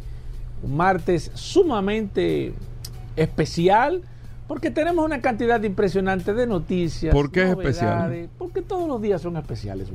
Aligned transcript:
Un 0.64 0.76
martes 0.76 1.30
sumamente 1.36 2.54
especial 3.16 4.02
porque 4.50 4.72
tenemos 4.72 5.06
una 5.06 5.22
cantidad 5.22 5.62
impresionante 5.62 6.34
de 6.34 6.48
noticias. 6.48 7.14
¿Por 7.14 7.32
qué 7.32 7.44
es 7.44 7.50
especial? 7.52 8.30
Porque 8.36 8.64
todos 8.64 8.88
los 8.88 9.00
días 9.00 9.22
son 9.22 9.38
especiales, 9.38 9.90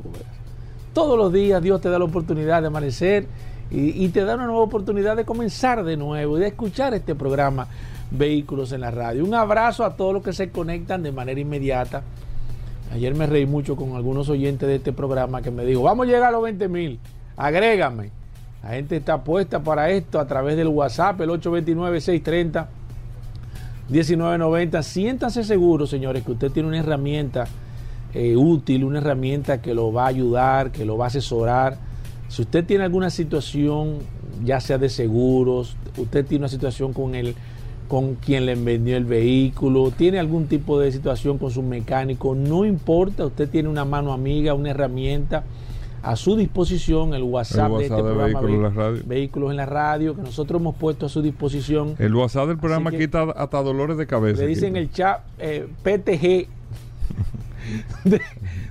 Todos 0.93 1.19
los 1.19 1.33
días 1.33 1.61
Dios 1.61 1.81
te 1.81 1.91
da 1.91 1.99
la 1.99 2.05
oportunidad 2.05 2.61
de 2.61 2.69
amanecer 2.69 3.27
y, 3.69 4.05
y 4.05 4.09
te 4.11 4.25
da 4.25 4.37
una 4.37 4.47
nueva 4.47 4.63
oportunidad 4.63 5.17
de 5.17 5.25
comenzar 5.25 5.83
de 5.83 5.97
nuevo 5.97 6.39
y 6.39 6.41
de 6.43 6.47
escuchar 6.47 6.95
este 6.95 7.17
programa 7.17 7.67
Vehículos 8.13 8.71
en 8.71 8.83
la 8.83 8.93
Radio. 8.93 9.25
Un 9.25 9.35
abrazo 9.35 9.85
a 9.85 9.97
todos 9.97 10.15
los 10.15 10.23
que 10.23 10.33
se 10.33 10.51
conectan 10.51 11.03
de 11.03 11.11
manera 11.11 11.41
inmediata. 11.41 12.05
Ayer 12.93 13.13
me 13.17 13.27
reí 13.27 13.47
mucho 13.47 13.75
con 13.75 13.97
algunos 13.97 14.29
oyentes 14.29 14.69
de 14.69 14.77
este 14.77 14.93
programa 14.93 15.43
que 15.43 15.51
me 15.51 15.65
dijo, 15.65 15.83
vamos 15.83 16.07
a 16.07 16.11
llegar 16.11 16.29
a 16.29 16.31
los 16.31 16.45
20 16.45 16.69
mil, 16.69 17.01
agrégame. 17.37 18.11
La 18.63 18.69
gente 18.71 18.99
está 18.99 19.25
puesta 19.25 19.65
para 19.65 19.91
esto 19.91 20.21
a 20.21 20.29
través 20.29 20.57
del 20.57 20.69
WhatsApp, 20.69 21.21
el 21.23 21.31
829-630-1990. 23.91 24.83
Siéntanse 24.83 25.45
seguros, 25.45 25.91
señores, 25.91 26.23
que 26.25 26.33
usted 26.33 26.51
tiene 26.51 26.69
una 26.69 26.79
herramienta 26.79 27.47
eh, 28.15 28.37
útil, 28.37 28.85
una 28.85 28.99
herramienta 28.99 29.61
que 29.61 29.75
lo 29.75 29.93
va 29.93 30.05
a 30.05 30.09
ayudar, 30.09 30.71
que 30.71 30.85
lo 30.85 30.97
va 30.97 31.07
a 31.07 31.09
asesorar. 31.09 31.79
Si 32.29 32.43
usted 32.43 32.65
tiene 32.65 32.85
alguna 32.85 33.11
situación, 33.11 33.99
ya 34.45 34.61
sea 34.61 34.79
de 34.79 34.89
seguros, 34.89 35.77
usted 35.97 36.25
tiene 36.25 36.43
una 36.43 36.49
situación 36.49 36.93
con 36.93 37.15
el 37.15 37.35
con 37.89 38.15
quien 38.15 38.47
le 38.47 38.55
vendió 38.55 38.97
el 38.97 39.05
vehículo, 39.05 39.91
tiene 39.91 40.19
algún 40.19 40.47
tipo 40.47 40.81
de 40.81 40.91
situación 40.91 41.37
con 41.37 41.51
su 41.51 41.63
mecánico, 41.63 42.35
no 42.35 42.65
importa, 42.65 43.27
usted 43.27 43.49
tiene 43.49 43.69
una 43.69 43.85
mano 43.85 44.13
amiga, 44.13 44.55
una 44.55 44.71
herramienta 44.71 45.45
a 46.05 46.17
su 46.17 46.37
disposición, 46.37 47.15
el 47.15 47.23
WhatsApp, 47.23 47.73
de 47.73 47.85
este 47.85 47.97
programa 47.97 48.41
vehículos, 49.07 49.51
en 49.51 49.57
la 49.57 49.67
radio, 49.67 50.15
que 50.15 50.23
nosotros 50.23 50.61
hemos 50.61 50.77
puesto 50.77 51.07
a 51.07 51.09
su 51.09 51.23
disposición. 51.23 51.97
El 51.99 52.15
WhatsApp 52.15 52.49
del 52.49 52.59
programa 52.59 52.91
quita 52.91 53.23
hasta 53.23 53.63
dolores 53.63 53.97
de 53.97 54.07
cabeza. 54.07 54.43
Le 54.43 54.49
dicen 54.49 54.77
el 54.77 54.91
chat 54.91 55.23
eh, 55.39 55.67
PTG 55.83 56.49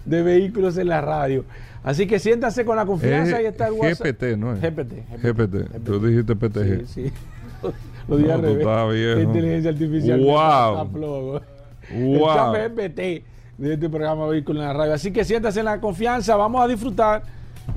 de, 0.06 0.22
vehículos 0.22 0.78
en 0.78 0.90
la 0.90 1.02
radio. 1.02 1.44
Así 1.84 2.06
que 2.06 2.20
siéntase 2.20 2.66
con 2.66 2.78
la 2.78 2.86
confianza 2.86 3.42
y 3.42 3.46
está 3.46 3.68
el 3.68 3.74
WhatsApp. 3.74 4.08
GPT, 4.08 4.38
¿no 4.38 4.54
es? 4.54 4.62
GPT. 4.62 4.94
GPT. 5.22 5.84
Tú 5.84 6.00
dijiste 6.00 6.36
PTG. 6.36 6.88
Sí, 6.88 7.06
sí. 7.08 7.12
Lo 8.08 8.18
dije 8.18 8.32
al 8.32 8.42
revés. 8.42 9.24
Inteligencia 9.24 9.72
artificial. 9.72 10.20
Wow. 10.20 11.42
Wow. 11.94 12.56
El 12.56 12.72
GPT 12.72 13.33
de 13.58 13.74
este 13.74 13.90
programa 13.90 14.28
Vehículo 14.28 14.62
en 14.62 14.68
la 14.68 14.74
Radio. 14.74 14.94
Así 14.94 15.12
que 15.12 15.24
siéntase 15.24 15.60
en 15.60 15.66
la 15.66 15.80
confianza. 15.80 16.36
Vamos 16.36 16.64
a 16.64 16.68
disfrutar. 16.68 17.24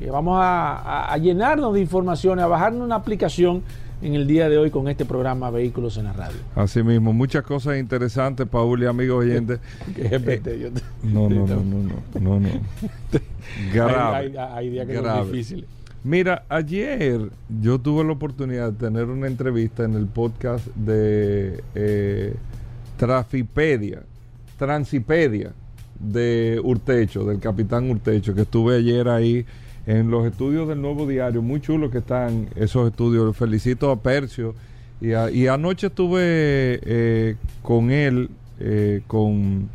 Eh, 0.01 0.11
vamos 0.11 0.39
a, 0.41 1.13
a, 1.13 1.17
llenarnos 1.19 1.75
de 1.75 1.81
informaciones, 1.81 2.45
a 2.45 2.49
bajarnos 2.49 2.83
una 2.83 2.97
aplicación 2.97 3.63
en 4.03 4.15
el 4.15 4.27
día 4.27 4.49
de 4.49 4.59
hoy 4.59 4.71
con 4.71 4.89
este 4.89 5.05
programa 5.05 5.51
Vehículos 5.51 5.97
en 5.97 6.05
la 6.05 6.13
Radio. 6.13 6.39
Así 6.55 6.83
mismo, 6.83 7.13
muchas 7.13 7.45
cosas 7.45 7.79
interesantes, 7.79 8.47
Paul 8.47 8.83
y 8.83 8.87
amigos 8.87 9.25
oyentes. 9.25 9.61
Eh, 9.97 10.73
no, 11.03 11.29
no, 11.29 11.47
no, 11.47 11.57
no, 11.57 11.63
no, 11.63 12.21
no, 12.21 12.41
no. 12.41 12.49
Grave. 13.73 14.17
Hay, 14.17 14.37
hay, 14.37 14.37
hay 14.37 14.71
días 14.71 14.87
que 14.87 14.93
grave. 14.95 15.19
son 15.21 15.33
difíciles. 15.33 15.65
Mira, 16.05 16.45
ayer 16.49 17.31
yo 17.61 17.81
tuve 17.81 18.05
la 18.05 18.13
oportunidad 18.13 18.73
de 18.73 18.79
tener 18.79 19.07
una 19.07 19.27
entrevista 19.27 19.85
en 19.85 19.95
el 19.95 20.07
podcast 20.07 20.67
de 20.77 21.65
eh, 21.75 22.35
Trafipedia, 22.97 24.03
Transipedia 24.57 25.53
de 26.01 26.61
Urtecho, 26.63 27.25
del 27.25 27.41
capitán 27.41 27.91
Urtecho, 27.91 28.35
que 28.35 28.43
estuve 28.43 28.77
ayer 28.77 29.09
ahí 29.09 29.45
en 29.87 30.11
los 30.11 30.27
estudios 30.27 30.69
del 30.69 30.81
Nuevo 30.83 31.07
Diario, 31.07 31.43
muy 31.43 31.61
chulos 31.61 31.91
que 31.91 31.99
están 31.99 32.49
esos 32.57 32.89
estudios. 32.89 33.37
Felicito 33.37 33.91
a 33.91 34.01
Percio. 34.01 34.55
Y, 35.01 35.11
y 35.11 35.47
anoche 35.47 35.89
estuve 35.89 36.21
eh, 36.83 37.37
con 37.63 37.91
él, 37.91 38.31
eh, 38.59 39.03
con, 39.07 39.69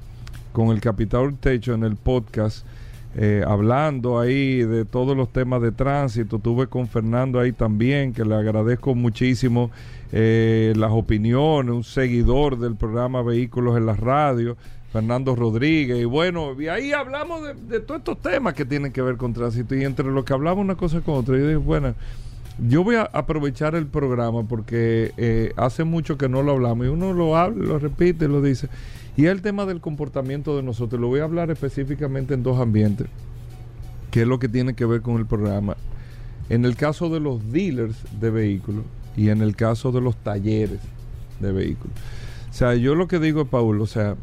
con 0.51 0.69
el 0.69 0.81
capitán 0.81 1.21
Urtecho 1.21 1.73
en 1.73 1.83
el 1.83 1.95
podcast 1.95 2.65
eh, 3.13 3.43
hablando 3.45 4.21
ahí 4.21 4.63
de 4.63 4.85
todos 4.85 5.17
los 5.17 5.31
temas 5.33 5.61
de 5.61 5.71
tránsito. 5.71 6.39
Tuve 6.39 6.67
con 6.67 6.87
Fernando 6.87 7.39
ahí 7.39 7.51
también, 7.51 8.13
que 8.13 8.23
le 8.23 8.35
agradezco 8.35 8.95
muchísimo 8.95 9.69
eh, 10.11 10.73
las 10.77 10.91
opiniones, 10.91 11.73
un 11.75 11.83
seguidor 11.83 12.57
del 12.57 12.75
programa 12.75 13.21
Vehículos 13.21 13.77
en 13.77 13.85
la 13.85 13.95
Radio. 13.95 14.55
Fernando 14.91 15.35
Rodríguez, 15.35 15.99
y 16.01 16.05
bueno, 16.05 16.59
y 16.59 16.67
ahí 16.67 16.91
hablamos 16.91 17.41
de, 17.69 17.79
todos 17.79 17.99
estos 17.99 18.21
temas 18.21 18.53
que 18.53 18.65
tienen 18.65 18.91
que 18.91 19.01
ver 19.01 19.15
con 19.15 19.33
tránsito, 19.33 19.73
y 19.75 19.85
entre 19.85 20.05
lo 20.05 20.25
que 20.25 20.33
hablamos 20.33 20.63
una 20.63 20.75
cosa 20.75 20.99
con 21.01 21.15
otra, 21.15 21.37
yo 21.37 21.45
dije, 21.45 21.55
bueno, 21.55 21.95
yo 22.59 22.83
voy 22.83 22.95
a 22.95 23.03
aprovechar 23.03 23.75
el 23.75 23.87
programa 23.87 24.43
porque 24.43 25.13
eh, 25.15 25.53
hace 25.55 25.85
mucho 25.85 26.17
que 26.17 26.27
no 26.27 26.43
lo 26.43 26.51
hablamos, 26.51 26.85
y 26.85 26.89
uno 26.89 27.13
lo 27.13 27.37
habla, 27.37 27.65
lo 27.65 27.79
repite, 27.79 28.27
lo 28.27 28.41
dice, 28.41 28.67
y 29.15 29.27
el 29.27 29.41
tema 29.41 29.65
del 29.65 29.79
comportamiento 29.79 30.57
de 30.57 30.63
nosotros, 30.63 30.99
lo 30.99 31.07
voy 31.07 31.21
a 31.21 31.23
hablar 31.23 31.51
específicamente 31.51 32.33
en 32.33 32.43
dos 32.43 32.59
ambientes, 32.59 33.07
que 34.09 34.21
es 34.21 34.27
lo 34.27 34.39
que 34.39 34.49
tiene 34.49 34.73
que 34.73 34.85
ver 34.85 35.01
con 35.01 35.17
el 35.17 35.25
programa. 35.25 35.77
En 36.49 36.65
el 36.65 36.75
caso 36.75 37.09
de 37.09 37.21
los 37.21 37.51
dealers 37.51 37.95
de 38.19 38.29
vehículos 38.29 38.83
y 39.15 39.29
en 39.29 39.41
el 39.41 39.55
caso 39.55 39.91
de 39.93 40.01
los 40.01 40.17
talleres 40.17 40.79
de 41.39 41.51
vehículos. 41.51 41.95
O 42.49 42.53
sea, 42.53 42.75
yo 42.75 42.95
lo 42.95 43.07
que 43.07 43.19
digo, 43.19 43.45
Paulo, 43.45 43.83
o 43.83 43.87
sea, 43.87 44.15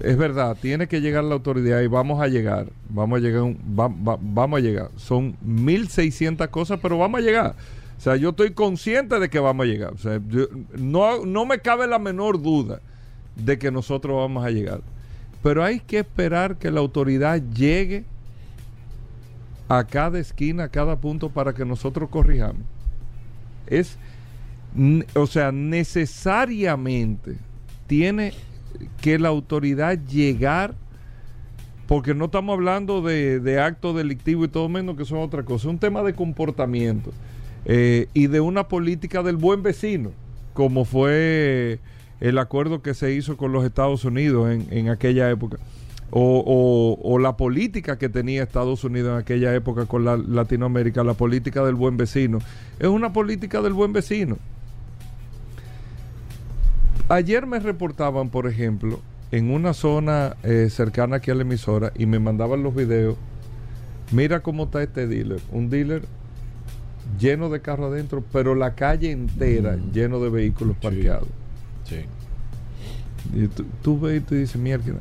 es 0.00 0.16
verdad, 0.16 0.56
tiene 0.60 0.88
que 0.88 1.00
llegar 1.00 1.24
la 1.24 1.34
autoridad 1.34 1.80
y 1.80 1.86
vamos 1.86 2.20
a 2.20 2.28
llegar, 2.28 2.66
vamos 2.88 3.18
a 3.18 3.20
llegar, 3.20 3.54
vamos 3.66 4.58
a 4.58 4.60
llegar. 4.60 4.90
Son 4.96 5.36
1.600 5.46 6.48
cosas, 6.50 6.80
pero 6.82 6.98
vamos 6.98 7.20
a 7.20 7.22
llegar. 7.22 7.54
O 7.98 8.00
sea, 8.00 8.16
yo 8.16 8.30
estoy 8.30 8.52
consciente 8.52 9.18
de 9.18 9.28
que 9.28 9.38
vamos 9.38 9.64
a 9.64 9.68
llegar. 9.68 9.92
O 9.92 9.98
sea, 9.98 10.20
no, 10.78 11.26
no 11.26 11.44
me 11.44 11.58
cabe 11.58 11.86
la 11.86 11.98
menor 11.98 12.40
duda 12.40 12.80
de 13.36 13.58
que 13.58 13.70
nosotros 13.70 14.16
vamos 14.16 14.44
a 14.44 14.50
llegar. 14.50 14.80
Pero 15.42 15.62
hay 15.62 15.80
que 15.80 15.98
esperar 15.98 16.56
que 16.56 16.70
la 16.70 16.80
autoridad 16.80 17.42
llegue 17.54 18.04
a 19.68 19.84
cada 19.84 20.18
esquina, 20.18 20.64
a 20.64 20.68
cada 20.68 20.96
punto 20.96 21.30
para 21.30 21.52
que 21.52 21.64
nosotros 21.64 22.08
corrijamos. 22.08 22.62
Es, 23.66 23.98
o 25.14 25.26
sea, 25.26 25.52
necesariamente 25.52 27.36
tiene 27.86 28.32
que 29.00 29.18
la 29.18 29.28
autoridad 29.28 29.98
llegar, 30.06 30.74
porque 31.86 32.14
no 32.14 32.26
estamos 32.26 32.54
hablando 32.54 33.02
de, 33.02 33.40
de 33.40 33.60
actos 33.60 33.96
delictivos 33.96 34.48
y 34.48 34.50
todo 34.50 34.68
menos 34.68 34.96
que 34.96 35.04
son 35.04 35.18
otra 35.18 35.42
cosa, 35.42 35.68
es 35.68 35.72
un 35.72 35.78
tema 35.78 36.02
de 36.02 36.14
comportamiento 36.14 37.12
eh, 37.64 38.08
y 38.14 38.26
de 38.26 38.40
una 38.40 38.68
política 38.68 39.22
del 39.22 39.36
buen 39.36 39.62
vecino, 39.62 40.12
como 40.54 40.84
fue 40.84 41.78
el 42.20 42.38
acuerdo 42.38 42.82
que 42.82 42.94
se 42.94 43.12
hizo 43.12 43.36
con 43.36 43.52
los 43.52 43.64
Estados 43.64 44.04
Unidos 44.04 44.50
en, 44.50 44.66
en 44.70 44.88
aquella 44.88 45.30
época. 45.30 45.58
O, 46.12 46.98
o, 47.00 47.18
la 47.20 47.36
política 47.36 47.96
que 47.96 48.08
tenía 48.08 48.42
Estados 48.42 48.82
Unidos 48.82 49.12
en 49.12 49.18
aquella 49.18 49.54
época 49.54 49.86
con 49.86 50.04
la 50.04 50.16
Latinoamérica, 50.16 51.04
la 51.04 51.14
política 51.14 51.62
del 51.64 51.76
buen 51.76 51.96
vecino, 51.96 52.38
es 52.80 52.88
una 52.88 53.12
política 53.12 53.62
del 53.62 53.74
buen 53.74 53.92
vecino. 53.92 54.36
Ayer 57.10 57.44
me 57.44 57.58
reportaban, 57.58 58.28
por 58.28 58.46
ejemplo, 58.46 59.00
en 59.32 59.50
una 59.50 59.74
zona 59.74 60.36
eh, 60.44 60.68
cercana 60.70 61.16
aquí 61.16 61.32
a 61.32 61.34
la 61.34 61.42
emisora 61.42 61.92
y 61.96 62.06
me 62.06 62.20
mandaban 62.20 62.62
los 62.62 62.72
videos. 62.72 63.16
Mira 64.12 64.44
cómo 64.44 64.64
está 64.64 64.80
este 64.80 65.08
dealer. 65.08 65.40
Un 65.50 65.70
dealer 65.70 66.02
lleno 67.18 67.50
de 67.50 67.60
carros 67.60 67.90
adentro, 67.90 68.22
pero 68.32 68.54
la 68.54 68.76
calle 68.76 69.10
entera 69.10 69.76
mm. 69.76 69.90
lleno 69.90 70.20
de 70.20 70.30
vehículos 70.30 70.76
parqueados. 70.76 71.26
Sí. 71.82 72.04
Y 73.34 73.48
tú, 73.82 73.98
ves 73.98 74.18
y 74.18 74.24
tú 74.24 74.34
dices, 74.36 74.56
mierda. 74.56 75.00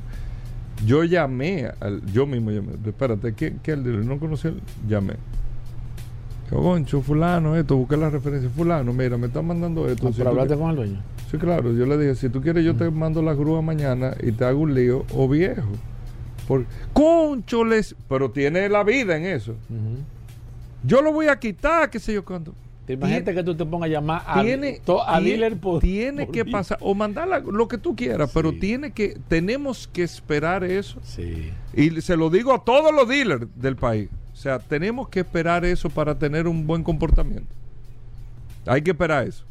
Yo 0.87 1.03
llamé, 1.03 1.69
al, 1.79 2.03
yo 2.11 2.25
mismo 2.25 2.49
llamé. 2.49 2.71
Espérate, 2.87 3.35
¿qué, 3.35 3.57
qué 3.61 3.73
el 3.73 3.83
dealer? 3.83 4.03
¿No 4.03 4.17
conocía? 4.17 4.51
Llamé. 4.87 5.13
Concho, 6.49 7.01
fulano, 7.01 7.55
esto, 7.55 7.75
busqué 7.75 7.95
la 7.95 8.09
referencia. 8.09 8.49
Fulano, 8.49 8.91
mira, 8.93 9.17
me 9.17 9.27
están 9.27 9.45
mandando 9.45 9.87
esto. 9.87 10.07
Ah, 10.07 10.11
¿Pero 10.15 10.29
hablaste 10.29 10.55
con 10.55 10.69
el 10.71 10.75
dueño? 10.75 11.01
Sí, 11.29 11.37
claro. 11.37 11.71
Yo 11.73 11.85
le 11.85 11.97
dije, 11.97 12.15
si 12.15 12.29
tú 12.29 12.41
quieres, 12.41 12.65
yo 12.65 12.75
te 12.75 12.89
mando 12.89 13.21
la 13.21 13.33
grúa 13.33 13.61
mañana 13.61 14.15
y 14.21 14.31
te 14.31 14.45
hago 14.45 14.59
un 14.59 14.73
lío, 14.73 15.05
o 15.13 15.27
viejo. 15.27 15.69
Por, 16.47 16.65
concholes, 16.93 17.95
pero 18.07 18.31
tiene 18.31 18.67
la 18.69 18.83
vida 18.83 19.15
en 19.15 19.25
eso. 19.25 19.55
Yo 20.83 21.01
lo 21.01 21.13
voy 21.13 21.27
a 21.27 21.37
quitar, 21.37 21.89
qué 21.89 21.99
sé 21.99 22.13
yo 22.13 22.25
cuándo. 22.25 22.53
Te 22.87 22.93
imaginas 22.93 23.35
que 23.35 23.43
tú 23.43 23.55
te 23.55 23.63
pongas 23.67 23.87
a 23.87 23.91
llamar 23.91 24.23
a, 24.25 24.41
tiene, 24.41 24.81
a 25.05 25.21
dealer 25.21 25.57
por, 25.57 25.79
Tiene 25.79 26.27
que 26.27 26.43
pasar, 26.43 26.79
o 26.81 26.95
mandar 26.95 27.27
lo 27.45 27.67
que 27.67 27.77
tú 27.77 27.95
quieras, 27.95 28.31
pero 28.33 28.51
tiene 28.51 28.91
que, 28.93 29.19
tenemos 29.27 29.87
que 29.87 30.01
esperar 30.01 30.63
eso. 30.63 30.99
Sí. 31.03 31.51
Y 31.75 32.01
se 32.01 32.17
lo 32.17 32.31
digo 32.31 32.51
a 32.51 32.63
todos 32.63 32.91
los 32.91 33.07
dealers 33.07 33.45
del 33.55 33.75
país. 33.75 34.09
O 34.39 34.41
sea, 34.41 34.57
tenemos 34.57 35.09
que 35.09 35.19
esperar 35.19 35.65
eso 35.65 35.89
para 35.89 36.17
tener 36.17 36.47
un 36.47 36.65
buen 36.65 36.81
comportamiento. 36.81 37.53
Hay 38.65 38.81
que 38.81 38.91
esperar 38.91 39.27
eso. 39.27 39.43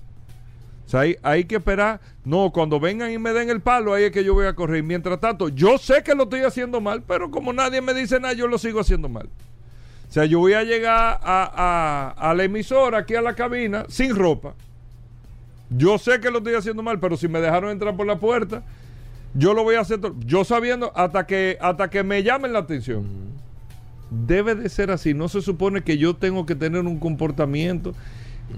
O 0.87 0.89
sea, 0.89 1.03
hay, 1.23 1.45
que 1.45 1.57
esperar. 1.57 2.01
No, 2.25 2.51
cuando 2.51 2.81
vengan 2.81 3.13
y 3.13 3.19
me 3.19 3.35
den 3.35 3.51
el 3.51 3.61
palo, 3.61 3.93
ahí 3.93 4.05
es 4.05 4.13
que 4.13 4.25
yo 4.25 4.33
voy 4.33 4.47
a 4.47 4.55
correr. 4.55 4.83
Mientras 4.83 5.21
tanto, 5.21 5.51
yo 5.51 5.77
sé 5.77 6.03
que 6.03 6.15
lo 6.15 6.23
estoy 6.23 6.41
haciendo 6.41 6.81
mal, 6.81 7.03
pero 7.07 7.31
como 7.31 7.53
nadie 7.53 7.83
me 7.83 7.93
dice 7.93 8.19
nada, 8.19 8.33
yo 8.33 8.49
lo 8.49 8.57
sigo 8.57 8.81
haciendo 8.81 9.11
mal. 9.11 9.29
O 10.09 10.11
sea, 10.11 10.25
yo 10.25 10.39
voy 10.39 10.55
a 10.55 10.65
llegar 10.65 11.21
a, 11.23 12.15
a, 12.17 12.35
la 12.35 12.45
emisora, 12.45 13.01
aquí 13.01 13.15
a 13.15 13.21
la 13.21 13.35
cabina, 13.35 13.85
sin 13.91 14.17
ropa. 14.17 14.55
Yo 15.69 15.99
sé 15.99 16.19
que 16.19 16.31
lo 16.31 16.39
estoy 16.39 16.55
haciendo 16.55 16.83
mal, 16.83 16.99
pero 16.99 17.19
si 17.19 17.29
me 17.29 17.43
dejaron 17.43 17.69
entrar 17.69 17.95
por 17.95 18.07
la 18.07 18.19
puerta, 18.19 18.63
yo 19.35 19.53
lo 19.53 19.65
voy 19.65 19.75
a 19.75 19.81
hacer. 19.81 20.01
Yo 20.21 20.45
sabiendo 20.45 20.93
hasta 20.97 21.27
que, 21.27 21.59
hasta 21.61 21.91
que 21.91 22.03
me 22.03 22.23
llamen 22.23 22.55
la 22.55 22.61
atención. 22.61 23.28
Debe 24.11 24.55
de 24.55 24.69
ser 24.69 24.91
así. 24.91 25.15
No 25.15 25.29
se 25.29 25.43
supone 25.43 25.83
que 25.83 25.99
yo 25.99 26.17
tengo 26.17 26.47
que 26.47 26.55
tener 26.55 26.83
un 26.83 26.99
comportamiento 26.99 27.95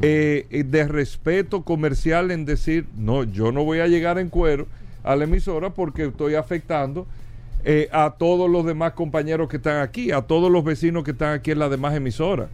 eh, 0.02 0.46
eh, 0.50 0.62
de 0.62 0.86
respeto 0.86 1.62
comercial 1.62 2.30
en 2.30 2.44
decir, 2.44 2.86
no, 2.96 3.24
yo 3.24 3.50
no 3.50 3.64
voy 3.64 3.80
a 3.80 3.88
llegar 3.88 4.18
en 4.18 4.28
cuero 4.28 4.68
a 5.02 5.16
la 5.16 5.24
emisora 5.24 5.70
porque 5.70 6.04
estoy 6.06 6.36
afectando 6.36 7.06
eh, 7.64 7.88
a 7.92 8.14
todos 8.16 8.48
los 8.48 8.64
demás 8.64 8.92
compañeros 8.92 9.48
que 9.48 9.56
están 9.56 9.82
aquí, 9.82 10.12
a 10.12 10.22
todos 10.22 10.50
los 10.50 10.64
vecinos 10.64 11.04
que 11.04 11.10
están 11.10 11.34
aquí 11.34 11.50
en 11.50 11.58
la 11.58 11.68
demás 11.68 11.94
emisora. 11.94 12.48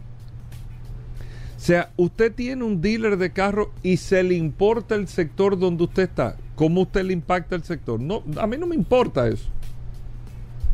O 1.55 1.59
sea, 1.59 1.91
usted 1.95 2.33
tiene 2.33 2.63
un 2.63 2.81
dealer 2.81 3.17
de 3.17 3.31
carro 3.31 3.71
y 3.83 3.97
se 3.97 4.21
le 4.23 4.35
importa 4.35 4.95
el 4.95 5.07
sector 5.07 5.57
donde 5.57 5.85
usted 5.85 6.03
está. 6.03 6.37
¿Cómo 6.55 6.81
usted 6.81 7.03
le 7.03 7.13
impacta 7.13 7.55
el 7.55 7.63
sector? 7.63 7.99
No, 7.99 8.23
a 8.37 8.47
mí 8.47 8.57
no 8.57 8.65
me 8.65 8.75
importa 8.75 9.27
eso. 9.27 9.49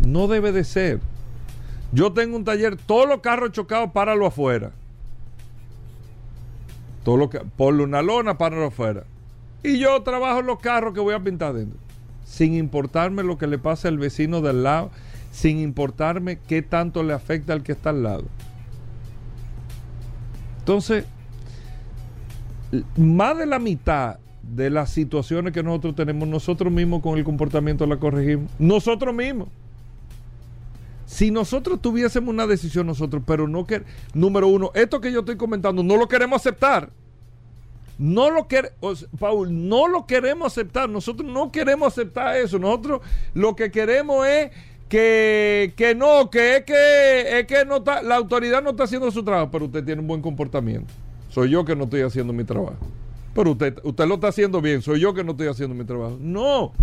No 0.06 0.28
debe 0.28 0.52
de 0.52 0.64
ser. 0.64 1.00
Yo 1.94 2.12
tengo 2.12 2.36
un 2.36 2.44
taller, 2.44 2.76
todos 2.76 3.08
los 3.08 3.22
carros 3.22 3.52
chocados, 3.52 3.92
páralo 3.92 4.26
afuera. 4.26 4.72
Todo 7.04 7.18
lo 7.18 7.30
que, 7.30 7.40
ponle 7.40 7.84
una 7.84 8.02
lona, 8.02 8.38
páralo 8.38 8.68
afuera. 8.68 9.04
Y 9.64 9.80
yo 9.80 10.02
trabajo 10.04 10.42
los 10.42 10.60
carros 10.60 10.94
que 10.94 11.00
voy 11.00 11.14
a 11.14 11.20
pintar 11.20 11.54
dentro 11.54 11.84
sin 12.34 12.56
importarme 12.56 13.24
lo 13.24 13.38
que 13.38 13.48
le 13.48 13.58
pase 13.58 13.88
al 13.88 13.98
vecino 13.98 14.42
del 14.42 14.64
lado, 14.64 14.90
sin 15.32 15.60
importarme 15.60 16.40
qué 16.48 16.62
tanto 16.62 17.04
le 17.04 17.14
afecta 17.14 17.54
al 17.54 17.64
que 17.64 17.74
está 17.74 17.92
al 17.92 18.04
lado. 18.04 18.24
Entonces, 20.60 21.06
más 22.98 23.38
de 23.38 23.46
la 23.46 23.60
mitad 23.60 24.18
de 24.42 24.70
las 24.70 24.90
situaciones 24.90 25.54
que 25.54 25.62
nosotros 25.64 25.96
tenemos, 25.96 26.28
nosotros 26.28 26.72
mismos 26.72 27.02
con 27.02 27.18
el 27.18 27.24
comportamiento 27.24 27.86
la 27.86 27.98
corregimos. 27.98 28.50
Nosotros 28.58 29.14
mismos. 29.14 29.50
Si 31.14 31.30
nosotros 31.30 31.80
tuviésemos 31.80 32.34
una 32.34 32.48
decisión 32.48 32.88
nosotros, 32.88 33.22
pero 33.24 33.48
no 33.48 33.68
que, 33.68 33.84
número 34.16 34.48
uno, 34.48 34.72
esto 34.74 35.00
que 35.00 35.12
yo 35.12 35.20
estoy 35.20 35.38
comentando, 35.38 35.84
no 35.84 35.96
lo 35.96 36.08
queremos 36.08 36.42
aceptar. 36.42 36.90
No 38.00 38.32
lo 38.32 38.48
queremos, 38.48 39.08
Paul, 39.20 39.70
no 39.70 39.88
lo 39.88 40.08
queremos 40.08 40.52
aceptar. 40.52 40.90
Nosotros 40.90 41.32
no 41.32 41.52
queremos 41.52 41.94
aceptar 41.94 42.38
eso. 42.38 42.58
Nosotros 42.58 43.02
lo 43.36 43.56
que 43.56 43.70
queremos 43.70 44.26
es 44.26 44.50
que, 44.90 45.74
que 45.76 45.94
no, 45.94 46.32
que 46.32 46.58
es 46.58 46.64
que, 46.64 47.40
es 47.40 47.46
que 47.46 47.64
no 47.64 47.78
está, 47.78 48.02
la 48.02 48.16
autoridad 48.16 48.64
no 48.64 48.72
está 48.72 48.86
haciendo 48.86 49.12
su 49.12 49.24
trabajo, 49.24 49.52
pero 49.52 49.66
usted 49.66 49.86
tiene 49.86 50.02
un 50.02 50.08
buen 50.08 50.22
comportamiento. 50.24 50.92
Soy 51.30 51.52
yo 51.52 51.64
que 51.64 51.76
no 51.76 51.84
estoy 51.84 52.02
haciendo 52.02 52.34
mi 52.34 52.44
trabajo. 52.44 52.88
Pero 53.36 53.52
usted, 53.52 53.78
usted 53.84 54.08
lo 54.08 54.16
está 54.16 54.30
haciendo 54.30 54.62
bien, 54.62 54.82
soy 54.82 55.00
yo 55.00 55.14
que 55.14 55.24
no 55.24 55.34
estoy 55.34 55.48
haciendo 55.48 55.76
mi 55.76 55.86
trabajo. 55.86 56.18
No. 56.20 56.74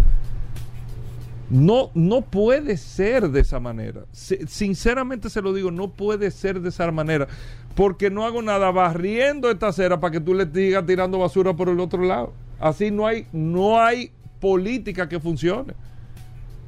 No, 1.50 1.90
no 1.94 2.22
puede 2.22 2.76
ser 2.76 3.28
de 3.28 3.40
esa 3.40 3.58
manera. 3.58 4.02
Sinceramente 4.12 5.28
se 5.28 5.42
lo 5.42 5.52
digo, 5.52 5.72
no 5.72 5.90
puede 5.90 6.30
ser 6.30 6.60
de 6.60 6.68
esa 6.68 6.90
manera. 6.92 7.26
Porque 7.74 8.08
no 8.08 8.24
hago 8.24 8.40
nada 8.40 8.70
barriendo 8.70 9.50
esta 9.50 9.68
acera 9.68 9.98
para 9.98 10.12
que 10.12 10.20
tú 10.20 10.32
le 10.32 10.46
sigas 10.46 10.86
tirando 10.86 11.18
basura 11.18 11.54
por 11.54 11.68
el 11.68 11.80
otro 11.80 12.04
lado. 12.04 12.32
Así 12.60 12.92
no 12.92 13.06
hay, 13.06 13.26
no 13.32 13.80
hay 13.80 14.12
política 14.38 15.08
que 15.08 15.18
funcione. 15.18 15.74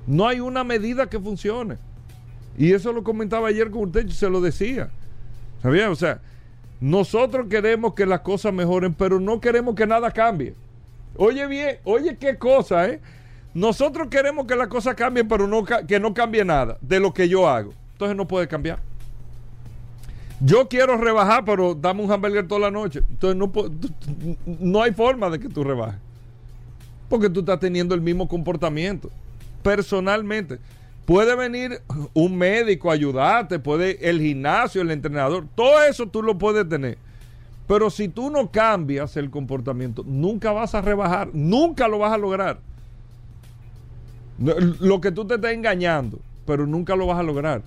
No 0.07 0.27
hay 0.27 0.41
una 0.41 0.65
medida 0.65 1.09
que 1.09 1.21
funcione. 1.21 1.77
Y 2.59 2.73
eso 2.73 2.93
lo 2.93 3.05
comentaba 3.05 3.49
ayer 3.49 3.71
con 3.71 3.85
usted 3.85 4.07
y 4.07 4.13
se 4.13 4.29
lo 4.29 4.41
decía. 4.41 4.91
¿Sabía? 5.63 5.91
O 5.91 5.95
sea, 5.95 6.21
nosotros 6.81 7.47
queremos 7.49 7.95
que 7.95 8.05
las 8.05 8.21
cosas 8.21 8.53
mejoren, 8.53 8.95
pero 8.95 9.21
no 9.21 9.41
queremos 9.41 9.77
que 9.77 9.87
nada 9.87 10.11
cambie. 10.11 10.55
Oye 11.17 11.47
bien, 11.47 11.77
oye 11.85 12.17
qué 12.17 12.37
cosa, 12.37 12.89
¿eh? 12.89 13.01
Nosotros 13.55 14.09
queremos 14.09 14.47
que 14.47 14.57
la 14.57 14.69
cosa 14.69 14.95
cambie, 14.95 15.25
pero 15.25 15.49
que 15.87 16.01
no 16.01 16.15
cambie 16.15 16.45
nada 16.45 16.79
de 16.81 17.01
lo 17.01 17.13
que 17.13 17.29
yo 17.29 17.49
hago. 17.49 17.73
Entonces 17.93 18.17
no 18.17 18.27
puede 18.27 18.49
cambiar. 18.49 18.79
Yo 20.41 20.69
quiero 20.69 20.97
rebajar, 20.97 21.45
pero 21.45 21.75
dame 21.75 22.03
un 22.03 22.11
hamburger 22.11 22.49
toda 22.49 22.63
la 22.63 22.71
noche. 22.71 23.03
Entonces 23.09 23.37
no, 23.37 23.53
no 24.59 24.83
hay 24.83 24.93
forma 24.93 25.31
de 25.31 25.39
que 25.39 25.49
tú 25.49 25.63
rebajes. 25.63 26.01
Porque 27.09 27.29
tú 27.29 27.41
estás 27.41 27.61
teniendo 27.61 27.95
el 27.95 28.01
mismo 28.01 28.27
comportamiento. 28.27 29.11
Personalmente. 29.63 30.59
Puede 31.05 31.35
venir 31.35 31.83
un 32.15 32.37
médico 32.37 32.91
a 32.91 32.95
ayudarte, 32.95 33.59
puede 33.59 34.09
el 34.09 34.21
gimnasio, 34.21 34.83
el 34.83 34.91
entrenador, 34.93 35.47
todo 35.55 35.83
eso 35.83 36.07
tú 36.07 36.23
lo 36.23 36.39
puedes 36.39 36.69
tener. 36.69 36.97
Pero 37.67 37.91
si 37.91 38.09
tú 38.09 38.31
no 38.31 38.51
cambias 38.51 39.17
el 39.17 39.31
comportamiento, 39.31 40.05
nunca 40.07 40.53
vas 40.53 40.75
a 40.75 40.81
rebajar, 40.81 41.31
nunca 41.33 41.89
lo 41.89 41.99
vas 41.99 42.13
a 42.13 42.19
lograr. 42.19 42.61
Lo 44.39 45.01
que 45.01 45.13
tú 45.13 45.27
te 45.27 45.35
estás 45.35 45.53
engañando, 45.53 46.19
pero 46.47 46.67
nunca 46.67 46.97
lo 46.97 47.07
vas 47.07 47.19
a 47.19 47.23
lograr. 47.23 47.63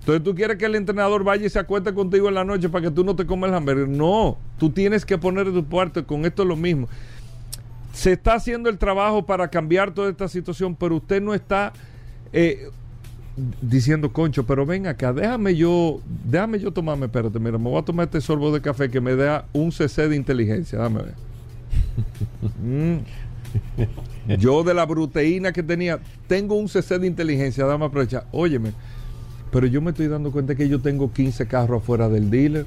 Entonces 0.00 0.24
tú 0.24 0.34
quieres 0.34 0.56
que 0.56 0.64
el 0.64 0.74
entrenador 0.74 1.22
vaya 1.22 1.46
y 1.46 1.50
se 1.50 1.60
acueste 1.60 1.94
contigo 1.94 2.28
en 2.28 2.34
la 2.34 2.44
noche 2.44 2.68
para 2.68 2.82
que 2.86 2.90
tú 2.90 3.04
no 3.04 3.14
te 3.14 3.24
comas 3.24 3.50
el 3.50 3.54
hamburger. 3.56 3.88
No, 3.88 4.36
tú 4.58 4.70
tienes 4.70 5.04
que 5.04 5.16
poner 5.16 5.52
tu 5.52 5.64
parte. 5.64 6.02
Con 6.04 6.24
esto 6.24 6.42
es 6.42 6.48
lo 6.48 6.56
mismo. 6.56 6.88
se 7.92 8.12
está 8.12 8.34
haciendo 8.34 8.68
el 8.68 8.78
trabajo 8.78 9.24
para 9.24 9.48
cambiar 9.48 9.92
toda 9.92 10.10
esta 10.10 10.28
situación, 10.28 10.74
pero 10.74 10.96
usted 10.96 11.22
no 11.22 11.34
está 11.34 11.72
eh, 12.32 12.70
diciendo, 13.60 14.12
concho, 14.12 14.44
pero 14.44 14.66
ven 14.66 14.86
acá, 14.86 15.12
déjame 15.12 15.54
yo, 15.54 16.00
déjame 16.24 16.58
yo 16.58 16.72
tomarme, 16.72 17.06
espérate, 17.06 17.38
mira, 17.38 17.58
me 17.58 17.70
voy 17.70 17.78
a 17.78 17.82
tomar 17.84 18.06
este 18.06 18.20
sorbo 18.20 18.52
de 18.52 18.60
café 18.60 18.90
que 18.90 19.00
me 19.00 19.14
da 19.14 19.46
un 19.52 19.70
cc 19.72 20.08
de 20.08 20.16
inteligencia, 20.16 20.78
dame 20.78 21.02
ver. 21.02 21.14
Mm. 22.62 22.98
Yo 24.26 24.62
de 24.62 24.72
la 24.72 24.86
proteína 24.86 25.52
que 25.52 25.62
tenía, 25.62 25.98
tengo 26.28 26.54
un 26.54 26.68
cc 26.68 26.98
de 26.98 27.06
inteligencia, 27.06 27.66
dame 27.66 27.86
aprovechar. 27.86 28.26
Óyeme, 28.30 28.72
pero 29.50 29.66
yo 29.66 29.80
me 29.80 29.90
estoy 29.90 30.08
dando 30.08 30.30
cuenta 30.30 30.54
que 30.54 30.68
yo 30.68 30.80
tengo 30.80 31.12
15 31.12 31.46
carros 31.46 31.82
afuera 31.82 32.08
del 32.08 32.30
dealer 32.30 32.66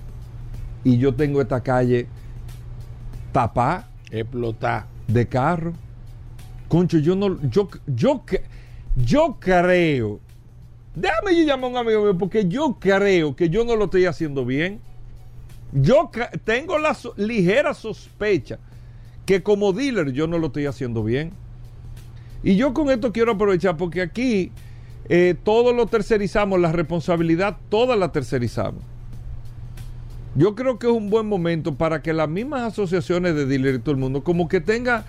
y 0.83 0.97
yo 0.97 1.15
tengo 1.15 1.41
esta 1.41 1.61
calle 1.61 2.07
tapá. 3.31 3.89
Explotar. 4.11 4.85
De 5.07 5.27
carro. 5.27 5.73
Concho, 6.67 6.97
yo 6.97 7.15
no, 7.15 7.39
yo, 7.49 7.69
yo, 7.87 8.23
yo 8.95 9.37
creo. 9.39 10.19
Déjame 10.95 11.35
yo 11.35 11.43
llamar 11.43 11.65
a 11.65 11.67
un 11.73 11.77
amigo 11.77 12.03
mío 12.03 12.17
porque 12.17 12.47
yo 12.47 12.77
creo 12.79 13.35
que 13.35 13.49
yo 13.49 13.65
no 13.65 13.75
lo 13.75 13.85
estoy 13.85 14.05
haciendo 14.05 14.45
bien. 14.45 14.79
Yo 15.73 16.09
tengo 16.43 16.77
la 16.77 16.97
ligera 17.17 17.73
sospecha 17.73 18.59
que 19.25 19.43
como 19.43 19.73
dealer 19.73 20.11
yo 20.11 20.27
no 20.27 20.37
lo 20.37 20.47
estoy 20.47 20.67
haciendo 20.67 21.03
bien. 21.03 21.33
Y 22.45 22.57
yo 22.57 22.75
con 22.75 22.91
esto 22.91 23.11
quiero 23.11 23.31
aprovechar 23.31 23.75
porque 23.75 24.03
aquí 24.03 24.51
eh, 25.09 25.33
todo 25.43 25.73
lo 25.73 25.87
tercerizamos, 25.87 26.59
la 26.59 26.71
responsabilidad 26.71 27.57
toda 27.69 27.95
la 27.95 28.11
tercerizamos. 28.11 28.83
Yo 30.35 30.53
creo 30.53 30.77
que 30.77 30.85
es 30.85 30.93
un 30.93 31.09
buen 31.09 31.25
momento 31.25 31.73
para 31.73 32.03
que 32.03 32.13
las 32.13 32.29
mismas 32.29 32.61
asociaciones 32.61 33.33
de 33.33 33.47
dealers 33.47 33.79
y 33.79 33.81
todo 33.81 33.93
el 33.93 33.97
mundo, 33.97 34.23
como 34.23 34.47
que 34.47 34.61
tenga 34.61 35.05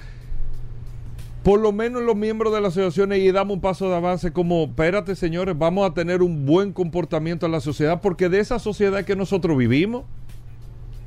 por 1.43 1.61
lo 1.61 1.73
menos 1.73 2.02
los 2.02 2.16
miembros 2.16 2.55
de 2.55 2.62
las 2.62 2.73
asociaciones 2.73 3.19
y 3.19 3.31
damos 3.31 3.57
un 3.57 3.61
paso 3.61 3.90
de 3.90 3.97
avance 3.97 4.33
como, 4.33 4.64
espérate 4.64 5.14
señores, 5.14 5.59
vamos 5.59 5.90
a 5.90 5.93
tener 5.93 6.23
un 6.23 6.47
buen 6.47 6.73
comportamiento 6.73 7.45
en 7.45 7.52
la 7.52 7.61
sociedad, 7.61 8.00
porque 8.00 8.31
de 8.31 8.40
esa 8.40 8.59
sociedad 8.59 9.05
que 9.05 9.14
nosotros 9.14 9.59
vivimos, 9.59 10.05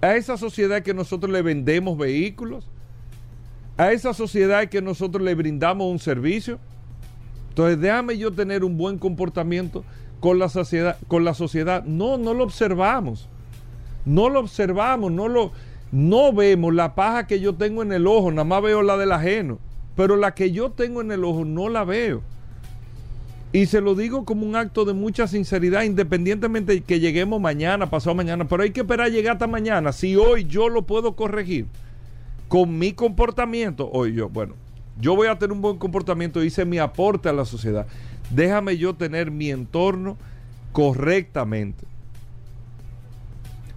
a 0.02 0.16
esa 0.16 0.38
sociedad 0.38 0.84
que 0.84 0.94
nosotros 0.94 1.32
le 1.32 1.42
vendemos 1.42 1.98
vehículos, 1.98 2.70
a 3.80 3.94
esa 3.94 4.14
sociedad 4.14 4.68
que 4.68 4.82
nosotros 4.82 5.24
le 5.24 5.34
brindamos 5.36 5.90
un 5.90 6.00
servicio. 6.00 6.60
Entonces, 7.48 7.80
déjame 7.80 8.18
yo 8.18 8.30
tener 8.30 8.66
un 8.66 8.78
buen 8.78 8.98
comportamiento 8.98 9.86
con 10.20 10.38
la 10.38 10.50
sociedad, 10.50 10.98
con 11.08 11.24
la 11.24 11.34
sociedad. 11.34 11.86
No, 11.86 12.18
no 12.18 12.34
lo 12.34 12.44
observamos. 12.44 13.30
No 14.06 14.28
lo 14.28 14.42
observamos, 14.42 15.14
no 15.14 15.30
lo 15.30 15.54
no 15.94 16.34
vemos 16.34 16.76
la 16.76 16.94
paja 16.94 17.26
que 17.26 17.40
yo 17.40 17.56
tengo 17.56 17.82
en 17.82 17.94
el 17.94 18.06
ojo, 18.06 18.32
nada 18.32 18.44
más 18.44 18.62
veo 18.62 18.82
la 18.84 18.98
del 18.98 19.14
ajeno, 19.14 19.60
pero 19.96 20.18
la 20.18 20.36
que 20.36 20.52
yo 20.52 20.72
tengo 20.72 21.02
en 21.02 21.12
el 21.12 21.24
ojo 21.24 21.46
no 21.46 21.70
la 21.70 21.86
veo. 21.86 22.22
Y 23.54 23.66
se 23.66 23.80
lo 23.80 23.96
digo 23.96 24.26
como 24.26 24.46
un 24.46 24.58
acto 24.58 24.84
de 24.84 24.94
mucha 24.94 25.26
sinceridad, 25.26 25.84
independientemente 25.84 26.74
de 26.74 26.82
que 26.82 27.00
lleguemos 27.00 27.40
mañana, 27.40 27.90
pasado 27.90 28.14
mañana, 28.14 28.46
pero 28.46 28.62
hay 28.62 28.72
que 28.72 28.82
esperar 28.82 29.08
a 29.08 29.10
llegar 29.10 29.34
hasta 29.34 29.48
mañana. 29.48 29.94
Si 29.94 30.18
hoy 30.18 30.44
yo 30.44 30.68
lo 30.68 30.84
puedo 30.84 31.16
corregir, 31.16 31.66
con 32.50 32.78
mi 32.78 32.94
comportamiento, 32.94 33.90
hoy 33.94 34.14
yo, 34.14 34.28
bueno, 34.28 34.56
yo 35.00 35.16
voy 35.16 35.28
a 35.28 35.38
tener 35.38 35.54
un 35.54 35.62
buen 35.62 35.78
comportamiento, 35.78 36.44
hice 36.44 36.66
mi 36.66 36.80
aporte 36.80 37.30
a 37.30 37.34
la 37.34 37.46
sociedad. 37.46 37.86
Déjame 38.32 38.76
yo 38.78 38.96
tener 38.96 39.32
mi 39.32 39.52
entorno 39.52 40.18
correctamente. 40.74 41.86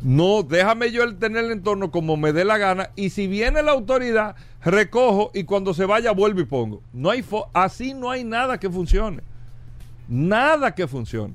No, 0.00 0.42
déjame 0.42 0.90
yo 0.90 1.04
el 1.04 1.16
tener 1.16 1.44
el 1.44 1.52
entorno 1.52 1.92
como 1.92 2.16
me 2.16 2.32
dé 2.32 2.44
la 2.44 2.58
gana 2.58 2.90
y 2.96 3.10
si 3.10 3.28
viene 3.28 3.62
la 3.62 3.70
autoridad, 3.70 4.34
recojo 4.64 5.30
y 5.32 5.44
cuando 5.44 5.74
se 5.74 5.84
vaya 5.84 6.10
vuelvo 6.10 6.40
y 6.40 6.44
pongo. 6.44 6.82
No 6.92 7.10
hay 7.10 7.24
así 7.52 7.94
no 7.94 8.10
hay 8.10 8.24
nada 8.24 8.58
que 8.58 8.68
funcione. 8.68 9.22
Nada 10.08 10.74
que 10.74 10.88
funcione. 10.88 11.34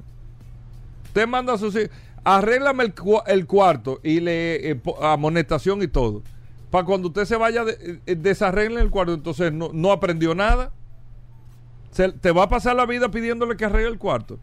Usted 1.05 1.27
manda 1.27 1.53
a 1.53 1.57
sus 1.57 1.75
hijos, 1.75 1.91
arréglame 2.25 2.83
el, 3.27 3.45
cuarto 3.45 4.01
y 4.03 4.19
le 4.19 4.71
eh, 4.71 4.81
amonestación 5.01 5.81
y 5.81 5.87
todo 5.87 6.23
para 6.69 6.85
cuando 6.85 7.07
usted 7.07 7.25
se 7.25 7.37
vaya, 7.37 7.63
de, 7.63 8.01
eh, 8.05 8.15
desarregle 8.15 8.81
el 8.81 8.89
cuarto, 8.89 9.13
entonces 9.13 9.53
no, 9.53 9.91
aprendió 9.91 10.35
nada. 10.35 10.71
Te 12.21 12.31
va 12.31 12.43
a 12.43 12.49
pasar 12.49 12.75
la 12.75 12.85
vida 12.85 13.09
pidiéndole 13.09 13.55
que 13.55 13.65
arregle 13.65 13.91
el 13.91 13.97
cuarto. 13.97 14.37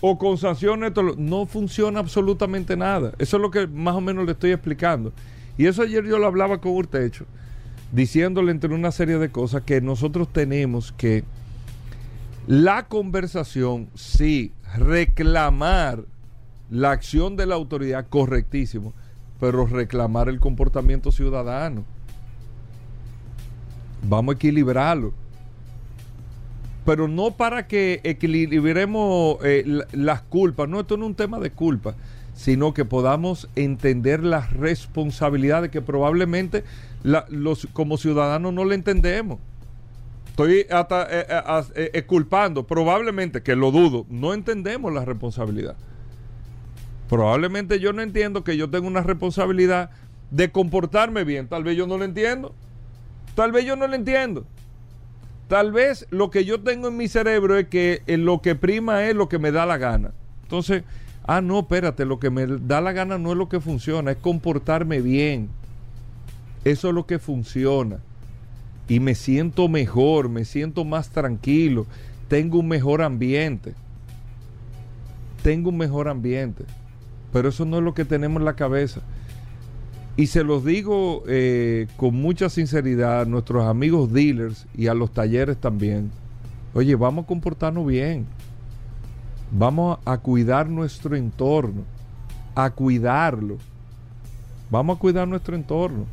O 0.00 0.16
con 0.16 0.38
sanciones, 0.38 0.92
no 1.16 1.46
funciona 1.46 2.00
absolutamente 2.00 2.76
nada. 2.76 3.12
Eso 3.18 3.36
es 3.36 3.42
lo 3.42 3.50
que 3.50 3.66
más 3.66 3.94
o 3.94 4.00
menos 4.00 4.24
le 4.24 4.32
estoy 4.32 4.52
explicando. 4.52 5.12
Y 5.56 5.66
eso 5.66 5.82
ayer 5.82 6.04
yo 6.04 6.18
lo 6.18 6.26
hablaba 6.26 6.60
con 6.60 6.72
Urtecho, 6.72 7.26
diciéndole 7.92 8.50
entre 8.50 8.72
una 8.72 8.90
serie 8.90 9.18
de 9.18 9.30
cosas 9.30 9.62
que 9.62 9.80
nosotros 9.80 10.28
tenemos 10.32 10.92
que 10.92 11.24
la 12.46 12.86
conversación, 12.86 13.90
sí, 13.94 14.52
reclamar 14.76 16.04
la 16.70 16.92
acción 16.92 17.36
de 17.36 17.46
la 17.46 17.56
autoridad, 17.56 18.06
correctísimo 18.08 18.94
pero 19.40 19.66
reclamar 19.66 20.28
el 20.28 20.40
comportamiento 20.40 21.12
ciudadano. 21.12 21.84
Vamos 24.02 24.34
a 24.34 24.36
equilibrarlo. 24.36 25.12
Pero 26.84 27.06
no 27.06 27.32
para 27.32 27.66
que 27.66 28.00
equilibremos 28.02 29.38
eh, 29.44 29.82
las 29.92 30.22
culpas, 30.22 30.68
no, 30.68 30.80
esto 30.80 30.96
no 30.96 31.04
es 31.04 31.10
un 31.10 31.14
tema 31.14 31.38
de 31.38 31.50
culpa, 31.50 31.94
sino 32.34 32.72
que 32.72 32.84
podamos 32.84 33.48
entender 33.56 34.24
las 34.24 34.52
responsabilidades 34.52 35.70
que 35.70 35.82
probablemente 35.82 36.64
los, 37.02 37.68
como 37.72 37.98
ciudadanos 37.98 38.54
no 38.54 38.64
le 38.64 38.74
entendemos. 38.74 39.38
Estoy 40.30 40.66
hasta 40.70 41.06
eh, 41.10 41.90
eh, 41.92 42.02
culpando, 42.04 42.66
probablemente, 42.66 43.42
que 43.42 43.56
lo 43.56 43.70
dudo, 43.70 44.06
no 44.08 44.32
entendemos 44.32 44.92
la 44.92 45.04
responsabilidad. 45.04 45.76
Probablemente 47.08 47.80
yo 47.80 47.92
no 47.92 48.02
entiendo 48.02 48.44
que 48.44 48.56
yo 48.56 48.68
tengo 48.68 48.86
una 48.86 49.02
responsabilidad 49.02 49.90
de 50.30 50.50
comportarme 50.50 51.24
bien. 51.24 51.48
Tal 51.48 51.64
vez 51.64 51.76
yo 51.76 51.86
no 51.86 51.96
lo 51.96 52.04
entiendo. 52.04 52.54
Tal 53.34 53.52
vez 53.52 53.64
yo 53.64 53.76
no 53.76 53.86
lo 53.86 53.94
entiendo. 53.94 54.44
Tal 55.48 55.72
vez 55.72 56.06
lo 56.10 56.30
que 56.30 56.44
yo 56.44 56.60
tengo 56.60 56.88
en 56.88 56.96
mi 56.96 57.08
cerebro 57.08 57.56
es 57.56 57.68
que 57.68 58.02
lo 58.06 58.42
que 58.42 58.54
prima 58.54 59.06
es 59.06 59.14
lo 59.14 59.28
que 59.28 59.38
me 59.38 59.50
da 59.50 59.64
la 59.64 59.78
gana. 59.78 60.12
Entonces, 60.42 60.84
ah, 61.26 61.40
no, 61.40 61.60
espérate, 61.60 62.04
lo 62.04 62.18
que 62.18 62.28
me 62.28 62.46
da 62.46 62.82
la 62.82 62.92
gana 62.92 63.16
no 63.16 63.32
es 63.32 63.38
lo 63.38 63.48
que 63.48 63.60
funciona, 63.60 64.10
es 64.10 64.18
comportarme 64.18 65.00
bien. 65.00 65.48
Eso 66.64 66.88
es 66.88 66.94
lo 66.94 67.06
que 67.06 67.18
funciona. 67.18 67.98
Y 68.88 69.00
me 69.00 69.14
siento 69.14 69.68
mejor, 69.68 70.28
me 70.28 70.44
siento 70.44 70.84
más 70.84 71.10
tranquilo, 71.10 71.86
tengo 72.28 72.58
un 72.58 72.68
mejor 72.68 73.00
ambiente. 73.00 73.74
Tengo 75.42 75.70
un 75.70 75.78
mejor 75.78 76.08
ambiente. 76.08 76.64
Pero 77.32 77.48
eso 77.48 77.64
no 77.64 77.78
es 77.78 77.84
lo 77.84 77.94
que 77.94 78.04
tenemos 78.04 78.40
en 78.40 78.44
la 78.44 78.54
cabeza. 78.54 79.00
Y 80.16 80.26
se 80.26 80.42
los 80.42 80.64
digo 80.64 81.22
eh, 81.28 81.86
con 81.96 82.14
mucha 82.16 82.48
sinceridad 82.48 83.20
a 83.20 83.24
nuestros 83.24 83.64
amigos 83.64 84.12
dealers 84.12 84.66
y 84.74 84.88
a 84.88 84.94
los 84.94 85.12
talleres 85.12 85.58
también. 85.58 86.10
Oye, 86.74 86.96
vamos 86.96 87.24
a 87.24 87.28
comportarnos 87.28 87.86
bien. 87.86 88.26
Vamos 89.50 89.98
a 90.04 90.18
cuidar 90.18 90.68
nuestro 90.68 91.14
entorno. 91.14 91.82
A 92.54 92.70
cuidarlo. 92.70 93.58
Vamos 94.70 94.96
a 94.96 95.00
cuidar 95.00 95.28
nuestro 95.28 95.54
entorno. 95.54 96.06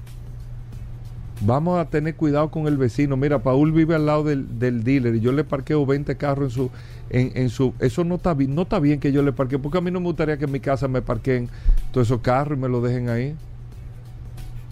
Vamos 1.42 1.80
a 1.80 1.90
tener 1.90 2.16
cuidado 2.16 2.50
con 2.50 2.66
el 2.68 2.78
vecino. 2.78 3.18
Mira, 3.18 3.40
Paul 3.40 3.74
vive 3.74 3.94
al 3.96 4.06
lado 4.06 4.24
del, 4.24 4.58
del 4.58 4.84
dealer 4.84 5.16
y 5.16 5.20
yo 5.20 5.32
le 5.34 5.44
parqueo 5.44 5.86
20 5.86 6.16
carros 6.16 6.46
en 6.46 6.50
su, 6.52 6.72
en, 7.10 7.50
su 7.50 7.74
eso 7.80 8.04
no 8.04 8.16
está 8.16 8.34
no 8.34 8.62
está 8.62 8.80
bien 8.80 9.00
que 9.00 9.12
yo 9.12 9.22
le 9.22 9.34
parque 9.34 9.60
porque 9.60 9.78
a 9.78 9.82
mí 9.82 9.92
no 9.92 10.00
me 10.00 10.06
gustaría 10.06 10.38
que 10.38 10.46
en 10.46 10.52
mi 10.52 10.62
casa 10.62 10.88
me 10.88 11.02
parquen 11.02 11.50
todos 11.92 12.08
esos 12.08 12.22
carros 12.22 12.58
y 12.58 12.62
me 12.62 12.70
lo 12.70 12.80
dejen 12.82 13.10
ahí. 13.10 13.36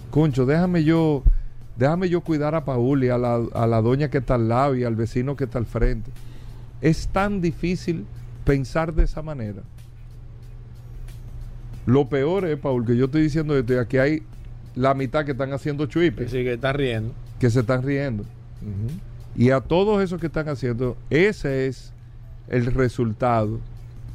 Concho 0.10 0.46
déjame 0.46 0.84
yo 0.86 1.24
déjame 1.76 2.08
yo 2.08 2.22
cuidar 2.22 2.56
a 2.56 2.64
Paul 2.64 3.04
y 3.04 3.10
a 3.10 3.18
la, 3.18 3.42
a 3.54 3.68
la 3.68 3.82
doña 3.82 4.10
que 4.10 4.20
está 4.20 4.36
al 4.36 4.48
lado 4.48 4.76
y 4.76 4.86
al 4.86 4.96
vecino 4.96 5.36
que 5.36 5.44
está 5.44 5.60
al 5.60 5.66
frente. 5.66 6.12
Es 6.80 7.10
tan 7.10 7.42
difícil 7.42 8.06
pensar 8.46 8.94
de 8.94 9.04
esa 9.04 9.22
manera. 9.22 9.62
Lo 11.86 12.08
peor 12.08 12.46
es 12.46 12.58
Paul 12.58 12.86
que 12.86 12.96
yo 12.96 13.06
estoy 13.06 13.24
diciendo 13.24 13.58
esto 13.58 13.74
y 13.74 13.78
aquí 13.78 13.98
hay 13.98 14.24
la 14.76 14.94
mitad 14.94 15.26
que 15.26 15.32
están 15.32 15.54
haciendo 15.54 15.86
chuipes 15.86 16.32
sí, 16.32 16.38
que 16.44 16.54
están 16.54 16.76
riendo 16.76 17.14
que 17.40 17.50
se 17.50 17.62
están 17.62 17.84
riendo 17.84 18.24
y 19.36 19.50
a 19.50 19.62
todos 19.62 20.02
esos 20.02 20.20
que 20.20 20.28
están 20.28 20.48
haciendo 20.50 20.96
ese 21.10 21.68
es 21.68 21.94
el 22.48 22.68
resultado 22.68 23.60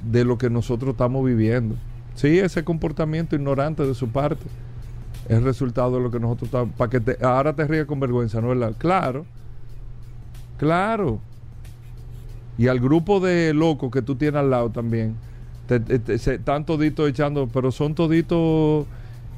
de 0.03 0.25
lo 0.25 0.38
que 0.38 0.50
nosotros 0.50 0.93
estamos 0.93 1.25
viviendo. 1.25 1.75
Sí, 2.15 2.38
ese 2.38 2.65
comportamiento 2.65 3.37
ignorante 3.37 3.85
de 3.85 3.95
su 3.95 4.09
parte 4.09 4.45
es 5.29 5.43
resultado 5.43 5.97
de 5.97 6.03
lo 6.03 6.11
que 6.11 6.21
nosotros 6.21 6.49
estamos. 6.49 6.75
Para 6.77 6.91
que 6.91 7.00
te, 7.00 7.25
ahora 7.25 7.55
te 7.55 7.67
ríes 7.67 7.87
con 7.87 8.00
vergüenza, 8.00 8.41
¿no 8.41 8.53
es 8.53 8.59
verdad? 8.59 8.77
Claro, 8.79 9.27
claro. 10.57 11.21
Y 12.57 12.67
al 12.67 12.81
grupo 12.81 13.21
de 13.21 13.55
locos 13.55 13.91
que 13.91 14.03
tú 14.03 14.17
tienes 14.17 14.41
al 14.41 14.50
lado 14.50 14.71
también, 14.71 15.15
están 15.69 16.65
toditos 16.65 17.09
echando, 17.09 17.47
pero 17.47 17.71
son 17.71 17.95
toditos 17.95 18.87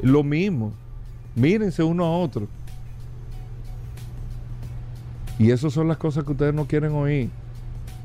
lo 0.01 0.23
mismo. 0.25 0.73
Mírense 1.41 1.83
uno 1.83 2.05
a 2.05 2.19
otro. 2.19 2.49
Y 5.39 5.53
esas 5.53 5.73
son 5.73 5.89
las 5.89 5.97
cosas 5.97 6.25
que 6.25 6.33
ustedes 6.33 6.53
no 6.53 6.67
quieren 6.67 6.93
oír. 6.93 7.31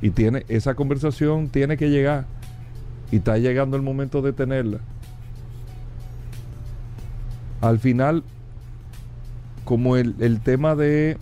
Y 0.01 0.09
tiene, 0.11 0.45
esa 0.47 0.73
conversación 0.73 1.49
tiene 1.49 1.75
que 1.75 1.89
llegar. 1.89 2.27
Y 3.11 3.17
está 3.17 3.37
llegando 3.37 3.75
el 3.75 3.83
momento 3.83 4.21
de 4.21 4.31
tenerla. 4.31 4.79
Al 7.59 7.79
final, 7.79 8.23
como 9.65 9.97
el, 9.97 10.15
el 10.19 10.39
tema 10.39 10.75
de 10.75 11.17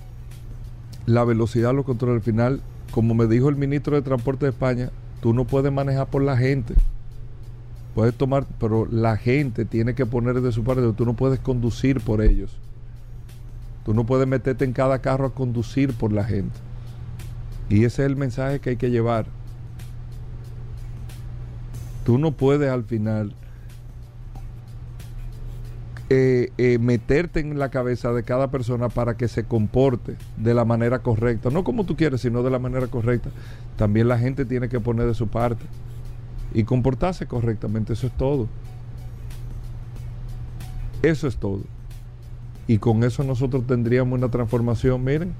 la 1.07 1.23
velocidad 1.23 1.73
lo 1.73 1.83
controla 1.83 2.13
al 2.13 2.21
final, 2.21 2.61
como 2.91 3.15
me 3.15 3.25
dijo 3.25 3.49
el 3.49 3.55
ministro 3.55 3.95
de 3.95 4.03
Transporte 4.03 4.45
de 4.45 4.51
España, 4.51 4.91
tú 5.19 5.33
no 5.33 5.45
puedes 5.45 5.73
manejar 5.73 6.05
por 6.07 6.21
la 6.21 6.37
gente. 6.37 6.75
Puedes 7.95 8.15
tomar, 8.15 8.45
pero 8.59 8.87
la 8.89 9.17
gente 9.17 9.65
tiene 9.65 9.93
que 9.93 10.05
poner 10.05 10.41
de 10.41 10.51
su 10.51 10.63
parte, 10.63 10.81
tú 10.93 11.05
no 11.05 11.13
puedes 11.13 11.39
conducir 11.39 12.01
por 12.01 12.21
ellos. 12.21 12.57
Tú 13.85 13.93
no 13.93 14.05
puedes 14.05 14.27
meterte 14.27 14.65
en 14.65 14.73
cada 14.73 14.99
carro 14.99 15.27
a 15.27 15.33
conducir 15.33 15.93
por 15.93 16.11
la 16.11 16.23
gente. 16.23 16.57
Y 17.69 17.83
ese 17.83 18.03
es 18.03 18.07
el 18.07 18.15
mensaje 18.15 18.59
que 18.59 18.71
hay 18.71 18.77
que 18.77 18.89
llevar. 18.89 19.25
Tú 22.03 22.17
no 22.17 22.31
puedes 22.31 22.69
al 22.69 22.83
final 22.83 23.33
eh, 26.09 26.51
eh, 26.57 26.79
meterte 26.79 27.39
en 27.39 27.59
la 27.59 27.69
cabeza 27.69 28.11
de 28.11 28.23
cada 28.23 28.49
persona 28.49 28.89
para 28.89 29.15
que 29.15 29.27
se 29.27 29.43
comporte 29.43 30.15
de 30.37 30.53
la 30.53 30.65
manera 30.65 30.99
correcta. 30.99 31.49
No 31.49 31.63
como 31.63 31.85
tú 31.85 31.95
quieres, 31.95 32.21
sino 32.21 32.41
de 32.41 32.49
la 32.49 32.59
manera 32.59 32.87
correcta. 32.87 33.29
También 33.77 34.07
la 34.07 34.17
gente 34.17 34.45
tiene 34.45 34.67
que 34.67 34.79
poner 34.79 35.05
de 35.05 35.13
su 35.13 35.27
parte 35.27 35.65
y 36.53 36.63
comportarse 36.63 37.25
correctamente. 37.25 37.93
Eso 37.93 38.07
es 38.07 38.13
todo. 38.13 38.47
Eso 41.01 41.27
es 41.27 41.37
todo. 41.37 41.61
Y 42.67 42.77
con 42.77 43.03
eso 43.03 43.23
nosotros 43.23 43.67
tendríamos 43.67 44.17
una 44.17 44.29
transformación, 44.29 45.03
miren, 45.03 45.33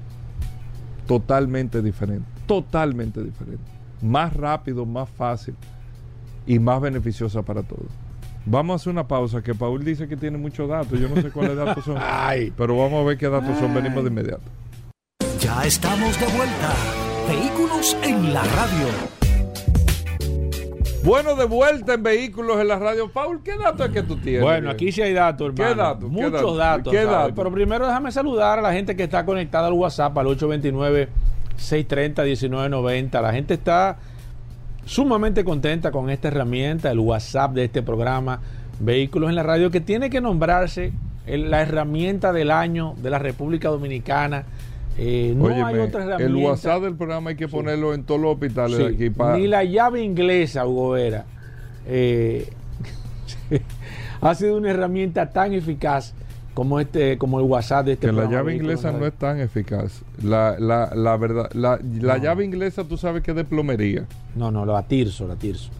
totalmente 1.06 1.80
diferente. 1.80 2.26
Totalmente 2.46 3.22
diferente. 3.22 3.64
Más 4.02 4.34
rápido, 4.34 4.84
más 4.84 5.08
fácil 5.08 5.54
y 6.46 6.58
más 6.58 6.80
beneficiosa 6.80 7.42
para 7.42 7.62
todos. 7.62 7.86
Vamos 8.46 8.74
a 8.74 8.76
hacer 8.76 8.92
una 8.92 9.08
pausa, 9.08 9.42
que 9.42 9.54
Paul 9.54 9.82
dice 9.82 10.06
que 10.06 10.18
tiene 10.18 10.36
muchos 10.36 10.68
datos. 10.68 11.00
Yo 11.00 11.08
no 11.08 11.20
sé 11.20 11.30
cuáles 11.30 11.56
datos 11.56 11.84
son. 11.84 11.96
Ay. 12.00 12.52
Pero 12.54 12.76
vamos 12.76 13.02
a 13.02 13.08
ver 13.08 13.16
qué 13.16 13.28
datos 13.28 13.58
son. 13.58 13.72
Venimos 13.72 14.04
de 14.04 14.10
inmediato. 14.10 14.42
Ya 15.40 15.64
estamos 15.64 16.18
de 16.20 16.26
vuelta. 16.26 16.74
Vehículos 17.26 17.96
en 18.02 18.34
la 18.34 18.42
radio. 18.42 19.23
Bueno, 21.04 21.36
de 21.36 21.44
vuelta 21.44 21.92
en 21.94 22.02
vehículos 22.02 22.58
en 22.60 22.68
la 22.68 22.78
radio. 22.78 23.10
Paul, 23.10 23.42
¿qué 23.42 23.58
datos 23.58 23.88
es 23.88 23.92
que 23.92 24.02
tú 24.02 24.16
tienes? 24.16 24.40
Bueno, 24.40 24.70
aquí 24.70 24.90
sí 24.90 25.02
hay 25.02 25.12
datos, 25.12 25.48
hermano. 25.48 25.70
¿Qué 25.70 25.76
datos? 25.76 26.04
¿Qué 26.04 26.08
Muchos 26.08 26.32
datos? 26.32 26.56
datos. 26.56 26.90
¿Qué 26.92 26.98
¿sabes? 27.02 27.12
datos? 27.12 27.32
Pero 27.36 27.52
primero 27.52 27.86
déjame 27.86 28.10
saludar 28.10 28.58
a 28.58 28.62
la 28.62 28.72
gente 28.72 28.96
que 28.96 29.02
está 29.02 29.26
conectada 29.26 29.66
al 29.66 29.74
WhatsApp 29.74 30.16
al 30.16 30.26
829-630-1990. 31.58 33.20
La 33.20 33.32
gente 33.34 33.52
está 33.52 33.98
sumamente 34.86 35.44
contenta 35.44 35.90
con 35.90 36.08
esta 36.08 36.28
herramienta, 36.28 36.90
el 36.90 37.00
WhatsApp 37.00 37.52
de 37.52 37.64
este 37.64 37.82
programa 37.82 38.40
Vehículos 38.80 39.28
en 39.28 39.36
la 39.36 39.42
Radio, 39.42 39.70
que 39.70 39.82
tiene 39.82 40.08
que 40.08 40.22
nombrarse 40.22 40.92
la 41.26 41.60
herramienta 41.60 42.32
del 42.32 42.50
año 42.50 42.94
de 43.02 43.10
la 43.10 43.18
República 43.18 43.68
Dominicana. 43.68 44.44
Eh, 44.96 45.34
no 45.36 45.48
hay 45.48 45.78
otra 45.78 46.04
herramienta. 46.04 46.24
el 46.24 46.36
WhatsApp 46.36 46.82
del 46.82 46.94
programa 46.94 47.30
hay 47.30 47.36
que 47.36 47.48
ponerlo 47.48 47.94
en 47.94 48.04
todos 48.04 48.20
los 48.20 48.34
hospitales 48.34 48.78
de 48.78 48.86
aquí. 48.86 49.10
para 49.10 49.36
Ni 49.36 49.46
la 49.48 49.64
llave 49.64 50.02
inglesa, 50.02 50.66
Hugo 50.66 50.90
Vera, 50.90 51.24
eh, 51.86 52.48
ha 54.20 54.34
sido 54.34 54.56
una 54.56 54.70
herramienta 54.70 55.30
tan 55.30 55.52
eficaz 55.52 56.14
como 56.54 56.78
este, 56.78 57.18
como 57.18 57.40
el 57.40 57.46
WhatsApp 57.46 57.86
de 57.86 57.92
este 57.94 58.06
que 58.06 58.12
la 58.12 58.22
programa 58.22 58.36
llave 58.36 58.52
Vehículos 58.52 58.72
inglesa 58.74 58.92
la 58.92 58.98
no 58.98 59.06
es 59.06 59.14
tan 59.14 59.40
eficaz. 59.40 60.02
La, 60.22 60.56
la, 60.58 60.92
la 60.94 61.16
verdad, 61.16 61.50
la, 61.52 61.80
la 62.00 62.18
llave 62.18 62.44
inglesa 62.44 62.84
tú 62.84 62.96
sabes 62.96 63.22
que 63.22 63.32
es 63.32 63.36
de 63.36 63.44
plomería. 63.44 64.06
No, 64.36 64.52
no, 64.52 64.64
la 64.64 64.82
Tirso, 64.86 65.26
la 65.26 65.34
Tirso. 65.34 65.70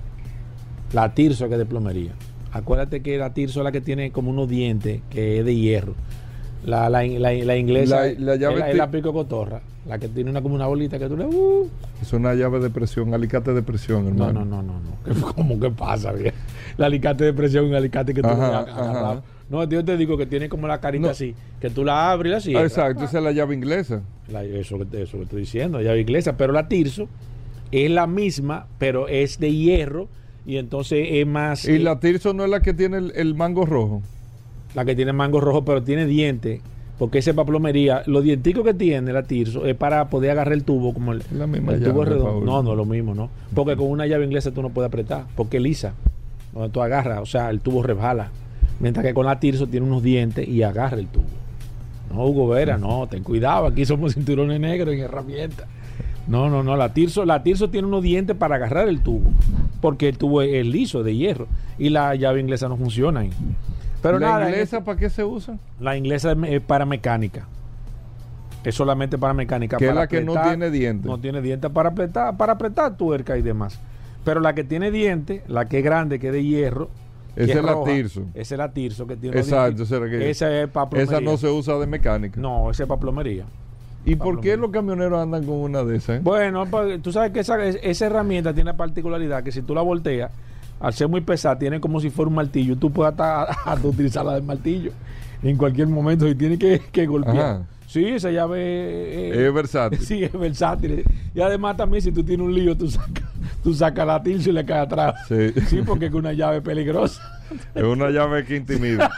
La 0.92 1.14
Tirso 1.14 1.46
que 1.46 1.54
es 1.54 1.58
de 1.58 1.66
plomería. 1.66 2.12
Acuérdate 2.52 3.02
que 3.02 3.16
la 3.18 3.32
Tirso 3.32 3.60
es 3.60 3.64
la 3.64 3.72
que 3.72 3.80
tiene 3.80 4.10
como 4.10 4.30
unos 4.30 4.48
dientes 4.48 5.00
que 5.10 5.38
es 5.38 5.44
de 5.44 5.54
hierro. 5.54 5.94
La, 6.64 6.88
la, 6.88 7.04
la, 7.04 7.32
la 7.32 7.56
inglesa 7.56 8.06
La- 8.06 8.12
la 8.18 8.36
llave 8.36 8.54
es, 8.54 8.60
la, 8.60 8.70
es 8.70 8.76
la 8.76 8.90
pico 8.90 9.12
cotorra. 9.12 9.60
La 9.86 9.98
que 9.98 10.08
tiene 10.08 10.30
una 10.30 10.40
como 10.40 10.54
una 10.54 10.66
bolita 10.66 10.98
que 10.98 11.06
tú 11.08 11.16
le... 11.16 11.26
uh. 11.26 11.68
Es 12.00 12.12
una 12.14 12.32
llave 12.34 12.58
de 12.58 12.70
presión, 12.70 13.12
alicate 13.12 13.52
de 13.52 13.62
presión, 13.62 14.04
No, 14.16 14.28
hermano. 14.28 14.44
no, 14.46 14.62
no, 14.62 14.62
no, 14.62 14.80
no. 14.80 14.96
¿Qué- 15.04 15.34
¿Cómo 15.34 15.60
que 15.60 15.70
pasa, 15.70 16.12
viejo? 16.12 16.34
El 16.78 16.84
alicate 16.84 17.24
de 17.24 17.32
presión, 17.34 17.66
un 17.66 17.74
alicate 17.74 18.14
que 18.14 18.22
tú 18.22 18.28
le. 18.28 19.20
No, 19.50 19.62
yo 19.64 19.84
te 19.84 19.96
digo 19.98 20.16
que 20.16 20.24
tiene 20.24 20.48
como 20.48 20.66
la 20.66 20.80
carita 20.80 21.04
No. 21.06 21.10
así, 21.10 21.34
que 21.60 21.68
tú 21.68 21.84
la 21.84 22.10
abres 22.10 22.30
y 22.30 22.34
la 22.34 22.40
cierras. 22.60 22.72
exacto, 22.72 23.04
esa 23.04 23.18
es 23.18 23.24
la 23.24 23.32
llave 23.32 23.54
inglesa. 23.54 24.00
La- 24.32 24.42
eso, 24.42 24.78
que 24.78 25.02
eso 25.02 25.18
que 25.18 25.24
estoy 25.24 25.40
diciendo, 25.40 25.82
llave 25.82 26.00
inglesa. 26.00 26.34
Pero 26.38 26.54
la 26.54 26.66
Tirso 26.66 27.06
es 27.70 27.90
la 27.90 28.06
misma, 28.06 28.66
pero 28.78 29.06
es 29.06 29.38
de 29.38 29.52
hierro 29.54 30.08
y 30.46 30.56
entonces 30.56 31.06
es 31.10 31.26
más... 31.26 31.66
Y 31.66 31.72
eh, 31.72 31.78
la 31.80 32.00
Tirso 32.00 32.32
no 32.32 32.44
es 32.44 32.50
la 32.50 32.60
que 32.60 32.72
tiene 32.72 32.96
el, 32.96 33.12
el 33.16 33.34
mango 33.34 33.66
rojo. 33.66 34.00
La 34.74 34.84
que 34.84 34.94
tiene 34.94 35.12
mango 35.12 35.40
rojo, 35.40 35.64
pero 35.64 35.82
tiene 35.82 36.06
dientes. 36.06 36.60
Porque 36.98 37.18
ese 37.18 37.34
para 37.34 37.46
plomería, 37.46 38.02
los 38.06 38.22
dienticos 38.22 38.64
que 38.64 38.72
tiene 38.72 39.12
la 39.12 39.24
Tirso 39.24 39.66
es 39.66 39.74
para 39.74 40.08
poder 40.10 40.30
agarrar 40.30 40.54
el 40.54 40.62
tubo 40.62 40.94
como 40.94 41.12
el, 41.12 41.24
la 41.32 41.46
misma 41.48 41.72
el 41.72 41.82
tubo 41.82 42.04
redondo. 42.04 42.44
No, 42.44 42.62
no 42.62 42.70
es 42.70 42.76
lo 42.76 42.84
mismo, 42.84 43.14
¿no? 43.14 43.30
Porque 43.52 43.76
con 43.76 43.88
una 43.88 44.06
llave 44.06 44.24
inglesa 44.24 44.52
tú 44.52 44.62
no 44.62 44.70
puedes 44.70 44.88
apretar, 44.88 45.24
porque 45.34 45.56
es 45.56 45.62
lisa. 45.62 45.94
Cuando 46.52 46.70
tú 46.70 46.82
agarras, 46.82 47.18
o 47.20 47.26
sea, 47.26 47.50
el 47.50 47.60
tubo 47.60 47.82
resbala. 47.82 48.30
Mientras 48.78 49.04
que 49.04 49.12
con 49.12 49.26
la 49.26 49.40
Tirso 49.40 49.66
tiene 49.66 49.86
unos 49.86 50.04
dientes 50.04 50.46
y 50.46 50.62
agarra 50.62 50.98
el 50.98 51.08
tubo. 51.08 51.24
No, 52.12 52.26
Hugo 52.26 52.48
Vera, 52.48 52.78
no, 52.78 53.08
ten 53.08 53.24
cuidado, 53.24 53.66
aquí 53.66 53.84
somos 53.84 54.14
cinturones 54.14 54.60
negros 54.60 54.94
en 54.94 55.00
herramientas. 55.00 55.66
No, 56.28 56.48
no, 56.48 56.62
no, 56.62 56.76
la 56.76 56.94
Tirso, 56.94 57.24
la 57.24 57.42
Tirso 57.42 57.70
tiene 57.70 57.88
unos 57.88 58.04
dientes 58.04 58.36
para 58.36 58.54
agarrar 58.54 58.88
el 58.88 59.00
tubo, 59.00 59.30
porque 59.80 60.08
el 60.08 60.16
tubo 60.16 60.42
es, 60.42 60.54
es 60.54 60.66
liso, 60.66 61.02
de 61.02 61.16
hierro, 61.16 61.48
y 61.76 61.88
la 61.88 62.14
llave 62.14 62.40
inglesa 62.40 62.68
no 62.68 62.76
funciona 62.76 63.20
ahí. 63.20 63.30
Pero 64.04 64.18
¿La 64.18 64.28
nada, 64.32 64.48
inglesa 64.50 64.84
para 64.84 64.98
qué 64.98 65.08
se 65.08 65.24
usa? 65.24 65.56
la 65.80 65.96
inglesa 65.96 66.32
es 66.32 66.38
es 66.44 66.60
para 66.60 66.84
mecánica. 66.84 67.46
Es 68.62 68.74
solamente 68.74 69.18
para 69.18 69.32
mecánica. 69.34 69.78
Que 69.78 69.88
es 69.88 69.94
la 69.94 70.06
que 70.06 70.20
no 70.22 70.34
tiene 70.42 70.70
dientes. 70.70 71.06
No 71.10 71.18
tiene 71.18 71.40
dientes 71.42 71.70
para 71.70 71.88
apretar, 71.90 72.36
para 72.36 72.52
apretar 72.52 72.96
tuerca 72.96 73.36
y 73.38 73.42
demás. 73.42 73.80
Pero 74.24 74.40
la 74.40 74.54
que 74.54 74.62
tiene 74.64 74.90
dientes, 74.90 75.42
la 75.48 75.66
que 75.68 75.78
es 75.78 75.84
grande, 75.84 76.18
que 76.18 76.26
es 76.28 76.32
de 76.34 76.44
hierro. 76.44 76.88
Esa 77.34 77.58
es 77.58 77.64
la 77.64 77.72
roja, 77.72 77.90
Tirso. 77.92 78.22
Esa 78.34 78.54
es 78.54 78.58
la 78.58 78.72
Tirso 78.72 79.06
que 79.06 79.16
tiene 79.16 79.38
Exacto, 79.38 79.82
esa 79.82 79.96
era 79.96 80.08
que- 80.10 80.30
Esa 80.30 80.62
es 80.62 80.68
para 80.68 80.88
plomería. 80.90 81.16
Esa 81.18 81.24
no 81.24 81.36
se 81.36 81.48
usa 81.48 81.78
de 81.78 81.86
mecánica. 81.86 82.40
No, 82.40 82.70
esa 82.70 82.82
es 82.84 82.88
para 82.88 83.00
plomería. 83.00 83.44
¿Y 84.06 84.16
por 84.16 84.40
qué 84.40 84.56
los 84.58 84.70
camioneros 84.70 85.18
andan 85.20 85.44
con 85.46 85.56
una 85.56 85.82
de 85.82 85.96
esas? 85.96 86.18
eh? 86.18 86.20
Bueno, 86.22 86.66
pues, 86.66 87.00
tú 87.02 87.10
sabes 87.10 87.32
que 87.32 87.40
esa, 87.40 87.62
esa 87.64 88.06
herramienta 88.06 88.52
tiene 88.52 88.70
la 88.72 88.76
particularidad 88.76 89.42
que 89.42 89.50
si 89.50 89.62
tú 89.62 89.74
la 89.74 89.80
volteas, 89.80 90.30
al 90.86 90.92
ser 90.94 91.08
muy 91.08 91.20
pesada, 91.20 91.58
tiene 91.58 91.80
como 91.80 92.00
si 92.00 92.10
fuera 92.10 92.28
un 92.28 92.34
martillo. 92.34 92.76
Tú 92.76 92.90
puedes 92.90 93.12
hasta, 93.12 93.42
hasta 93.64 93.86
utilizarla 93.88 94.34
de 94.34 94.42
martillo 94.42 94.92
en 95.42 95.56
cualquier 95.56 95.88
momento 95.88 96.26
y 96.28 96.34
tiene 96.34 96.58
que, 96.58 96.80
que 96.92 97.06
golpear. 97.06 97.36
Ajá. 97.38 97.62
Sí, 97.86 98.04
esa 98.08 98.30
llave 98.30 98.58
eh, 98.60 99.46
Es 99.46 99.54
versátil. 99.54 99.98
Sí, 100.06 100.24
es 100.24 100.32
versátil. 100.32 101.04
Y 101.34 101.40
además 101.40 101.76
también 101.76 102.02
si 102.02 102.10
tú 102.12 102.24
tienes 102.24 102.44
un 102.44 102.54
lío, 102.54 102.76
tú 102.76 102.90
sacas 102.90 103.24
tú 103.62 103.72
sacas 103.74 104.06
la 104.06 104.22
tilso 104.22 104.50
y 104.50 104.52
le 104.52 104.64
caes 104.64 104.86
atrás. 104.86 105.14
Sí. 105.28 105.52
Sí, 105.68 105.82
porque 105.86 106.06
es 106.06 106.12
una 106.14 106.32
llave 106.32 106.60
peligrosa. 106.60 107.22
Es 107.74 107.82
una 107.84 108.08
llave 108.10 108.44
que 108.44 108.56
intimida. 108.56 109.10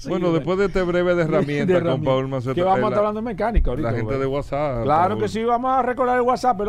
Sí, 0.00 0.08
bueno, 0.08 0.28
de- 0.28 0.34
después 0.34 0.58
de 0.58 0.66
este 0.66 0.82
breve 0.82 1.14
de 1.14 1.22
herramientas 1.22 1.68
de 1.68 1.74
con 1.74 1.82
herramienta. 1.86 2.10
Paul 2.10 2.28
Maceta, 2.28 2.54
Que 2.54 2.62
vamos 2.62 2.78
eh, 2.80 2.82
a 2.84 2.88
estar 2.88 3.02
la- 3.02 3.08
hablando 3.08 3.20
de 3.20 3.24
mecánica 3.34 3.70
ahorita. 3.70 3.90
La 3.90 3.96
gente 3.96 4.06
güey. 4.14 4.20
de 4.20 4.26
WhatsApp. 4.26 4.82
Claro 4.84 5.08
Paul. 5.14 5.22
que 5.22 5.28
sí, 5.28 5.44
vamos 5.44 5.70
a 5.72 5.82
recordar 5.82 6.16
el 6.16 6.22
WhatsApp, 6.22 6.60
el 6.60 6.68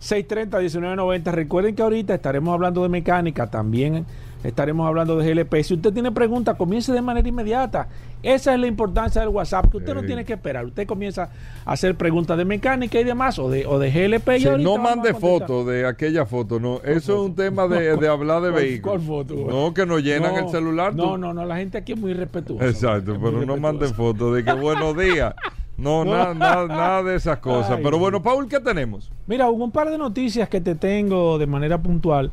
829-630-1990. 0.00 1.32
Recuerden 1.32 1.74
que 1.74 1.82
ahorita 1.82 2.14
estaremos 2.14 2.52
hablando 2.54 2.82
de 2.82 2.88
mecánica, 2.88 3.46
también 3.48 4.04
estaremos 4.44 4.86
hablando 4.86 5.16
de 5.16 5.34
GLP. 5.34 5.62
Si 5.64 5.74
usted 5.74 5.92
tiene 5.92 6.12
preguntas, 6.12 6.56
comience 6.56 6.92
de 6.92 7.02
manera 7.02 7.28
inmediata. 7.28 7.88
Esa 8.22 8.54
es 8.54 8.60
la 8.60 8.66
importancia 8.66 9.20
del 9.20 9.30
WhatsApp, 9.30 9.70
que 9.70 9.76
usted 9.78 9.94
no 9.94 10.02
tiene 10.02 10.24
que 10.24 10.32
esperar. 10.34 10.64
Usted 10.66 10.86
comienza 10.86 11.30
a 11.64 11.72
hacer 11.72 11.94
preguntas 11.96 12.36
de 12.36 12.44
mecánica 12.44 12.98
y 13.00 13.04
demás, 13.04 13.38
o 13.38 13.48
de, 13.48 13.66
o 13.66 13.78
de 13.78 13.90
GLP. 13.90 14.38
y 14.38 14.62
no 14.62 14.78
mande 14.78 15.14
fotos 15.14 15.66
de 15.66 15.86
aquella 15.86 16.26
foto, 16.26 16.58
no. 16.60 16.80
Eso 16.82 17.14
es 17.14 17.20
un 17.20 17.34
tema 17.34 17.66
de, 17.68 17.96
de 17.98 18.08
hablar 18.08 18.42
de 18.42 18.50
¿Cuál- 18.50 18.62
vehículos. 18.62 19.02
foto, 19.04 19.34
no, 19.48 19.72
que 19.74 19.86
nos 19.86 20.02
llenan 20.02 20.34
No, 20.34 20.40
el 20.40 20.48
celular. 20.50 20.92
tú- 20.92 20.98
No, 20.98 21.18
no, 21.18 21.34
no, 21.34 21.44
la 21.44 21.56
gente 21.56 21.78
aquí 21.78 21.92
es 21.92 21.98
muy 21.98 22.14
respetuosa. 22.14 22.66
Exacto, 22.66 23.16
pero 23.22 23.44
no 23.44 23.56
mande 23.56 23.82
respetuosa. 23.86 23.94
fotos 24.18 24.34
de 24.36 24.44
que 24.44 24.52
buenos 24.52 24.96
días. 24.96 25.34
No, 25.78 26.04
No. 26.04 26.12
Nada, 26.12 26.34
nada, 26.34 26.66
nada 26.66 27.02
de 27.02 27.16
esas 27.16 27.38
cosas. 27.38 27.72
Ay, 27.72 27.80
pero 27.82 27.98
bueno, 27.98 28.22
Paul, 28.22 28.48
¿qué 28.48 28.60
tenemos? 28.60 29.10
Mira, 29.26 29.48
hubo 29.50 29.64
un 29.64 29.70
par 29.70 29.90
de 29.90 29.98
noticias 29.98 30.48
que 30.48 30.60
te 30.60 30.74
tengo 30.74 31.38
de 31.38 31.46
manera 31.46 31.78
puntual. 31.78 32.30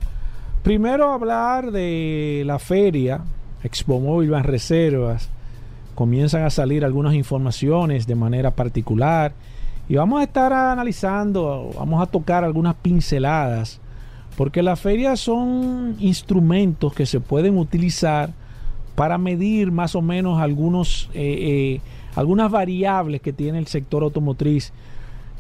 Primero 0.64 1.12
hablar 1.12 1.72
de 1.72 2.44
la 2.46 2.58
feria 2.58 3.22
Expo 3.64 4.00
Móvil 4.00 4.30
Van 4.30 4.44
Reservas. 4.44 5.30
Comienzan 5.96 6.44
a 6.44 6.50
salir 6.50 6.84
algunas 6.84 7.14
informaciones 7.14 8.08
de 8.08 8.16
manera 8.16 8.52
particular 8.52 9.34
y 9.88 9.96
vamos 9.96 10.22
a 10.22 10.24
estar 10.24 10.52
analizando, 10.54 11.72
vamos 11.76 12.02
a 12.02 12.06
tocar 12.08 12.44
algunas 12.44 12.76
pinceladas, 12.76 13.80
porque 14.38 14.64
las 14.64 14.80
ferias 14.80 15.20
son 15.20 15.96
instrumentos 16.00 16.94
que 16.94 17.06
se 17.06 17.20
pueden 17.20 17.58
utilizar 17.58 18.32
para 18.96 19.18
medir 19.18 19.72
más 19.72 19.96
o 19.96 20.02
menos 20.02 20.40
algunos, 20.42 21.10
eh, 21.14 21.80
eh, 21.80 21.82
algunas 22.16 22.52
variables 22.52 23.22
que 23.22 23.34
tiene 23.34 23.60
el 23.60 23.68
sector 23.68 24.04
automotriz 24.04 24.72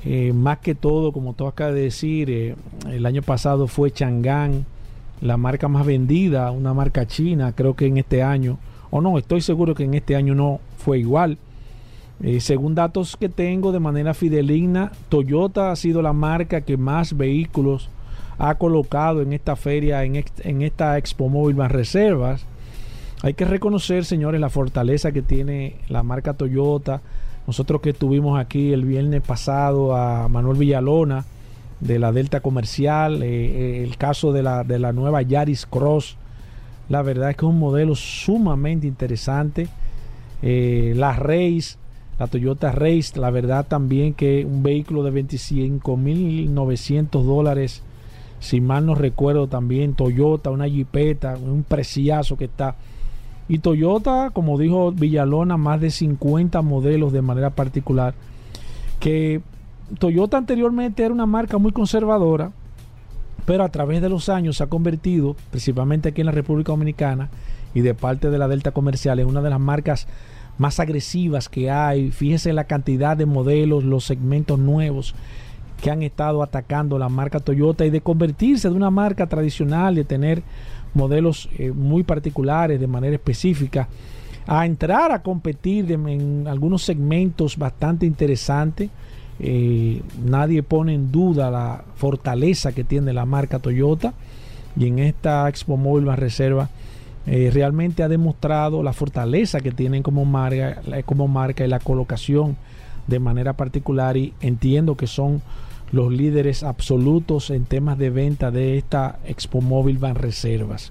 Eh, 0.05 0.33
más 0.33 0.57
que 0.57 0.75
todo, 0.75 1.13
como 1.13 1.31
tú 1.33 1.47
acabas 1.47 1.75
de 1.75 1.83
decir, 1.83 2.29
eh, 2.29 2.55
el 2.91 3.05
año 3.05 3.21
pasado 3.21 3.67
fue 3.67 3.89
Chang'an, 3.89 4.65
la 5.21 5.37
marca 5.37 5.69
más 5.69 5.85
vendida, 5.85 6.51
una 6.51 6.73
marca 6.73 7.05
china, 7.05 7.53
creo 7.55 7.73
que 7.75 7.85
en 7.85 7.97
este 7.97 8.21
año, 8.21 8.57
o 8.91 8.99
no, 8.99 9.17
estoy 9.17 9.39
seguro 9.39 9.73
que 9.75 9.85
en 9.85 9.93
este 9.93 10.17
año 10.17 10.35
no 10.35 10.59
fue 10.77 10.99
igual. 10.99 11.37
Eh, 12.21 12.41
según 12.41 12.75
datos 12.75 13.15
que 13.15 13.29
tengo 13.29 13.71
de 13.71 13.79
manera 13.79 14.13
fideligna, 14.13 14.91
Toyota 15.07 15.71
ha 15.71 15.75
sido 15.77 16.01
la 16.01 16.11
marca 16.11 16.59
que 16.59 16.75
más 16.75 17.15
vehículos 17.15 17.87
ha 18.37 18.55
colocado 18.55 19.21
en 19.21 19.31
esta 19.31 19.55
feria, 19.55 20.03
en, 20.03 20.21
en 20.43 20.61
esta 20.63 20.97
Expo 20.97 21.29
Móvil 21.29 21.55
más 21.55 21.71
reservas. 21.71 22.45
Hay 23.23 23.33
que 23.35 23.45
reconocer, 23.45 24.03
señores, 24.03 24.41
la 24.41 24.49
fortaleza 24.49 25.13
que 25.13 25.21
tiene 25.21 25.77
la 25.87 26.03
marca 26.03 26.33
Toyota. 26.33 27.01
Nosotros 27.47 27.79
que 27.79 27.91
estuvimos 27.91 28.37
aquí 28.37 28.73
el 28.73 28.83
viernes 28.83 29.21
pasado 29.21 29.95
a 29.95 30.27
Manuel 30.27 30.57
Villalona 30.57 31.23
de 31.79 31.99
la 31.99 32.11
Delta 32.11 32.41
Comercial, 32.41 33.23
eh, 33.23 33.27
eh, 33.27 33.83
el 33.85 33.95
caso 33.95 34.33
de 34.33 34.43
la, 34.43 34.65
de 34.65 34.77
la 34.77 34.91
nueva 34.91 35.21
Yaris 35.21 35.65
Cross, 35.65 36.17
la 36.89 37.01
verdad 37.01 37.29
es 37.29 37.37
que 37.37 37.45
es 37.45 37.49
un 37.49 37.59
modelo 37.59 37.95
sumamente 37.95 38.87
interesante. 38.87 39.69
Eh, 40.41 40.91
la 40.93 41.13
Race, 41.13 41.77
la 42.19 42.27
Toyota 42.27 42.73
Race, 42.73 43.17
la 43.17 43.29
verdad 43.29 43.65
también 43.65 44.15
que 44.15 44.43
un 44.43 44.63
vehículo 44.63 45.01
de 45.01 45.23
25.900 45.23 47.23
dólares, 47.23 47.83
si 48.41 48.59
mal 48.59 48.85
no 48.85 48.95
recuerdo 48.95 49.47
también, 49.47 49.93
Toyota, 49.93 50.49
una 50.49 50.67
Jeepeta, 50.67 51.37
un 51.37 51.63
preciazo 51.63 52.35
que 52.35 52.45
está. 52.45 52.75
Y 53.47 53.59
Toyota, 53.59 54.31
como 54.33 54.57
dijo 54.57 54.91
Villalona, 54.91 55.57
más 55.57 55.81
de 55.81 55.91
50 55.91 56.61
modelos 56.61 57.11
de 57.11 57.21
manera 57.21 57.49
particular, 57.49 58.13
que 58.99 59.41
Toyota 59.99 60.37
anteriormente 60.37 61.03
era 61.03 61.13
una 61.13 61.25
marca 61.25 61.57
muy 61.57 61.71
conservadora, 61.71 62.51
pero 63.45 63.63
a 63.63 63.69
través 63.69 64.01
de 64.01 64.09
los 64.09 64.29
años 64.29 64.57
se 64.57 64.63
ha 64.63 64.67
convertido, 64.67 65.35
principalmente 65.51 66.09
aquí 66.09 66.21
en 66.21 66.27
la 66.27 66.31
República 66.31 66.71
Dominicana 66.71 67.29
y 67.73 67.81
de 67.81 67.93
parte 67.93 68.29
de 68.29 68.37
la 68.37 68.47
Delta 68.47 68.71
Comercial, 68.71 69.19
en 69.19 69.27
una 69.27 69.41
de 69.41 69.49
las 69.49 69.59
marcas 69.59 70.07
más 70.57 70.79
agresivas 70.79 71.49
que 71.49 71.69
hay. 71.69 72.11
Fíjese 72.11 72.53
la 72.53 72.63
cantidad 72.65 73.17
de 73.17 73.25
modelos, 73.25 73.83
los 73.83 74.05
segmentos 74.05 74.59
nuevos 74.59 75.15
que 75.81 75.91
han 75.91 76.01
estado 76.01 76.41
atacando 76.41 76.97
la 76.97 77.09
marca 77.09 77.41
Toyota 77.41 77.85
y 77.85 77.89
de 77.89 77.99
convertirse 77.99 78.69
de 78.69 78.75
una 78.75 78.89
marca 78.89 79.27
tradicional, 79.27 79.95
de 79.95 80.05
tener 80.05 80.43
modelos 80.93 81.49
eh, 81.57 81.71
muy 81.71 82.03
particulares 82.03 82.79
de 82.79 82.87
manera 82.87 83.15
específica, 83.15 83.87
a 84.45 84.65
entrar 84.65 85.11
a 85.11 85.21
competir 85.21 85.91
en 85.91 86.47
algunos 86.47 86.83
segmentos 86.83 87.57
bastante 87.57 88.05
interesantes. 88.05 88.89
Eh, 89.39 90.01
nadie 90.23 90.63
pone 90.63 90.93
en 90.93 91.11
duda 91.11 91.49
la 91.49 91.83
fortaleza 91.95 92.71
que 92.71 92.83
tiene 92.83 93.13
la 93.13 93.25
marca 93.25 93.59
Toyota 93.59 94.13
y 94.77 94.87
en 94.87 94.99
esta 94.99 95.49
Expo 95.49 95.75
Móvil 95.75 96.05
más 96.05 96.19
reserva 96.19 96.69
eh, 97.25 97.49
realmente 97.51 98.03
ha 98.03 98.09
demostrado 98.09 98.83
la 98.83 98.93
fortaleza 98.93 99.61
que 99.61 99.71
tienen 99.71 100.03
como 100.03 100.25
marca, 100.25 100.81
como 101.05 101.27
marca 101.27 101.65
y 101.65 101.67
la 101.67 101.79
colocación 101.79 102.57
de 103.07 103.19
manera 103.19 103.53
particular 103.53 104.17
y 104.17 104.33
entiendo 104.41 104.95
que 104.95 105.07
son 105.07 105.41
los 105.93 106.11
líderes 106.11 106.63
absolutos 106.63 107.51
en 107.51 107.65
temas 107.65 107.97
de 107.99 108.09
venta 108.09 108.49
de 108.51 108.77
esta 108.77 109.19
Expo 109.25 109.61
Móvil 109.61 109.99
Van 109.99 110.15
Reservas. 110.15 110.89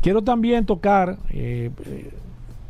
Quiero 0.00 0.22
también 0.22 0.64
tocar 0.64 1.18
eh, 1.30 1.70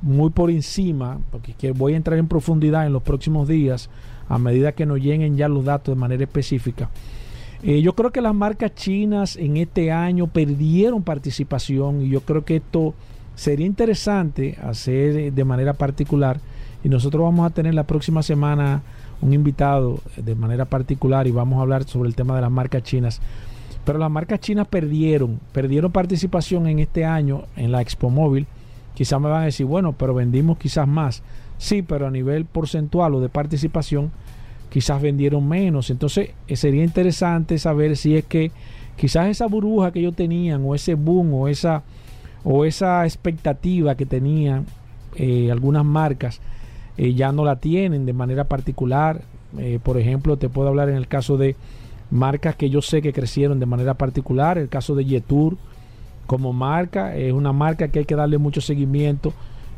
muy 0.00 0.30
por 0.30 0.50
encima, 0.50 1.20
porque 1.30 1.72
voy 1.72 1.92
a 1.92 1.96
entrar 1.96 2.18
en 2.18 2.28
profundidad 2.28 2.86
en 2.86 2.94
los 2.94 3.02
próximos 3.02 3.46
días, 3.46 3.90
a 4.28 4.38
medida 4.38 4.72
que 4.72 4.86
nos 4.86 5.00
lleguen 5.00 5.36
ya 5.36 5.48
los 5.48 5.64
datos 5.64 5.94
de 5.94 6.00
manera 6.00 6.24
específica. 6.24 6.88
Eh, 7.62 7.82
yo 7.82 7.94
creo 7.94 8.10
que 8.10 8.22
las 8.22 8.34
marcas 8.34 8.74
chinas 8.74 9.36
en 9.36 9.58
este 9.58 9.92
año 9.92 10.28
perdieron 10.28 11.02
participación 11.02 12.00
y 12.00 12.08
yo 12.08 12.22
creo 12.22 12.42
que 12.42 12.56
esto 12.56 12.94
sería 13.34 13.66
interesante 13.66 14.56
hacer 14.62 15.34
de 15.34 15.44
manera 15.44 15.74
particular 15.74 16.40
y 16.82 16.88
nosotros 16.88 17.22
vamos 17.22 17.46
a 17.46 17.54
tener 17.54 17.74
la 17.74 17.84
próxima 17.84 18.22
semana 18.22 18.82
un 19.22 19.34
invitado 19.34 20.00
de 20.16 20.34
manera 20.34 20.64
particular 20.64 21.26
y 21.26 21.30
vamos 21.30 21.58
a 21.58 21.62
hablar 21.62 21.84
sobre 21.84 22.08
el 22.08 22.14
tema 22.14 22.34
de 22.34 22.42
las 22.42 22.50
marcas 22.50 22.82
chinas. 22.82 23.20
Pero 23.84 23.98
las 23.98 24.10
marcas 24.10 24.40
chinas 24.40 24.68
perdieron, 24.68 25.40
perdieron 25.52 25.90
participación 25.90 26.66
en 26.66 26.78
este 26.78 27.04
año 27.04 27.44
en 27.56 27.72
la 27.72 27.80
Expo 27.82 28.10
Móvil. 28.10 28.46
Quizás 28.94 29.20
me 29.20 29.28
van 29.28 29.42
a 29.42 29.46
decir, 29.46 29.66
bueno, 29.66 29.92
pero 29.92 30.14
vendimos 30.14 30.58
quizás 30.58 30.86
más. 30.86 31.22
Sí, 31.58 31.82
pero 31.82 32.06
a 32.06 32.10
nivel 32.10 32.44
porcentual 32.44 33.14
o 33.14 33.20
de 33.20 33.28
participación, 33.28 34.10
quizás 34.70 35.00
vendieron 35.00 35.46
menos. 35.46 35.90
Entonces, 35.90 36.30
eh, 36.48 36.56
sería 36.56 36.84
interesante 36.84 37.58
saber 37.58 37.96
si 37.96 38.16
es 38.16 38.24
que 38.24 38.50
quizás 38.96 39.28
esa 39.28 39.46
burbuja 39.46 39.92
que 39.92 40.00
ellos 40.00 40.14
tenían, 40.14 40.62
o 40.64 40.74
ese 40.74 40.94
boom, 40.94 41.34
o 41.34 41.48
esa, 41.48 41.82
o 42.44 42.64
esa 42.64 43.04
expectativa 43.04 43.94
que 43.94 44.06
tenían 44.06 44.66
eh, 45.16 45.50
algunas 45.50 45.84
marcas, 45.84 46.40
eh, 47.00 47.14
ya 47.14 47.32
no 47.32 47.44
la 47.44 47.56
tienen 47.56 48.06
de 48.06 48.12
manera 48.12 48.44
particular. 48.44 49.22
por 49.82 49.98
ejemplo, 49.98 50.36
te 50.36 50.48
puedo 50.48 50.68
hablar 50.68 50.88
en 50.88 50.96
el 50.96 51.08
caso 51.08 51.36
de 51.36 51.56
marcas 52.10 52.54
que 52.54 52.70
yo 52.70 52.82
sé 52.82 53.02
que 53.02 53.12
crecieron 53.12 53.58
de 53.58 53.66
manera 53.66 53.94
particular. 53.94 54.58
El 54.58 54.68
caso 54.68 54.94
de 54.94 55.04
Yetur 55.04 55.56
como 56.26 56.52
marca, 56.52 57.16
es 57.16 57.32
una 57.32 57.52
marca 57.52 57.88
que 57.88 58.00
hay 58.00 58.04
que 58.04 58.14
darle 58.14 58.38
mucho 58.38 58.60
seguimiento, 58.60 59.32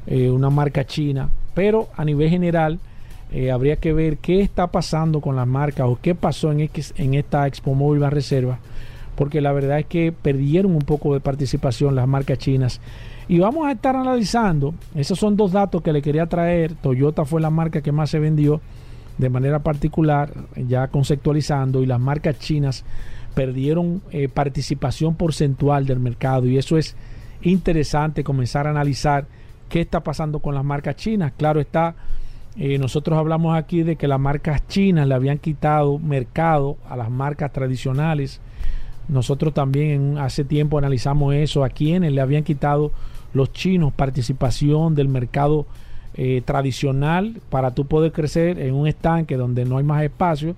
una 0.07 0.51
marca 0.51 0.85
china 0.85 1.31
pero 1.55 1.89
a 1.97 2.05
nivel 2.05 2.31
general, 2.31 2.79
eh, 3.33 3.51
habría 3.51 3.77
que 3.77 3.93
ver 3.93 4.19
qué 4.19 4.41
está 4.41 4.67
pasando 4.69 5.21
con 5.21 5.37
las 5.37 5.47
marcas 5.47 5.87
o 5.89 5.99
qué 6.01 6.15
pasó 6.15 6.53
en, 6.53 6.69
en 6.97 7.15
esta 7.15 7.47
Expo 7.47 7.75
Móvil 7.75 8.09
Reserva, 8.11 8.59
porque 9.17 9.41
la 9.41 9.53
verdad 9.53 9.79
es 9.79 9.87
que 9.87 10.13
perdieron 10.13 10.75
un 10.75 10.83
poco 10.83 11.15
de 11.15 11.21
participación 11.21 11.95
las 11.95 12.09
marcas 12.09 12.39
chinas. 12.39 12.81
Y 13.29 13.39
vamos 13.39 13.67
a 13.67 13.73
estar 13.73 13.97
analizando, 13.97 14.75
esos 14.95 15.19
son 15.19 15.37
dos 15.37 15.53
datos 15.53 15.83
que 15.83 15.93
le 15.93 16.03
quería 16.03 16.27
traer. 16.27 16.75
Toyota 16.75 17.25
fue 17.25 17.41
la 17.41 17.51
marca 17.51 17.81
que 17.81 17.93
más 17.93 18.11
se 18.11 18.19
vendió 18.19 18.61
de 19.19 19.31
manera 19.31 19.61
particular, 19.61 20.33
ya 20.57 20.89
conceptualizando, 20.89 21.83
y 21.83 21.87
las 21.87 22.01
marcas 22.01 22.39
chinas 22.39 22.85
perdieron 23.35 24.03
eh, 24.11 24.29
participación 24.29 25.15
porcentual 25.15 25.87
del 25.87 26.01
mercado. 26.01 26.47
Y 26.47 26.59
eso 26.59 26.77
es 26.77 26.97
interesante 27.43 28.25
comenzar 28.25 28.67
a 28.67 28.71
analizar 28.71 29.27
qué 29.69 29.81
está 29.81 30.01
pasando 30.01 30.41
con 30.41 30.55
las 30.55 30.65
marcas 30.65 30.97
chinas. 30.97 31.33
Claro 31.37 31.61
está, 31.61 31.95
eh, 32.57 32.79
nosotros 32.79 33.19
hablamos 33.19 33.57
aquí 33.57 33.83
de 33.83 33.97
que 33.97 34.09
las 34.09 34.21
marcas 34.21 34.67
chinas 34.69 35.07
le 35.07 35.15
habían 35.15 35.39
quitado 35.39 35.99
mercado 35.99 36.77
a 36.89 36.97
las 36.97 37.11
marcas 37.11 37.53
tradicionales. 37.53 38.41
Nosotros 39.09 39.53
también 39.55 40.19
hace 40.19 40.45
tiempo 40.45 40.79
analizamos 40.79 41.35
eso, 41.35 41.65
a 41.65 41.71
quienes 41.71 42.13
le 42.13 42.21
habían 42.21 42.45
quitado 42.45 42.93
los 43.35 43.53
chinos 43.53 43.93
participación 43.93 44.95
del 44.95 45.09
mercado 45.09 45.67
eh, 46.15 46.43
tradicional 46.45 47.41
para 47.49 47.71
tú 47.73 47.87
poder 47.87 48.13
crecer 48.13 48.59
en 48.59 48.75
un 48.75 48.87
estanque 48.87 49.37
donde 49.37 49.65
no 49.65 49.79
hay 49.79 49.85
más 49.85 50.03
espacio. 50.03 50.55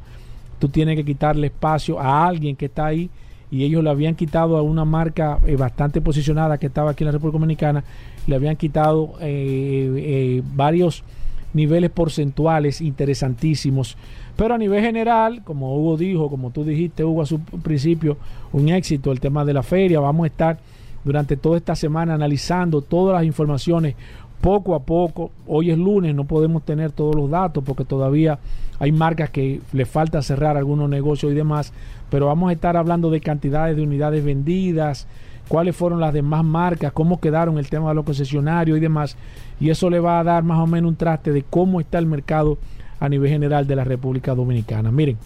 Tú 0.58 0.68
tienes 0.68 0.96
que 0.96 1.04
quitarle 1.04 1.48
espacio 1.48 2.00
a 2.00 2.26
alguien 2.26 2.56
que 2.56 2.66
está 2.66 2.86
ahí 2.86 3.10
y 3.50 3.64
ellos 3.64 3.84
le 3.84 3.90
habían 3.90 4.14
quitado 4.14 4.56
a 4.56 4.62
una 4.62 4.84
marca 4.84 5.38
eh, 5.46 5.56
bastante 5.56 6.00
posicionada 6.00 6.58
que 6.58 6.66
estaba 6.66 6.90
aquí 6.90 7.04
en 7.04 7.06
la 7.06 7.12
República 7.12 7.38
Dominicana 7.38 7.84
le 8.26 8.36
habían 8.36 8.56
quitado 8.56 9.14
eh, 9.20 9.92
eh, 9.96 10.42
varios 10.54 11.04
niveles 11.52 11.90
porcentuales 11.90 12.80
interesantísimos. 12.80 13.96
Pero 14.36 14.54
a 14.54 14.58
nivel 14.58 14.82
general, 14.82 15.42
como 15.44 15.76
Hugo 15.76 15.96
dijo, 15.96 16.28
como 16.28 16.50
tú 16.50 16.64
dijiste, 16.64 17.04
Hugo, 17.04 17.22
a 17.22 17.26
su 17.26 17.38
principio, 17.40 18.16
un 18.52 18.68
éxito 18.70 19.12
el 19.12 19.20
tema 19.20 19.44
de 19.44 19.54
la 19.54 19.62
feria. 19.62 20.00
Vamos 20.00 20.24
a 20.24 20.26
estar 20.26 20.58
durante 21.04 21.36
toda 21.36 21.56
esta 21.56 21.74
semana 21.74 22.14
analizando 22.14 22.80
todas 22.82 23.14
las 23.14 23.24
informaciones 23.24 23.94
poco 24.40 24.74
a 24.74 24.80
poco. 24.80 25.30
Hoy 25.46 25.70
es 25.70 25.78
lunes, 25.78 26.14
no 26.14 26.24
podemos 26.24 26.62
tener 26.64 26.92
todos 26.92 27.14
los 27.14 27.30
datos 27.30 27.64
porque 27.64 27.84
todavía 27.84 28.38
hay 28.78 28.92
marcas 28.92 29.30
que 29.30 29.60
le 29.72 29.86
falta 29.86 30.20
cerrar 30.22 30.56
algunos 30.56 30.88
negocios 30.88 31.32
y 31.32 31.34
demás. 31.34 31.72
Pero 32.10 32.26
vamos 32.26 32.50
a 32.50 32.52
estar 32.52 32.76
hablando 32.76 33.10
de 33.10 33.20
cantidades 33.20 33.76
de 33.76 33.82
unidades 33.82 34.24
vendidas, 34.24 35.06
cuáles 35.48 35.74
fueron 35.74 36.00
las 36.00 36.12
demás 36.12 36.44
marcas, 36.44 36.92
cómo 36.92 37.20
quedaron 37.20 37.58
el 37.58 37.68
tema 37.68 37.88
de 37.88 37.94
los 37.94 38.04
concesionarios 38.04 38.76
y 38.76 38.80
demás. 38.80 39.16
Y 39.60 39.70
eso 39.70 39.88
le 39.88 40.00
va 40.00 40.20
a 40.20 40.24
dar 40.24 40.42
más 40.42 40.58
o 40.58 40.66
menos 40.66 40.90
un 40.90 40.96
traste 40.96 41.32
de 41.32 41.42
cómo 41.42 41.80
está 41.80 41.98
el 41.98 42.06
mercado 42.06 42.58
a 43.00 43.08
nivel 43.08 43.30
general 43.30 43.66
de 43.66 43.76
la 43.76 43.84
República 43.84 44.34
Dominicana. 44.34 44.90
Miren, 44.90 45.16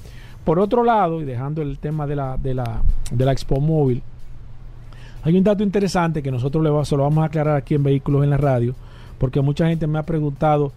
por 0.45 0.59
otro 0.59 0.85
lado, 0.85 1.21
y 1.21 1.25
dejando 1.25 1.61
el 1.61 1.79
tema 1.79 2.07
de 2.07 2.17
la, 2.17 2.37
de 2.37 2.55
la, 2.55 2.83
de 3.11 3.25
la 3.25 3.33
Expo 3.33 3.61
Móvil, 3.61 4.03
hay 5.23 5.37
un 5.37 5.45
dato 5.45 5.63
interesante 5.63 6.23
que 6.23 6.31
nosotros 6.31 6.63
le 6.63 6.85
se 6.85 6.97
lo 6.97 7.03
vamos 7.03 7.23
a 7.23 7.27
aclarar 7.27 7.57
aquí 7.57 7.75
en 7.75 7.83
Vehículos 7.83 8.25
en 8.25 8.31
la 8.31 8.37
Radio, 8.37 8.75
porque 9.19 9.41
mucha 9.41 9.69
gente 9.69 9.87
me 9.87 9.99
ha 9.99 10.05
preguntado, 10.05 10.73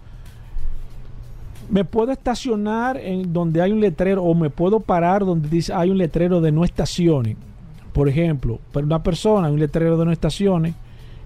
¿me 1.70 1.84
puedo 1.84 2.12
estacionar 2.12 2.96
en 2.96 3.32
donde 3.32 3.62
hay 3.62 3.72
un 3.72 3.80
letrero 3.80 4.22
o 4.24 4.34
me 4.34 4.50
puedo 4.50 4.80
parar 4.80 5.24
donde 5.24 5.48
dice 5.48 5.72
hay 5.72 5.90
un 5.90 5.98
letrero 5.98 6.40
de 6.40 6.52
no 6.52 6.64
estaciones? 6.64 7.36
Por 7.92 8.08
ejemplo, 8.08 8.58
una 8.74 9.02
persona, 9.02 9.50
un 9.50 9.60
letrero 9.60 9.96
de 9.96 10.04
no 10.04 10.12
estaciones, 10.12 10.74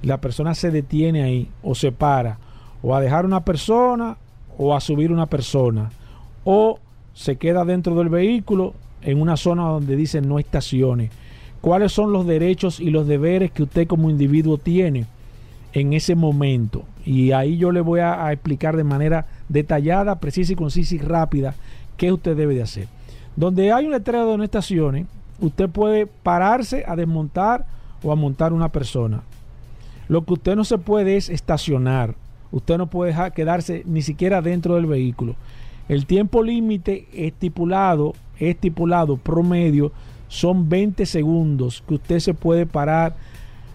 la 0.02 0.20
persona 0.20 0.54
se 0.54 0.70
detiene 0.70 1.22
ahí 1.22 1.48
o 1.62 1.74
se 1.74 1.92
para, 1.92 2.38
o 2.82 2.94
a 2.94 3.00
dejar 3.00 3.24
una 3.24 3.44
persona 3.44 4.16
o 4.58 4.74
a 4.74 4.80
subir 4.80 5.12
una 5.12 5.26
persona, 5.26 5.90
o 6.44 6.78
se 7.14 7.36
queda 7.36 7.64
dentro 7.64 7.94
del 7.94 8.08
vehículo 8.08 8.74
en 9.02 9.20
una 9.20 9.36
zona 9.36 9.64
donde 9.64 9.96
dice 9.96 10.20
no 10.20 10.38
estacione. 10.38 11.10
¿Cuáles 11.66 11.90
son 11.90 12.12
los 12.12 12.24
derechos 12.24 12.78
y 12.78 12.90
los 12.90 13.08
deberes 13.08 13.50
que 13.50 13.64
usted 13.64 13.88
como 13.88 14.08
individuo 14.08 14.56
tiene 14.56 15.04
en 15.72 15.94
ese 15.94 16.14
momento? 16.14 16.84
Y 17.04 17.32
ahí 17.32 17.56
yo 17.56 17.72
le 17.72 17.80
voy 17.80 17.98
a, 17.98 18.30
explicar 18.30 18.76
de 18.76 18.84
manera 18.84 19.26
detallada, 19.48 20.20
precisa 20.20 20.52
y 20.52 20.54
concisa 20.54 20.94
y 20.94 20.98
rápida 20.98 21.56
qué 21.96 22.12
usted 22.12 22.36
debe 22.36 22.54
de 22.54 22.62
hacer. 22.62 22.86
Donde 23.34 23.72
hay 23.72 23.84
un 23.84 23.90
letrero 23.90 24.30
de 24.30 24.36
no 24.36 24.44
estacione, 24.44 25.06
usted 25.40 25.68
puede 25.68 26.06
pararse 26.06 26.84
a 26.86 26.94
desmontar 26.94 27.66
o 28.00 28.12
a 28.12 28.14
montar 28.14 28.52
una 28.52 28.68
persona. 28.68 29.22
Lo 30.06 30.24
que 30.24 30.34
usted 30.34 30.54
no 30.54 30.62
se 30.62 30.78
puede 30.78 31.16
es 31.16 31.28
estacionar. 31.28 32.14
Usted 32.52 32.78
no 32.78 32.86
puede 32.86 33.12
quedarse 33.32 33.82
ni 33.86 34.02
siquiera 34.02 34.40
dentro 34.40 34.76
del 34.76 34.86
vehículo. 34.86 35.34
El 35.88 36.06
tiempo 36.06 36.44
límite 36.44 37.08
estipulado, 37.12 38.14
estipulado 38.38 39.16
promedio 39.16 39.90
son 40.28 40.68
20 40.68 41.06
segundos 41.06 41.82
que 41.86 41.94
usted 41.94 42.18
se 42.18 42.34
puede 42.34 42.66
parar, 42.66 43.16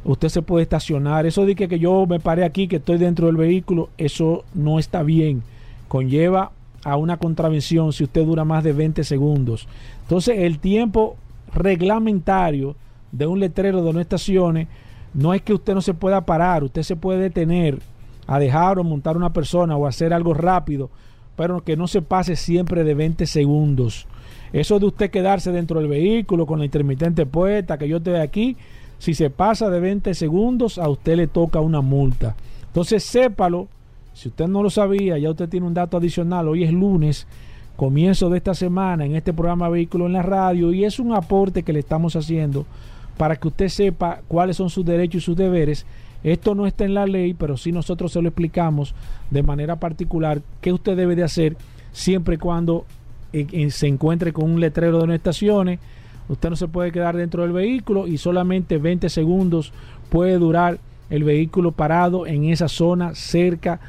usted 0.03 0.29
se 0.29 0.41
puede 0.41 0.63
estacionar. 0.63 1.25
Eso 1.25 1.45
de 1.45 1.55
que, 1.55 1.79
yo 1.79 2.05
me 2.05 2.19
paré 2.19 2.43
aquí, 2.43 2.67
que 2.67 2.77
estoy 2.77 2.97
dentro 2.97 3.27
del 3.27 3.37
vehículo, 3.37 3.89
eso 3.97 4.43
no 4.53 4.79
está 4.79 5.03
bien. 5.03 5.43
Conlleva 5.87 6.51
a 6.83 6.95
una 6.97 7.17
contravención 7.17 7.93
si 7.93 8.03
usted 8.03 8.25
dura 8.25 8.43
más 8.43 8.63
de 8.63 8.73
20 8.73 9.03
segundos. 9.03 9.67
Entonces 10.03 10.39
el 10.39 10.59
tiempo 10.59 11.15
reglamentario 11.53 12.75
de 13.11 13.27
un 13.27 13.39
letrero 13.39 13.83
de 13.83 13.93
no 13.93 13.99
estaciones 13.99 14.67
no 15.13 15.33
es 15.33 15.41
que 15.41 15.53
usted 15.53 15.73
no 15.73 15.81
se 15.81 15.93
pueda 15.93 16.25
parar, 16.25 16.63
usted 16.63 16.83
se 16.83 16.95
puede 16.95 17.19
detener 17.19 17.79
a 18.27 18.39
dejar 18.39 18.79
o 18.79 18.83
montar 18.83 19.17
una 19.17 19.33
persona 19.33 19.75
o 19.75 19.85
hacer 19.85 20.13
algo 20.13 20.33
rápido, 20.33 20.89
pero 21.35 21.63
que 21.63 21.75
no 21.75 21.87
se 21.87 22.01
pase 22.01 22.35
siempre 22.35 22.83
de 22.83 22.93
20 22.93 23.25
segundos. 23.25 24.07
Eso 24.53 24.79
de 24.79 24.85
usted 24.87 25.09
quedarse 25.09 25.51
dentro 25.51 25.79
del 25.79 25.89
vehículo 25.89 26.45
con 26.45 26.59
la 26.59 26.65
intermitente 26.65 27.25
puesta, 27.25 27.77
que 27.77 27.87
yo 27.87 27.97
estoy 27.97 28.15
aquí, 28.15 28.57
si 28.99 29.13
se 29.13 29.29
pasa 29.29 29.69
de 29.69 29.79
20 29.79 30.13
segundos, 30.13 30.77
a 30.77 30.89
usted 30.89 31.15
le 31.15 31.27
toca 31.27 31.59
una 31.59 31.81
multa. 31.81 32.35
Entonces, 32.67 33.03
sépalo, 33.03 33.67
si 34.13 34.29
usted 34.29 34.47
no 34.47 34.61
lo 34.61 34.69
sabía, 34.69 35.17
ya 35.17 35.29
usted 35.29 35.49
tiene 35.49 35.65
un 35.65 35.73
dato 35.73 35.97
adicional, 35.97 36.49
hoy 36.49 36.63
es 36.63 36.71
lunes, 36.71 37.27
comienzo 37.75 38.29
de 38.29 38.37
esta 38.37 38.53
semana 38.53 39.05
en 39.05 39.15
este 39.15 39.33
programa 39.33 39.69
Vehículo 39.69 40.05
en 40.05 40.13
la 40.13 40.21
Radio, 40.21 40.73
y 40.73 40.83
es 40.83 40.99
un 40.99 41.13
aporte 41.13 41.63
que 41.63 41.73
le 41.73 41.79
estamos 41.79 42.15
haciendo 42.15 42.65
para 43.17 43.35
que 43.37 43.47
usted 43.47 43.69
sepa 43.69 44.21
cuáles 44.27 44.57
son 44.57 44.69
sus 44.69 44.85
derechos 44.85 45.23
y 45.23 45.25
sus 45.25 45.37
deberes. 45.37 45.85
Esto 46.23 46.53
no 46.53 46.67
está 46.67 46.85
en 46.85 46.93
la 46.93 47.07
ley, 47.07 47.33
pero 47.33 47.57
sí 47.57 47.71
nosotros 47.71 48.11
se 48.11 48.21
lo 48.21 48.27
explicamos 48.27 48.93
de 49.29 49.43
manera 49.43 49.77
particular 49.77 50.41
qué 50.59 50.71
usted 50.71 50.95
debe 50.95 51.15
de 51.15 51.23
hacer 51.23 51.57
siempre 51.91 52.35
y 52.35 52.37
cuando 52.37 52.85
se 53.69 53.87
encuentre 53.87 54.33
con 54.33 54.51
un 54.51 54.59
letrero 54.59 54.99
de 54.99 55.07
no 55.07 55.13
estaciones. 55.13 55.79
Usted 56.29 56.49
no 56.49 56.55
se 56.55 56.67
puede 56.67 56.91
quedar 56.91 57.15
dentro 57.17 57.43
del 57.43 57.51
vehículo 57.51 58.07
y 58.07 58.17
solamente 58.17 58.77
20 58.77 59.09
segundos 59.09 59.73
puede 60.09 60.37
durar 60.37 60.79
el 61.09 61.23
vehículo 61.23 61.71
parado 61.71 62.25
en 62.25 62.45
esa 62.45 62.67
zona 62.67 63.15
cerca 63.15 63.79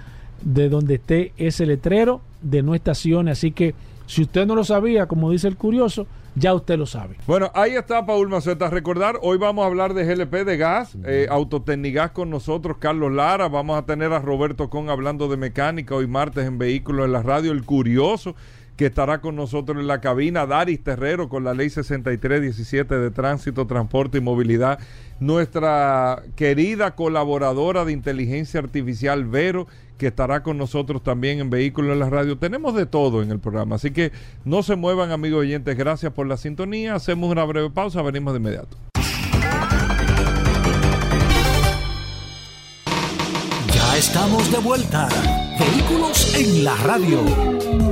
de 0.43 0.69
donde 0.69 0.95
esté 0.95 1.33
ese 1.37 1.67
letrero 1.67 2.21
de 2.43 2.63
no 2.63 2.75
estaciones. 2.75 3.39
Así 3.39 3.53
que 3.53 3.75
si 4.07 4.23
usted 4.23 4.47
no 4.47 4.55
lo 4.55 4.65
sabía, 4.65 5.07
como 5.07 5.31
dice 5.31 5.47
el 5.47 5.57
curioso, 5.57 6.07
ya 6.35 6.55
usted 6.55 6.79
lo 6.79 6.87
sabe. 6.87 7.17
Bueno, 7.27 7.51
ahí 7.55 7.73
está 7.73 8.05
Paul 8.07 8.29
Maceta. 8.29 8.71
Recordar, 8.71 9.19
hoy 9.23 9.39
vamos 9.39 9.63
a 9.65 9.67
hablar 9.67 9.95
de 9.95 10.05
GLP 10.05 10.45
de 10.45 10.57
gas, 10.57 10.97
eh, 11.05 11.27
Autotecnigas 11.31 12.11
con 12.11 12.31
nosotros, 12.31 12.79
Carlos 12.79 13.13
Lara. 13.13 13.49
Vamos 13.49 13.79
a 13.79 13.87
tener 13.87 14.13
a 14.13 14.19
Roberto 14.19 14.71
Con 14.71 14.91
hablando 14.91 15.29
de 15.29 15.37
mecánica 15.37 15.95
hoy 15.95 16.07
martes 16.07 16.47
en 16.47 16.59
Vehículos 16.59 17.07
en 17.07 17.13
la 17.13 17.23
Radio, 17.23 17.53
el 17.53 17.65
curioso 17.65 18.35
que 18.77 18.87
estará 18.87 19.21
con 19.21 19.37
nosotros 19.37 19.79
en 19.79 19.87
la 19.87 20.01
cabina, 20.01 20.47
Daris 20.47 20.83
Terrero 20.83 21.29
con 21.29 21.45
la 21.45 21.55
ley 21.55 21.71
6317 21.71 22.95
de 22.97 23.11
tránsito, 23.11 23.67
transporte 23.67 24.19
y 24.19 24.21
movilidad, 24.21 24.79
nuestra 25.21 26.23
querida 26.37 26.95
colaboradora 26.95 27.85
de 27.85 27.93
inteligencia 27.93 28.61
artificial 28.61 29.27
Vero, 29.27 29.67
que 29.99 30.09
estará 30.09 30.43
con 30.43 30.59
nosotros 30.59 31.03
también 31.03 31.39
en 31.39 31.51
Vehículos 31.51 31.93
en 31.93 32.01
la 32.01 32.11
Radio. 32.11 32.39
Tenemos 32.39 32.75
de 32.75 32.87
todo 32.87 33.23
en 33.23 33.31
el 33.31 33.39
programa, 33.39 33.77
así 33.77 33.91
que 33.91 34.11
no 34.45 34.63
se 34.63 34.75
muevan 34.75 35.13
amigos 35.13 35.41
oyentes, 35.41 35.77
gracias 35.77 36.13
por 36.13 36.27
la 36.27 36.37
sintonía, 36.37 36.95
hacemos 36.95 37.31
una 37.31 37.45
breve 37.45 37.71
pausa, 37.71 38.03
venimos 38.03 38.33
de 38.33 38.41
inmediato. 38.41 38.77
Ya 43.73 43.97
estamos 43.97 44.51
de 44.51 44.59
vuelta, 44.59 45.09
Vehículos 45.59 46.35
en 46.35 46.65
la 46.65 46.75
Radio. 46.77 47.92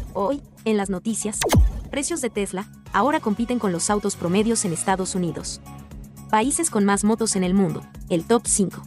Hoy, 0.13 0.41
en 0.65 0.75
las 0.75 0.89
noticias, 0.89 1.39
precios 1.89 2.19
de 2.19 2.29
Tesla 2.29 2.67
ahora 2.91 3.21
compiten 3.21 3.59
con 3.59 3.71
los 3.71 3.89
autos 3.89 4.17
promedios 4.17 4.65
en 4.65 4.73
Estados 4.73 5.15
Unidos. 5.15 5.61
Países 6.29 6.69
con 6.69 6.83
más 6.83 7.05
motos 7.05 7.37
en 7.37 7.45
el 7.45 7.53
mundo, 7.53 7.81
el 8.09 8.25
top 8.25 8.43
5. 8.45 8.81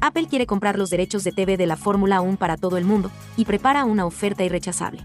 Apple 0.00 0.28
quiere 0.28 0.46
comprar 0.46 0.78
los 0.78 0.90
derechos 0.90 1.24
de 1.24 1.32
TV 1.32 1.56
de 1.56 1.66
la 1.66 1.76
Fórmula 1.76 2.20
1 2.20 2.36
para 2.36 2.56
todo 2.56 2.76
el 2.76 2.84
mundo 2.84 3.10
y 3.36 3.46
prepara 3.46 3.84
una 3.84 4.06
oferta 4.06 4.44
irrechazable. 4.44 5.04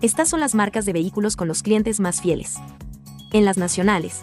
Estas 0.00 0.30
son 0.30 0.40
las 0.40 0.54
marcas 0.54 0.86
de 0.86 0.94
vehículos 0.94 1.36
con 1.36 1.46
los 1.46 1.62
clientes 1.62 2.00
más 2.00 2.22
fieles. 2.22 2.56
En 3.32 3.44
las 3.44 3.58
nacionales, 3.58 4.22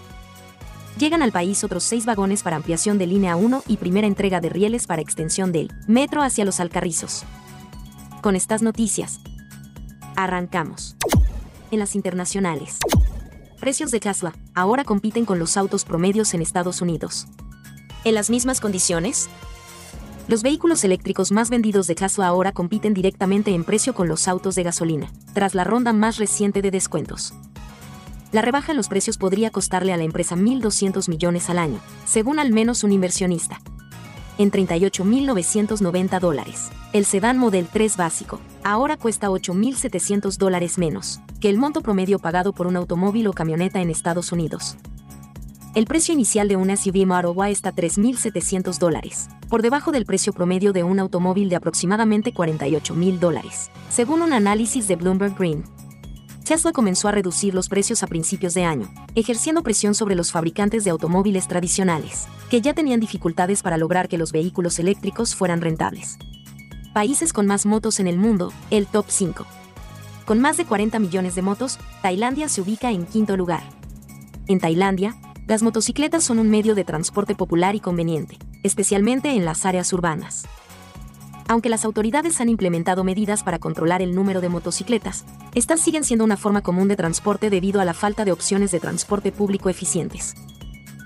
llegan 0.97 1.21
al 1.21 1.31
país 1.31 1.63
otros 1.63 1.83
seis 1.83 2.07
vagones 2.07 2.41
para 2.41 2.55
ampliación 2.55 2.97
de 2.97 3.05
línea 3.05 3.35
1 3.35 3.63
y 3.67 3.77
primera 3.77 4.07
entrega 4.07 4.41
de 4.41 4.49
rieles 4.49 4.87
para 4.87 5.03
extensión 5.03 5.51
del 5.51 5.71
metro 5.87 6.23
hacia 6.23 6.45
los 6.45 6.59
Alcarrizos. 6.59 7.25
Con 8.21 8.35
estas 8.35 8.63
noticias, 8.63 9.19
Arrancamos. 10.17 10.95
En 11.69 11.77
las 11.77 11.93
internacionales. 11.93 12.79
Precios 13.59 13.91
de 13.91 13.99
Tesla 13.99 14.33
ahora 14.55 14.83
compiten 14.83 15.25
con 15.25 15.37
los 15.37 15.57
autos 15.57 15.85
promedios 15.85 16.33
en 16.33 16.41
Estados 16.41 16.81
Unidos. 16.81 17.27
En 18.03 18.15
las 18.15 18.31
mismas 18.31 18.59
condiciones, 18.59 19.29
los 20.27 20.41
vehículos 20.41 20.83
eléctricos 20.83 21.31
más 21.31 21.51
vendidos 21.51 21.85
de 21.85 21.93
Tesla 21.93 22.25
ahora 22.25 22.51
compiten 22.51 22.95
directamente 22.95 23.53
en 23.53 23.63
precio 23.63 23.93
con 23.93 24.07
los 24.07 24.27
autos 24.27 24.55
de 24.55 24.63
gasolina, 24.63 25.11
tras 25.35 25.53
la 25.53 25.63
ronda 25.63 25.93
más 25.93 26.17
reciente 26.17 26.63
de 26.63 26.71
descuentos. 26.71 27.35
La 28.31 28.41
rebaja 28.41 28.71
en 28.71 28.77
los 28.77 28.87
precios 28.87 29.19
podría 29.19 29.51
costarle 29.51 29.93
a 29.93 29.97
la 29.97 30.03
empresa 30.03 30.35
1.200 30.35 31.09
millones 31.09 31.47
al 31.51 31.59
año, 31.59 31.79
según 32.05 32.39
al 32.39 32.51
menos 32.51 32.83
un 32.83 32.91
inversionista. 32.91 33.61
En 34.37 34.51
38.990 34.51 36.19
dólares. 36.19 36.69
El 36.93 37.05
sedán 37.05 37.37
Model 37.37 37.67
3 37.71 37.97
básico, 37.97 38.39
ahora 38.63 38.95
cuesta 38.97 39.29
8.700 39.29 40.37
dólares 40.37 40.77
menos 40.77 41.19
que 41.39 41.49
el 41.49 41.57
monto 41.57 41.81
promedio 41.81 42.19
pagado 42.19 42.53
por 42.53 42.67
un 42.67 42.75
automóvil 42.75 43.27
o 43.27 43.33
camioneta 43.33 43.81
en 43.81 43.89
Estados 43.89 44.31
Unidos. 44.31 44.77
El 45.75 45.85
precio 45.85 46.13
inicial 46.13 46.47
de 46.47 46.55
un 46.55 46.75
SUV 46.75 47.05
Model 47.05 47.49
Y 47.49 47.51
está 47.51 47.71
3.700 47.71 48.79
dólares, 48.79 49.29
por 49.47 49.61
debajo 49.61 49.91
del 49.91 50.05
precio 50.05 50.33
promedio 50.33 50.73
de 50.73 50.83
un 50.83 50.99
automóvil 50.99 51.49
de 51.49 51.55
aproximadamente 51.55 52.33
48.000 52.33 53.19
dólares, 53.19 53.69
según 53.89 54.23
un 54.23 54.33
análisis 54.33 54.87
de 54.87 54.95
Bloomberg 54.95 55.35
Green. 55.37 55.63
Tesla 56.47 56.71
comenzó 56.71 57.07
a 57.07 57.11
reducir 57.11 57.53
los 57.53 57.67
precios 57.69 58.03
a 58.03 58.07
principios 58.07 58.53
de 58.53 58.63
año, 58.63 58.91
ejerciendo 59.15 59.63
presión 59.63 59.93
sobre 59.93 60.15
los 60.15 60.31
fabricantes 60.31 60.83
de 60.83 60.91
automóviles 60.91 61.47
tradicionales, 61.47 62.27
que 62.49 62.61
ya 62.61 62.73
tenían 62.73 62.99
dificultades 62.99 63.61
para 63.61 63.77
lograr 63.77 64.07
que 64.07 64.17
los 64.17 64.31
vehículos 64.31 64.79
eléctricos 64.79 65.35
fueran 65.35 65.61
rentables 65.61 66.17
países 66.97 67.31
con 67.31 67.45
más 67.45 67.67
motos 67.67 67.99
en 67.99 68.07
el 68.07 68.17
mundo, 68.17 68.51
el 68.71 68.87
top 68.87 69.05
5. 69.07 69.45
Con 70.25 70.41
más 70.41 70.57
de 70.57 70.65
40 70.65 70.97
millones 70.97 71.35
de 71.35 71.43
motos, 71.43 71.77
Tailandia 72.01 72.49
se 72.49 72.59
ubica 72.59 72.89
en 72.89 73.05
quinto 73.05 73.37
lugar. 73.37 73.61
En 74.47 74.59
Tailandia, 74.59 75.15
las 75.45 75.61
motocicletas 75.61 76.23
son 76.23 76.39
un 76.39 76.49
medio 76.49 76.73
de 76.73 76.83
transporte 76.83 77.35
popular 77.35 77.75
y 77.75 77.81
conveniente, 77.81 78.39
especialmente 78.63 79.29
en 79.29 79.45
las 79.45 79.63
áreas 79.67 79.93
urbanas. 79.93 80.47
Aunque 81.49 81.69
las 81.69 81.85
autoridades 81.85 82.41
han 82.41 82.49
implementado 82.49 83.05
medidas 83.05 83.41
para 83.41 83.57
controlar 83.57 84.01
el 84.01 84.13
número 84.13 84.41
de 84.41 84.49
motocicletas, 84.49 85.23
estas 85.55 85.79
siguen 85.79 86.03
siendo 86.03 86.25
una 86.25 86.35
forma 86.35 86.61
común 86.61 86.89
de 86.89 86.97
transporte 86.97 87.49
debido 87.49 87.79
a 87.79 87.85
la 87.85 87.93
falta 87.93 88.25
de 88.25 88.33
opciones 88.33 88.71
de 88.71 88.81
transporte 88.81 89.31
público 89.31 89.69
eficientes. 89.69 90.35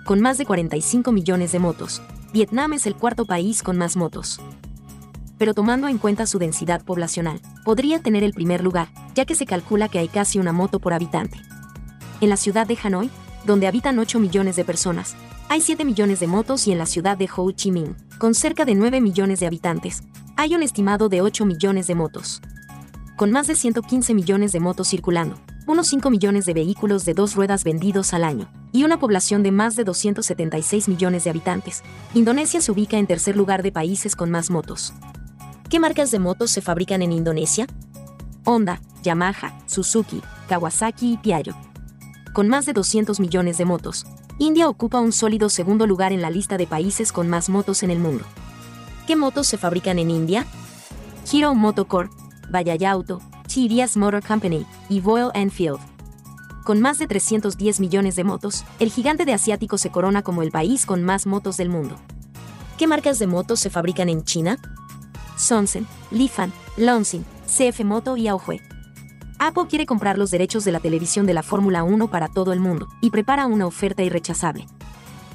Con 0.03 0.19
más 0.19 0.39
de 0.39 0.45
45 0.45 1.11
millones 1.11 1.51
de 1.51 1.59
motos, 1.59 2.01
Vietnam 2.33 2.73
es 2.73 2.87
el 2.87 2.95
cuarto 2.95 3.25
país 3.25 3.61
con 3.61 3.77
más 3.77 3.95
motos. 3.95 4.41
Pero 5.37 5.53
tomando 5.53 5.87
en 5.87 5.99
cuenta 5.99 6.25
su 6.25 6.39
densidad 6.39 6.83
poblacional, 6.83 7.39
podría 7.63 7.99
tener 7.99 8.23
el 8.23 8.33
primer 8.33 8.63
lugar, 8.63 8.87
ya 9.13 9.25
que 9.25 9.35
se 9.35 9.45
calcula 9.45 9.89
que 9.89 9.99
hay 9.99 10.07
casi 10.07 10.39
una 10.39 10.53
moto 10.53 10.79
por 10.79 10.93
habitante. 10.93 11.37
En 12.19 12.29
la 12.29 12.37
ciudad 12.37 12.65
de 12.65 12.77
Hanoi, 12.81 13.11
donde 13.45 13.67
habitan 13.67 13.99
8 13.99 14.19
millones 14.19 14.55
de 14.55 14.65
personas, 14.65 15.15
hay 15.51 15.59
7 15.59 15.83
millones 15.83 16.21
de 16.21 16.27
motos 16.27 16.65
y 16.65 16.71
en 16.71 16.77
la 16.77 16.85
ciudad 16.85 17.17
de 17.17 17.29
Ho 17.35 17.51
Chi 17.51 17.71
Minh, 17.71 17.97
con 18.19 18.33
cerca 18.33 18.63
de 18.63 18.73
9 18.73 19.01
millones 19.01 19.41
de 19.41 19.47
habitantes, 19.47 20.01
hay 20.37 20.55
un 20.55 20.63
estimado 20.63 21.09
de 21.09 21.21
8 21.21 21.45
millones 21.45 21.87
de 21.87 21.95
motos. 21.95 22.39
Con 23.17 23.33
más 23.33 23.47
de 23.47 23.55
115 23.55 24.13
millones 24.13 24.53
de 24.53 24.61
motos 24.61 24.87
circulando, 24.87 25.37
unos 25.67 25.89
5 25.89 26.09
millones 26.09 26.45
de 26.45 26.53
vehículos 26.53 27.03
de 27.03 27.15
dos 27.15 27.35
ruedas 27.35 27.65
vendidos 27.65 28.13
al 28.13 28.23
año, 28.23 28.49
y 28.71 28.85
una 28.85 28.97
población 28.97 29.43
de 29.43 29.51
más 29.51 29.75
de 29.75 29.83
276 29.83 30.87
millones 30.87 31.25
de 31.25 31.31
habitantes, 31.31 31.83
Indonesia 32.13 32.61
se 32.61 32.71
ubica 32.71 32.97
en 32.97 33.07
tercer 33.07 33.35
lugar 33.35 33.61
de 33.61 33.73
países 33.73 34.15
con 34.15 34.31
más 34.31 34.51
motos. 34.51 34.93
¿Qué 35.69 35.81
marcas 35.81 36.11
de 36.11 36.19
motos 36.19 36.51
se 36.51 36.61
fabrican 36.61 37.01
en 37.01 37.11
Indonesia? 37.11 37.67
Honda, 38.45 38.79
Yamaha, 39.03 39.59
Suzuki, 39.65 40.21
Kawasaki 40.47 41.11
y 41.11 41.17
Piaggio. 41.17 41.57
Con 42.31 42.47
más 42.47 42.65
de 42.65 42.71
200 42.71 43.19
millones 43.19 43.57
de 43.57 43.65
motos, 43.65 44.05
India 44.41 44.67
ocupa 44.67 44.99
un 44.99 45.11
sólido 45.11 45.49
segundo 45.49 45.85
lugar 45.85 46.11
en 46.11 46.23
la 46.23 46.31
lista 46.31 46.57
de 46.57 46.65
países 46.65 47.11
con 47.11 47.29
más 47.29 47.47
motos 47.47 47.83
en 47.83 47.91
el 47.91 47.99
mundo. 47.99 48.25
¿Qué 49.05 49.15
motos 49.15 49.45
se 49.45 49.59
fabrican 49.59 49.99
en 49.99 50.09
India? 50.09 50.47
Hero 51.31 51.53
Motocorp, 51.53 52.11
Bajaj 52.49 52.83
Auto, 52.85 53.21
TVS 53.43 53.97
Motor 53.97 54.25
Company 54.25 54.65
y 54.89 54.99
Royal 54.99 55.29
Enfield. 55.35 55.77
Con 56.63 56.81
más 56.81 56.97
de 56.97 57.05
310 57.05 57.79
millones 57.79 58.15
de 58.15 58.23
motos, 58.23 58.65
el 58.79 58.89
gigante 58.89 59.25
de 59.25 59.33
asiático 59.33 59.77
se 59.77 59.91
corona 59.91 60.23
como 60.23 60.41
el 60.41 60.49
país 60.49 60.87
con 60.87 61.03
más 61.03 61.27
motos 61.27 61.57
del 61.57 61.69
mundo. 61.69 61.97
¿Qué 62.79 62.87
marcas 62.87 63.19
de 63.19 63.27
motos 63.27 63.59
se 63.59 63.69
fabrican 63.69 64.09
en 64.09 64.23
China? 64.23 64.57
Sonsen, 65.37 65.85
Lifan, 66.09 66.51
Lonsin, 66.77 67.23
CF 67.45 67.83
Moto 67.83 68.17
y 68.17 68.27
Aohue. 68.27 68.70
Apple 69.43 69.65
quiere 69.67 69.87
comprar 69.87 70.19
los 70.19 70.29
derechos 70.29 70.65
de 70.65 70.71
la 70.71 70.79
televisión 70.79 71.25
de 71.25 71.33
la 71.33 71.41
Fórmula 71.41 71.83
1 71.83 72.09
para 72.09 72.27
todo 72.27 72.53
el 72.53 72.59
mundo 72.59 72.89
y 73.01 73.09
prepara 73.09 73.47
una 73.47 73.65
oferta 73.65 74.03
irrechazable. 74.03 74.67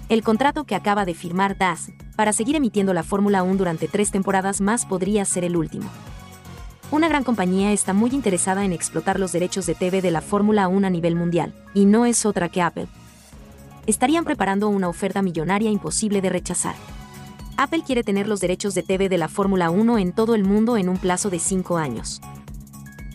El 0.09 0.23
contrato 0.23 0.63
que 0.63 0.77
acaba 0.77 1.05
de 1.05 1.13
firmar 1.13 1.59
DAS 1.59 1.91
para 2.15 2.33
seguir 2.33 2.55
emitiendo 2.55 2.95
la 2.95 3.03
Fórmula 3.03 3.43
1 3.43 3.57
durante 3.57 3.89
tres 3.89 4.13
temporadas 4.13 4.61
más 4.61 4.87
podría 4.87 5.25
ser 5.25 5.43
el 5.43 5.57
último. 5.57 5.91
Una 6.93 7.09
gran 7.09 7.25
compañía 7.25 7.73
está 7.73 7.95
muy 7.95 8.11
interesada 8.11 8.65
en 8.65 8.73
explotar 8.73 9.19
los 9.19 9.33
derechos 9.33 9.67
de 9.67 9.75
TV 9.75 10.01
de 10.01 10.13
la 10.13 10.21
Fórmula 10.21 10.69
1 10.69 10.87
a 10.87 10.91
nivel 10.91 11.17
mundial, 11.17 11.53
y 11.75 11.85
no 11.85 12.07
es 12.07 12.27
otra 12.27 12.49
que 12.49 12.63
Apple. 12.63 12.87
Estarían 13.89 14.25
preparando 14.25 14.69
una 14.69 14.89
oferta 14.89 15.21
millonaria 15.21 15.73
imposible 15.73 16.21
de 16.21 16.31
rechazar. 16.31 16.77
Apple 17.57 17.83
quiere 17.85 18.05
tener 18.05 18.29
los 18.29 18.39
derechos 18.39 18.73
de 18.77 18.85
TV 18.85 19.09
de 19.09 19.19
la 19.19 19.27
Fórmula 19.27 19.71
1 19.71 19.99
en 19.99 20.13
todo 20.13 20.37
el 20.37 20.45
mundo 20.45 20.77
en 20.77 20.89
un 20.89 20.97
plazo 20.97 21.29
de 21.29 21.41
cinco 21.41 21.77
años. 21.77 22.21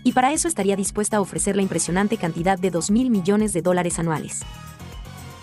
Y 0.03 0.13
para 0.13 0.33
eso 0.33 0.47
estaría 0.47 0.75
dispuesta 0.75 1.17
a 1.17 1.21
ofrecer 1.21 1.55
la 1.55 1.61
impresionante 1.61 2.17
cantidad 2.17 2.57
de 2.57 2.71
2 2.71 2.91
mil 2.91 3.09
millones 3.09 3.53
de 3.53 3.61
dólares 3.61 3.99
anuales. 3.99 4.41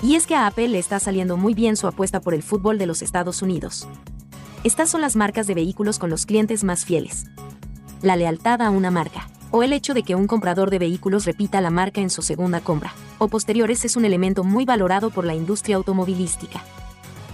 Y 0.02 0.14
es 0.14 0.26
que 0.26 0.34
a 0.34 0.46
Apple 0.46 0.68
le 0.68 0.78
está 0.78 1.00
saliendo 1.00 1.36
muy 1.36 1.54
bien 1.54 1.76
su 1.76 1.86
apuesta 1.86 2.20
por 2.20 2.34
el 2.34 2.42
fútbol 2.42 2.78
de 2.78 2.86
los 2.86 3.02
Estados 3.02 3.42
Unidos. 3.42 3.88
Estas 4.64 4.90
son 4.90 5.00
las 5.00 5.16
marcas 5.16 5.46
de 5.46 5.54
vehículos 5.54 5.98
con 5.98 6.10
los 6.10 6.26
clientes 6.26 6.64
más 6.64 6.84
fieles. 6.84 7.26
La 8.02 8.16
lealtad 8.16 8.62
a 8.62 8.70
una 8.70 8.90
marca, 8.90 9.28
o 9.50 9.62
el 9.62 9.72
hecho 9.72 9.94
de 9.94 10.02
que 10.02 10.14
un 10.14 10.26
comprador 10.26 10.70
de 10.70 10.78
vehículos 10.78 11.24
repita 11.24 11.60
la 11.60 11.70
marca 11.70 12.00
en 12.00 12.10
su 12.10 12.22
segunda 12.22 12.60
compra, 12.60 12.92
o 13.18 13.28
posteriores 13.28 13.84
es 13.84 13.96
un 13.96 14.04
elemento 14.04 14.44
muy 14.44 14.64
valorado 14.64 15.10
por 15.10 15.24
la 15.24 15.34
industria 15.34 15.76
automovilística. 15.76 16.62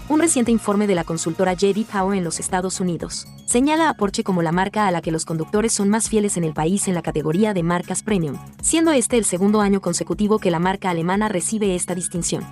Un 0.07 0.21
reciente 0.21 0.53
informe 0.53 0.87
de 0.87 0.95
la 0.95 1.05
consultora 1.05 1.55
JD 1.55 1.87
Power 1.91 2.19
en 2.19 2.25
los 2.25 2.39
Estados 2.39 2.79
Unidos 2.79 3.27
señala 3.47 3.89
a 3.89 3.95
Porsche 3.95 4.23
como 4.23 4.43
la 4.43 4.53
marca 4.53 4.87
a 4.87 4.91
la 4.91 5.01
que 5.01 5.11
los 5.11 5.25
conductores 5.25 5.73
son 5.73 5.89
más 5.89 6.11
fieles 6.11 6.37
en 6.37 6.45
el 6.45 6.53
país 6.53 6.89
en 6.89 6.95
la 6.95 7.01
categoría 7.01 7.55
de 7.55 7.63
marcas 7.63 8.03
premium, 8.03 8.37
siendo 8.61 8.93
este 8.93 9.17
el 9.17 9.25
segundo 9.25 9.63
año 9.63 9.81
consecutivo 9.81 10.39
que 10.39 10.51
la 10.51 10.59
marca 10.59 10.91
alemana 10.91 11.31
recibe 11.31 11.75
esta 11.75 11.95
distinción. 11.95 12.45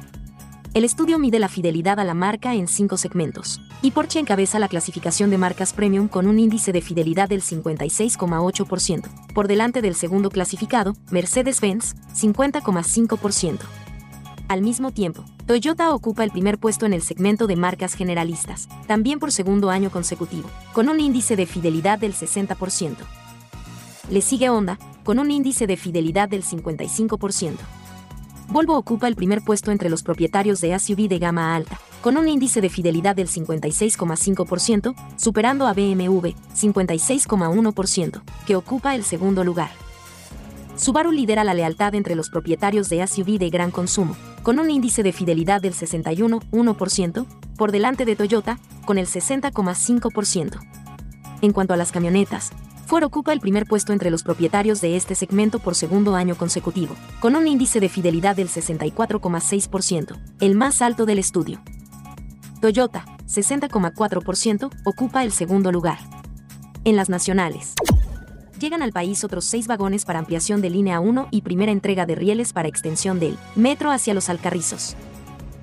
El 0.73 0.85
estudio 0.85 1.19
mide 1.19 1.39
la 1.39 1.51
fidelidad 1.51 2.01
a 2.01 2.05
la 2.05 2.15
marca 2.15 2.55
en 2.55 2.69
cinco 2.69 2.97
segmentos, 2.97 3.61
y 3.83 3.91
Porsche 3.91 4.21
encabeza 4.21 4.59
la 4.59 4.69
clasificación 4.69 5.29
de 5.29 5.37
marcas 5.37 5.75
premium 5.75 6.09
con 6.09 6.27
un 6.27 6.39
índice 6.39 6.73
de 6.73 6.81
fidelidad 6.81 7.29
del 7.29 7.43
56,8%, 7.43 9.03
por 9.35 9.47
delante 9.47 9.83
del 9.83 9.95
segundo 9.95 10.31
clasificado, 10.31 10.95
Mercedes-Benz, 11.11 11.97
50,5%. 12.15 13.59
Al 14.53 14.61
mismo 14.61 14.91
tiempo, 14.91 15.25
Toyota 15.47 15.95
ocupa 15.95 16.25
el 16.25 16.31
primer 16.31 16.59
puesto 16.59 16.85
en 16.85 16.93
el 16.93 17.01
segmento 17.01 17.47
de 17.47 17.57
marcas 17.57 17.95
generalistas, 17.95 18.69
también 18.87 19.19
por 19.19 19.33
segundo 19.33 19.71
año 19.71 19.89
consecutivo, 19.89 20.47
con 20.75 20.91
un 20.91 21.01
índice 21.01 21.37
de 21.37 21.47
fidelidad 21.47 21.99
del 21.99 22.13
60%. 22.13 22.97
Le 24.11 24.21
sigue 24.21 24.51
Honda, 24.51 24.79
con 25.05 25.19
un 25.19 25.31
índice 25.31 25.67
de 25.67 25.79
fidelidad 25.79 26.29
del 26.29 26.45
55%. 26.45 27.55
Volvo 28.49 28.77
ocupa 28.77 29.09
el 29.09 29.17
primer 29.17 29.41
puesto 29.41 29.71
entre 29.71 29.89
los 29.89 30.03
propietarios 30.03 30.61
de 30.61 30.79
SUV 30.79 31.09
de 31.09 31.19
gama 31.19 31.57
alta, 31.57 31.81
con 32.03 32.19
un 32.19 32.29
índice 32.29 32.61
de 32.61 32.69
fidelidad 32.69 33.17
del 33.17 33.29
56,5%, 33.29 34.95
superando 35.17 35.67
a 35.67 35.73
BMW, 35.73 36.35
56,1%, 36.55 38.23
que 38.47 38.57
ocupa 38.57 38.95
el 38.97 39.05
segundo 39.05 39.45
lugar. 39.45 39.71
Subaru 40.77 41.13
lidera 41.13 41.45
la 41.45 41.55
lealtad 41.55 41.95
entre 41.95 42.15
los 42.15 42.31
propietarios 42.31 42.89
de 42.89 43.07
SUV 43.07 43.39
de 43.39 43.51
gran 43.51 43.71
consumo, 43.71 44.17
con 44.43 44.59
un 44.59 44.71
índice 44.71 45.03
de 45.03 45.13
fidelidad 45.13 45.61
del 45.61 45.75
61,1%, 45.75 47.27
por 47.57 47.73
delante 47.73 48.05
de 48.05 48.17
Toyota, 48.17 48.59
con 48.85 48.99
el 48.99 49.07
60,5%. 49.07 50.61
En 51.43 51.53
cuanto 51.53 51.75
a 51.75 51.77
las 51.77 51.93
camionetas, 51.93 52.51
Ford 52.87 53.05
ocupa 53.05 53.33
el 53.33 53.41
primer 53.41 53.67
puesto 53.67 53.93
entre 53.93 54.11
los 54.11 54.23
propietarios 54.23 54.81
de 54.81 54.97
este 54.97 55.15
segmento 55.15 55.59
por 55.59 55.75
segundo 55.75 56.15
año 56.15 56.37
consecutivo, 56.37 56.97
con 57.21 57.37
un 57.37 57.47
índice 57.47 57.81
de 57.81 57.89
fidelidad 57.89 58.37
del 58.37 58.49
64,6%, 58.49 60.19
el 60.41 60.55
más 60.55 60.83
alto 60.83 61.07
del 61.07 61.19
estudio. 61.19 61.63
Toyota, 62.61 63.05
60,4%, 63.27 64.71
ocupa 64.85 65.25
el 65.25 65.33
segundo 65.33 65.73
lugar. 65.73 65.99
En 66.85 66.97
las 66.97 67.09
nacionales. 67.09 67.75
Llegan 68.63 68.85
al 68.85 68.93
país 68.93 69.25
otros 69.25 69.45
seis 69.45 69.67
vagones 69.67 70.05
para 70.05 70.21
ampliación 70.21 70.63
de 70.63 70.71
línea 70.71 71.01
1 71.01 71.31
y 71.33 71.43
primera 71.43 71.73
entrega 71.73 72.07
de 72.07 72.15
rieles 72.15 72.53
para 72.53 72.69
extensión 72.69 73.19
del 73.19 73.37
metro 73.57 73.91
hacia 73.91 74.15
los 74.15 74.29
Alcarrizos. 74.29 74.95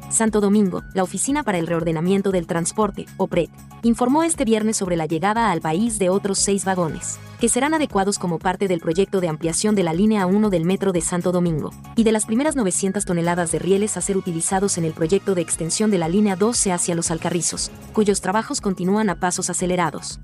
Santo 0.09 0.41
Domingo, 0.41 0.83
la 0.93 1.03
Oficina 1.03 1.43
para 1.43 1.59
el 1.59 1.67
Reordenamiento 1.67 2.31
del 2.31 2.45
Transporte, 2.45 3.05
OPRET, 3.15 3.49
informó 3.83 4.23
este 4.23 4.43
viernes 4.43 4.75
sobre 4.75 4.97
la 4.97 5.05
llegada 5.05 5.49
al 5.49 5.61
país 5.61 5.97
de 5.97 6.09
otros 6.09 6.39
seis 6.39 6.65
vagones, 6.65 7.19
que 7.39 7.47
serán 7.47 7.73
adecuados 7.73 8.19
como 8.19 8.37
parte 8.37 8.67
del 8.67 8.81
proyecto 8.81 9.21
de 9.21 9.29
ampliación 9.29 9.75
de 9.75 9.83
la 9.83 9.93
línea 9.93 10.25
1 10.25 10.49
del 10.49 10.65
Metro 10.65 10.91
de 10.91 10.99
Santo 10.99 11.31
Domingo, 11.31 11.71
y 11.95 12.03
de 12.03 12.11
las 12.11 12.25
primeras 12.25 12.57
900 12.57 13.05
toneladas 13.05 13.53
de 13.53 13.59
rieles 13.59 13.95
a 13.95 14.01
ser 14.01 14.17
utilizados 14.17 14.77
en 14.77 14.83
el 14.83 14.91
proyecto 14.91 15.35
de 15.35 15.41
extensión 15.41 15.89
de 15.89 15.99
la 15.99 16.09
línea 16.09 16.35
12 16.35 16.73
hacia 16.73 16.95
los 16.95 17.11
Alcarrizos, 17.11 17.71
cuyos 17.93 18.19
trabajos 18.19 18.59
continúan 18.59 19.09
a 19.09 19.21
pasos 19.21 19.49
acelerados. 19.49 20.19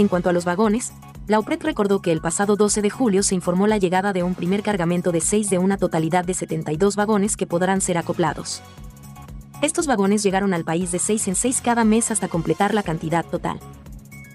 En 0.00 0.08
cuanto 0.08 0.30
a 0.30 0.32
los 0.32 0.46
vagones, 0.46 0.94
la 1.26 1.38
OPRET 1.38 1.62
recordó 1.62 2.00
que 2.00 2.10
el 2.10 2.22
pasado 2.22 2.56
12 2.56 2.80
de 2.80 2.88
julio 2.88 3.22
se 3.22 3.34
informó 3.34 3.66
la 3.66 3.76
llegada 3.76 4.14
de 4.14 4.22
un 4.22 4.34
primer 4.34 4.62
cargamento 4.62 5.12
de 5.12 5.20
6 5.20 5.50
de 5.50 5.58
una 5.58 5.76
totalidad 5.76 6.24
de 6.24 6.32
72 6.32 6.96
vagones 6.96 7.36
que 7.36 7.46
podrán 7.46 7.82
ser 7.82 7.98
acoplados. 7.98 8.62
Estos 9.60 9.86
vagones 9.86 10.22
llegaron 10.22 10.54
al 10.54 10.64
país 10.64 10.90
de 10.90 10.98
6 10.98 11.28
en 11.28 11.34
6 11.34 11.60
cada 11.60 11.84
mes 11.84 12.10
hasta 12.10 12.28
completar 12.28 12.72
la 12.72 12.82
cantidad 12.82 13.26
total. 13.26 13.60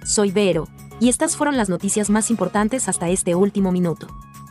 Soy 0.04 0.30
Vero, 0.30 0.68
y 1.00 1.10
estas 1.10 1.36
fueron 1.36 1.58
las 1.58 1.68
noticias 1.68 2.12
más 2.12 2.30
importantes 2.30 2.88
hasta 2.88 3.10
este 3.10 3.34
último 3.34 3.72
minuto. 3.72 4.06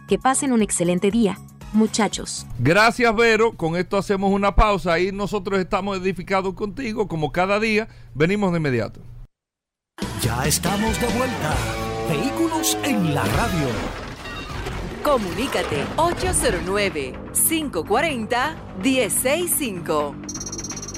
Que 0.09 0.19
pasen 0.19 0.53
un 0.53 0.63
excelente 0.63 1.13
día, 1.13 1.39
muchachos. 1.73 2.45
Gracias, 2.59 3.15
Vero. 3.15 3.53
Con 3.53 3.77
esto 3.77 3.99
hacemos 3.99 4.33
una 4.33 4.57
pausa 4.57 4.99
y 4.99 5.13
nosotros 5.13 5.61
estamos 5.61 5.97
edificados 5.97 6.55
contigo, 6.55 7.07
como 7.07 7.31
cada 7.31 7.61
día. 7.61 7.87
Venimos 8.17 8.51
de 8.51 8.59
inmediato. 8.59 9.01
Ya 10.25 10.47
estamos 10.47 10.99
de 11.01 11.07
vuelta. 11.09 11.55
Vehículos 12.09 12.79
en 12.83 13.15
la 13.15 13.25
radio. 13.25 13.69
Comunícate 15.03 15.85
809 15.97 17.13
540 17.49 18.57
165 18.83 20.15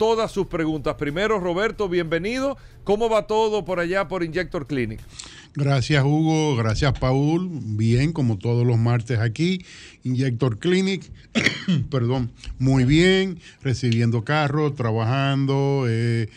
todas 0.00 0.32
sus 0.32 0.46
preguntas. 0.46 0.94
Primero, 0.94 1.38
Roberto, 1.40 1.86
bienvenido. 1.86 2.56
¿Cómo 2.84 3.10
va 3.10 3.26
todo 3.26 3.66
por 3.66 3.80
allá 3.80 4.08
por 4.08 4.24
Injector 4.24 4.66
Clinic? 4.66 4.98
Gracias 5.54 6.02
Hugo, 6.02 6.56
gracias 6.56 6.98
Paul. 6.98 7.50
Bien, 7.52 8.14
como 8.14 8.38
todos 8.38 8.66
los 8.66 8.78
martes 8.78 9.18
aquí, 9.18 9.62
Injector 10.02 10.58
Clinic, 10.58 11.12
perdón, 11.90 12.32
muy 12.58 12.84
bien, 12.84 13.40
recibiendo 13.62 14.24
carros, 14.24 14.74
trabajando. 14.74 15.84
Eh, 15.86 16.30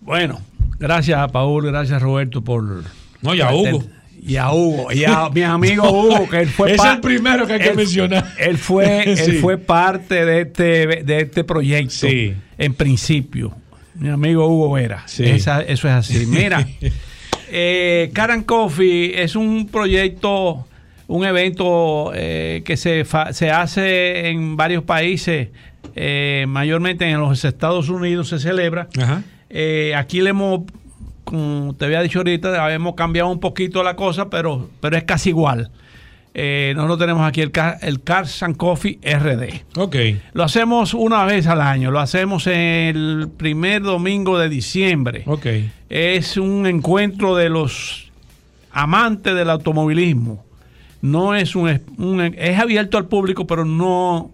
Bueno, 0.00 0.40
gracias 0.78 1.18
a 1.18 1.28
Paul, 1.28 1.66
gracias 1.66 2.00
Roberto 2.00 2.42
por... 2.42 2.84
No, 3.20 3.34
y 3.34 3.40
a 3.40 3.52
Hugo. 3.52 3.82
Y 4.24 4.36
a 4.36 4.52
Hugo, 4.52 4.92
y 4.92 5.04
a 5.04 5.28
mi 5.30 5.42
amigo 5.42 5.90
Hugo, 5.90 6.28
que 6.28 6.40
él 6.42 6.48
fue... 6.48 6.74
Es 6.74 6.84
el 6.84 7.00
primero 7.00 7.46
que 7.48 7.54
hay 7.54 7.60
que 7.60 7.74
mencionar. 7.74 8.32
Él 8.38 8.58
fue, 8.58 9.02
él 9.12 9.38
fue 9.40 9.58
parte 9.58 10.24
de 10.24 10.42
este, 10.42 11.02
de 11.02 11.20
este 11.22 11.42
proyecto, 11.42 12.06
en 12.58 12.74
principio. 12.74 13.56
Mi 13.94 14.08
amigo 14.08 14.46
Hugo 14.46 14.78
era. 14.78 15.04
eso 15.06 15.60
es 15.66 15.84
así. 15.84 16.26
Mira... 16.26 16.66
Eh, 17.54 18.10
Karan 18.14 18.44
Coffee 18.44 19.22
es 19.22 19.36
un 19.36 19.68
proyecto, 19.68 20.66
un 21.06 21.26
evento 21.26 22.10
eh, 22.14 22.62
que 22.64 22.78
se, 22.78 23.04
se, 23.32 23.50
hace 23.50 24.30
en 24.30 24.56
varios 24.56 24.84
países, 24.84 25.50
eh, 25.94 26.46
mayormente 26.48 27.06
en 27.10 27.20
los 27.20 27.44
Estados 27.44 27.90
Unidos 27.90 28.28
se 28.28 28.38
celebra. 28.38 28.88
Eh, 29.50 29.94
aquí 29.94 30.22
le 30.22 30.30
hemos, 30.30 30.62
como 31.24 31.74
te 31.74 31.84
había 31.84 32.00
dicho 32.00 32.20
ahorita, 32.20 32.72
hemos 32.72 32.94
cambiado 32.94 33.28
un 33.28 33.38
poquito 33.38 33.82
la 33.82 33.96
cosa, 33.96 34.30
pero, 34.30 34.70
pero 34.80 34.96
es 34.96 35.04
casi 35.04 35.28
igual. 35.28 35.70
Eh, 36.34 36.72
nosotros 36.74 36.98
tenemos 37.00 37.26
aquí 37.26 37.42
el, 37.42 37.50
Car, 37.50 37.78
el 37.82 38.02
Cars 38.02 38.42
and 38.42 38.56
Coffee 38.56 38.98
RD. 39.02 39.64
Ok. 39.76 39.96
Lo 40.32 40.44
hacemos 40.44 40.94
una 40.94 41.24
vez 41.24 41.46
al 41.46 41.60
año, 41.60 41.90
lo 41.90 42.00
hacemos 42.00 42.46
el 42.46 43.28
primer 43.36 43.82
domingo 43.82 44.38
de 44.38 44.48
diciembre. 44.48 45.24
Ok. 45.26 45.46
Es 45.90 46.36
un 46.38 46.66
encuentro 46.66 47.36
de 47.36 47.50
los 47.50 48.10
amantes 48.70 49.34
del 49.34 49.50
automovilismo. 49.50 50.44
No 51.02 51.34
es 51.34 51.54
un, 51.56 51.68
es 51.68 52.58
abierto 52.58 52.96
al 52.96 53.06
público, 53.06 53.46
pero 53.46 53.64
no 53.64 54.30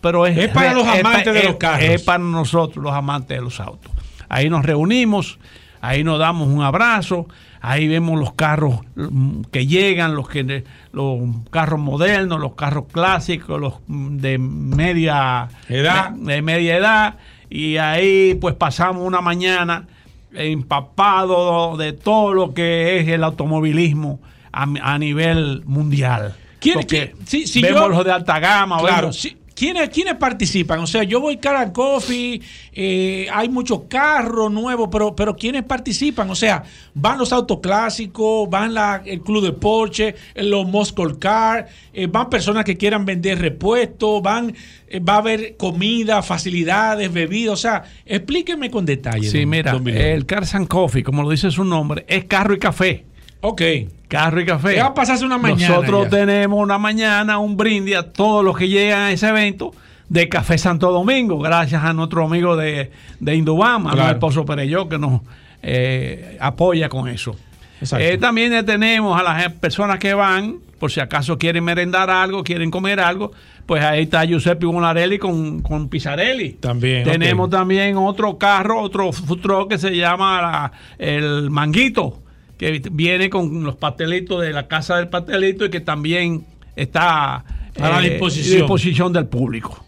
pero 0.00 0.26
es, 0.26 0.36
es 0.36 0.48
para 0.50 0.74
los 0.74 0.86
amantes 0.86 1.32
de 1.32 1.44
los 1.44 1.56
carros. 1.56 1.88
Es 1.88 2.02
para 2.02 2.18
nosotros 2.18 2.84
los 2.84 2.92
amantes 2.92 3.38
de 3.38 3.42
los 3.42 3.58
autos. 3.58 3.90
Ahí 4.28 4.50
nos 4.50 4.64
reunimos, 4.64 5.38
ahí 5.88 6.04
nos 6.04 6.18
damos 6.18 6.48
un 6.48 6.62
abrazo, 6.62 7.26
Ahí 7.66 7.88
vemos 7.88 8.20
los 8.20 8.34
carros 8.34 8.80
mm, 8.94 9.44
que 9.50 9.66
llegan, 9.66 10.14
los, 10.14 10.28
que, 10.28 10.64
los 10.92 11.18
carros 11.48 11.80
modernos, 11.80 12.38
los 12.38 12.52
carros 12.52 12.84
clásicos, 12.92 13.58
los 13.58 13.74
mm, 13.86 14.18
de 14.18 14.36
media 14.36 15.48
edad. 15.70 16.10
De, 16.10 16.42
media 16.42 16.76
edad. 16.76 17.16
Y 17.48 17.78
ahí 17.78 18.34
pues 18.34 18.54
pasamos 18.54 19.06
una 19.06 19.22
mañana 19.22 19.86
empapado 20.34 21.78
de 21.78 21.94
todo 21.94 22.34
lo 22.34 22.52
que 22.52 23.00
es 23.00 23.08
el 23.08 23.24
automovilismo 23.24 24.20
a, 24.52 24.98
nivel 24.98 25.62
mundial. 25.64 26.34
¿Quién, 26.60 26.74
Porque 26.74 27.14
si, 27.24 27.62
vemos 27.62 27.88
los 27.88 28.04
de 28.04 28.12
alta 28.12 28.40
gama. 28.40 28.76
Claro, 28.80 29.10
¿Quiénes, 29.54 29.88
¿Quiénes 29.90 30.14
participan? 30.16 30.80
O 30.80 30.86
sea, 30.86 31.04
yo 31.04 31.20
voy 31.20 31.36
cara 31.36 31.72
coffee, 31.72 32.40
eh, 32.72 33.28
hay 33.32 33.48
muchos 33.48 33.82
carros 33.88 34.50
nuevos, 34.50 34.88
pero, 34.90 35.14
pero 35.14 35.36
¿quiénes 35.36 35.62
participan? 35.62 36.28
O 36.30 36.34
sea, 36.34 36.64
van 36.94 37.18
los 37.18 37.32
autos 37.32 37.60
clásicos, 37.60 38.50
van 38.50 38.74
la, 38.74 39.02
el 39.04 39.20
club 39.20 39.44
de 39.44 39.52
Porsche, 39.52 40.16
los 40.34 40.66
Muscle 40.66 41.18
Car, 41.20 41.68
eh, 41.92 42.08
van 42.08 42.28
personas 42.28 42.64
que 42.64 42.76
quieran 42.76 43.04
vender 43.04 43.38
repuestos, 43.38 44.20
van, 44.22 44.54
eh, 44.88 44.98
va 44.98 45.14
a 45.14 45.18
haber 45.18 45.56
comida, 45.56 46.22
facilidades, 46.22 47.12
bebidas. 47.12 47.54
O 47.54 47.56
sea, 47.56 47.84
explíqueme 48.04 48.70
con 48.70 48.84
detalle. 48.84 49.30
Sí, 49.30 49.46
mira, 49.46 49.80
el 49.86 50.26
Cars 50.26 50.54
and 50.56 50.66
Coffee, 50.66 51.04
como 51.04 51.22
lo 51.22 51.30
dice 51.30 51.50
su 51.52 51.64
nombre, 51.64 52.04
es 52.08 52.24
carro 52.24 52.54
y 52.54 52.58
café. 52.58 53.04
Ok. 53.40 53.62
Carro 54.14 54.40
y 54.40 54.44
café. 54.44 54.74
¿Qué 54.74 54.80
va 54.80 54.86
a 54.86 54.94
pasarse 54.94 55.24
una 55.24 55.38
mañana? 55.38 55.74
Nosotros 55.74 56.08
tenemos 56.08 56.60
una 56.60 56.78
mañana, 56.78 57.38
un 57.38 57.56
brindis 57.56 57.96
a 57.96 58.12
todos 58.12 58.44
los 58.44 58.56
que 58.56 58.68
llegan 58.68 59.00
a 59.00 59.10
ese 59.10 59.28
evento 59.28 59.72
de 60.08 60.28
Café 60.28 60.56
Santo 60.56 60.92
Domingo, 60.92 61.40
gracias 61.40 61.82
a 61.82 61.92
nuestro 61.92 62.24
amigo 62.24 62.56
de, 62.56 62.92
de 63.18 63.34
Indubama, 63.34 63.90
claro. 63.90 64.10
el 64.10 64.14
esposo 64.14 64.44
Pereyó, 64.44 64.88
que 64.88 64.98
nos 64.98 65.22
eh, 65.64 66.36
apoya 66.40 66.88
con 66.88 67.08
eso. 67.08 67.34
Eh, 67.98 68.16
también 68.18 68.64
tenemos 68.64 69.18
a 69.18 69.24
las 69.24 69.52
personas 69.54 69.98
que 69.98 70.14
van, 70.14 70.58
por 70.78 70.92
si 70.92 71.00
acaso 71.00 71.36
quieren 71.36 71.64
merendar 71.64 72.08
algo, 72.08 72.44
quieren 72.44 72.70
comer 72.70 73.00
algo, 73.00 73.32
pues 73.66 73.82
ahí 73.82 74.04
está 74.04 74.24
Giuseppe 74.24 74.64
Bonarelli 74.64 75.18
con, 75.18 75.60
con 75.60 75.88
Pizzarelli. 75.88 76.52
También. 76.60 77.02
Tenemos 77.02 77.50
también 77.50 77.96
otro 77.96 78.38
carro, 78.38 78.80
otro 78.80 79.10
futuro 79.10 79.66
que 79.66 79.76
se 79.76 79.96
llama 79.96 80.70
el 80.98 81.50
Manguito 81.50 82.23
que 82.58 82.82
viene 82.92 83.30
con 83.30 83.64
los 83.64 83.76
pastelitos 83.76 84.42
de 84.42 84.52
la 84.52 84.68
Casa 84.68 84.96
del 84.96 85.08
Pastelito 85.08 85.64
y 85.64 85.70
que 85.70 85.80
también 85.80 86.46
está 86.76 87.36
a 87.36 87.44
la 87.90 88.04
eh, 88.04 88.18
disposición. 88.50 89.12
del 89.12 89.26
público. 89.26 89.84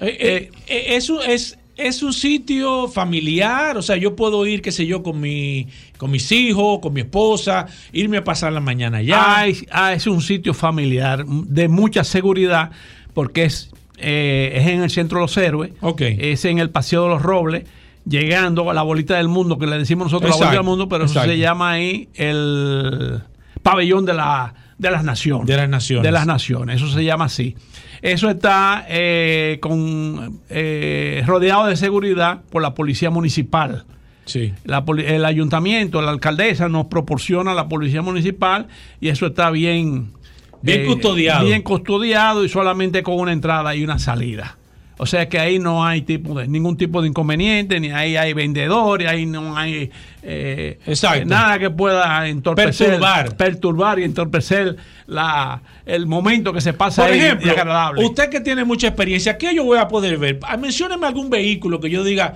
Eh, 0.00 0.50
eh, 0.66 0.84
eso 0.88 1.22
es, 1.22 1.58
es 1.76 2.02
un 2.02 2.12
sitio 2.12 2.88
familiar, 2.88 3.76
o 3.76 3.82
sea, 3.82 3.96
yo 3.96 4.16
puedo 4.16 4.44
ir, 4.46 4.60
qué 4.60 4.72
sé 4.72 4.86
yo, 4.86 5.02
con, 5.02 5.20
mi, 5.20 5.68
con 5.96 6.10
mis 6.10 6.30
hijos, 6.32 6.80
con 6.80 6.92
mi 6.92 7.02
esposa, 7.02 7.66
irme 7.92 8.18
a 8.18 8.24
pasar 8.24 8.52
la 8.52 8.60
mañana 8.60 8.98
allá. 8.98 9.44
Ah, 9.70 9.92
es 9.92 10.06
un 10.06 10.20
sitio 10.20 10.54
familiar 10.54 11.24
de 11.26 11.68
mucha 11.68 12.04
seguridad 12.04 12.72
porque 13.14 13.44
es, 13.44 13.70
es 13.96 14.66
en 14.66 14.82
el 14.82 14.90
Centro 14.90 15.18
de 15.18 15.22
los 15.22 15.36
Héroes, 15.36 15.72
okay. 15.80 16.18
es 16.20 16.44
en 16.44 16.58
el 16.58 16.70
Paseo 16.70 17.04
de 17.04 17.08
los 17.10 17.22
Robles 17.22 17.64
llegando 18.06 18.70
a 18.70 18.74
la 18.74 18.82
bolita 18.82 19.16
del 19.16 19.28
mundo, 19.28 19.58
que 19.58 19.66
le 19.66 19.78
decimos 19.78 20.06
nosotros 20.06 20.30
la 20.30 20.36
bolita 20.36 20.52
del 20.56 20.64
mundo, 20.64 20.88
pero 20.88 21.04
eso 21.04 21.14
exacto. 21.14 21.30
se 21.30 21.38
llama 21.38 21.70
ahí 21.72 22.08
el 22.14 23.22
pabellón 23.62 24.04
de, 24.04 24.14
la, 24.14 24.54
de 24.78 24.90
las 24.90 25.04
naciones. 25.04 25.46
De 25.46 25.56
las 25.56 25.68
naciones. 25.68 26.02
De 26.02 26.12
las 26.12 26.26
naciones, 26.26 26.76
eso 26.76 26.88
se 26.88 27.04
llama 27.04 27.26
así. 27.26 27.56
Eso 28.00 28.28
está 28.28 28.84
eh, 28.88 29.58
con, 29.60 30.40
eh, 30.50 31.22
rodeado 31.26 31.66
de 31.66 31.76
seguridad 31.76 32.42
por 32.50 32.62
la 32.62 32.74
policía 32.74 33.10
municipal. 33.10 33.84
Sí. 34.24 34.52
La 34.64 34.84
el 35.04 35.24
ayuntamiento, 35.24 36.00
la 36.02 36.10
alcaldesa 36.10 36.68
nos 36.68 36.86
proporciona 36.86 37.54
la 37.54 37.68
policía 37.68 38.02
municipal 38.02 38.68
y 39.00 39.08
eso 39.08 39.26
está 39.26 39.50
bien, 39.50 40.12
Bien 40.62 40.82
eh, 40.82 40.86
custodiado. 40.86 41.44
Bien 41.44 41.62
custodiado 41.62 42.44
y 42.44 42.48
solamente 42.48 43.02
con 43.02 43.18
una 43.18 43.32
entrada 43.32 43.74
y 43.74 43.84
una 43.84 43.98
salida. 43.98 44.56
O 45.02 45.06
sea 45.06 45.28
que 45.28 45.36
ahí 45.36 45.58
no 45.58 45.84
hay 45.84 46.02
tipo 46.02 46.38
de, 46.38 46.46
ningún 46.46 46.76
tipo 46.76 47.02
de 47.02 47.08
inconveniente, 47.08 47.80
ni 47.80 47.90
ahí 47.90 48.14
hay 48.14 48.34
vendedores, 48.34 49.08
ahí 49.08 49.26
no 49.26 49.56
hay 49.56 49.90
eh, 50.22 50.78
eh, 50.86 51.24
nada 51.26 51.58
que 51.58 51.70
pueda 51.70 52.28
entorpecer, 52.28 52.86
Perturbar. 52.90 53.36
perturbar 53.36 53.98
y 53.98 54.04
entorpecer 54.04 54.76
la, 55.08 55.60
el 55.86 56.06
momento 56.06 56.52
que 56.52 56.60
se 56.60 56.72
pasa 56.72 57.02
Por 57.02 57.10
ahí 57.10 57.18
ejemplo, 57.18 57.50
agradable. 57.50 58.04
usted 58.04 58.30
que 58.30 58.40
tiene 58.40 58.64
mucha 58.64 58.86
experiencia, 58.86 59.36
¿qué 59.36 59.52
yo 59.52 59.64
voy 59.64 59.78
a 59.78 59.88
poder 59.88 60.18
ver? 60.18 60.38
Ah, 60.44 60.56
Mencióneme 60.56 61.04
algún 61.04 61.30
vehículo 61.30 61.80
que 61.80 61.90
yo 61.90 62.04
diga, 62.04 62.34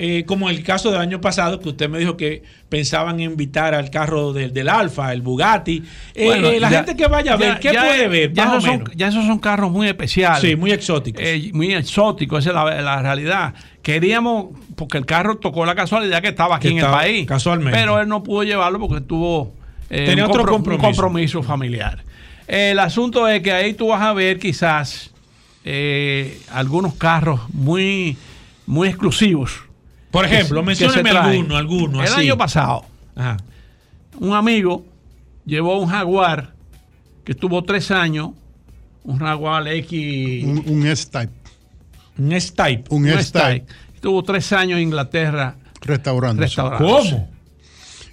eh, 0.00 0.22
como 0.26 0.48
el 0.48 0.62
caso 0.62 0.90
del 0.92 1.00
año 1.00 1.20
pasado, 1.20 1.58
que 1.58 1.68
usted 1.70 1.88
me 1.90 1.98
dijo 1.98 2.16
que 2.16 2.44
pensaban 2.68 3.18
invitar 3.18 3.74
al 3.74 3.90
carro 3.90 4.32
del, 4.32 4.52
del 4.54 4.68
Alfa, 4.68 5.12
el 5.12 5.22
Bugatti. 5.22 5.82
Eh, 6.14 6.24
Bueno, 6.26 6.48
eh, 6.48 6.60
la 6.60 6.70
ya- 6.70 6.76
gente 6.78 6.96
que 6.96 7.08
vaya 7.08 7.32
a 7.32 7.36
ver, 7.36 7.54
ya- 7.54 7.60
¿qué 7.60 7.72
ya- 7.72 7.80
puede 7.82 8.06
ver? 8.08 8.32
Ya 8.32 8.44
esos, 8.44 8.64
son, 8.64 8.84
ya 8.94 9.08
esos 9.08 9.26
son 9.26 9.38
carros 9.40 9.70
muy 9.72 9.88
especiales. 9.88 10.40
Sí, 10.40 10.54
muy 10.54 10.70
exóticos. 10.70 11.20
Eh, 11.24 11.50
muy 11.52 11.74
exóticos, 11.74 12.46
esa 12.46 12.50
es 12.50 12.54
la, 12.54 12.80
la 12.82 13.02
realidad. 13.02 13.54
Queríamos, 13.82 14.46
porque 14.76 14.98
el 14.98 15.04
carro 15.06 15.38
tocó 15.38 15.66
la 15.66 15.74
casualidad 15.74 16.22
que 16.22 16.28
estaba 16.28 16.56
aquí 16.56 16.68
Que 16.68 16.72
en 16.74 16.78
estaba- 16.78 17.04
el 17.04 17.10
país. 17.12 17.26
casualmente. 17.26 17.76
Pero 17.78 18.00
él 18.00 18.06
no 18.08 18.22
pudo 18.22 18.44
llevarlo 18.44 18.78
porque 18.78 19.00
tuvo 19.00 19.52
Tenía 19.88 20.24
un 20.26 20.30
otro 20.30 20.42
compro- 20.44 20.52
un 20.52 20.78
compromiso. 20.78 20.80
compromiso 20.80 21.42
familiar. 21.42 22.04
El 22.46 22.78
asunto 22.78 23.26
es 23.26 23.42
que 23.42 23.50
ahí 23.52 23.74
tú 23.74 23.88
vas 23.88 24.02
a 24.02 24.12
ver 24.12 24.38
quizás 24.38 25.10
eh, 25.64 26.38
algunos 26.52 26.94
carros 26.94 27.40
muy, 27.52 28.16
muy 28.66 28.88
exclusivos. 28.88 29.62
Por 30.10 30.24
ejemplo, 30.24 30.62
mencióneme 30.62 31.10
alguno, 31.10 31.56
alguno. 31.56 32.02
El 32.02 32.08
así. 32.08 32.20
año 32.22 32.36
pasado, 32.38 32.84
Ajá. 33.14 33.36
un 34.18 34.32
amigo 34.34 34.84
llevó 35.44 35.78
un 35.80 35.88
Jaguar 35.88 36.54
que 37.24 37.32
estuvo 37.32 37.62
tres 37.62 37.90
años, 37.90 38.30
un 39.04 39.18
Jaguar 39.18 39.68
X. 39.68 40.44
Un, 40.44 40.62
un 40.66 40.86
S-Type, 40.86 41.32
Un 42.18 42.32
S-Type. 42.32 42.84
un 42.90 43.02
un 43.02 43.08
S-Type. 43.10 43.66
Estuvo 43.94 44.22
tres 44.22 44.50
años 44.52 44.78
en 44.78 44.84
Inglaterra 44.84 45.56
restaurante. 45.82 46.42
restaurándose. 46.42 47.10
¿Cómo? 47.10 47.30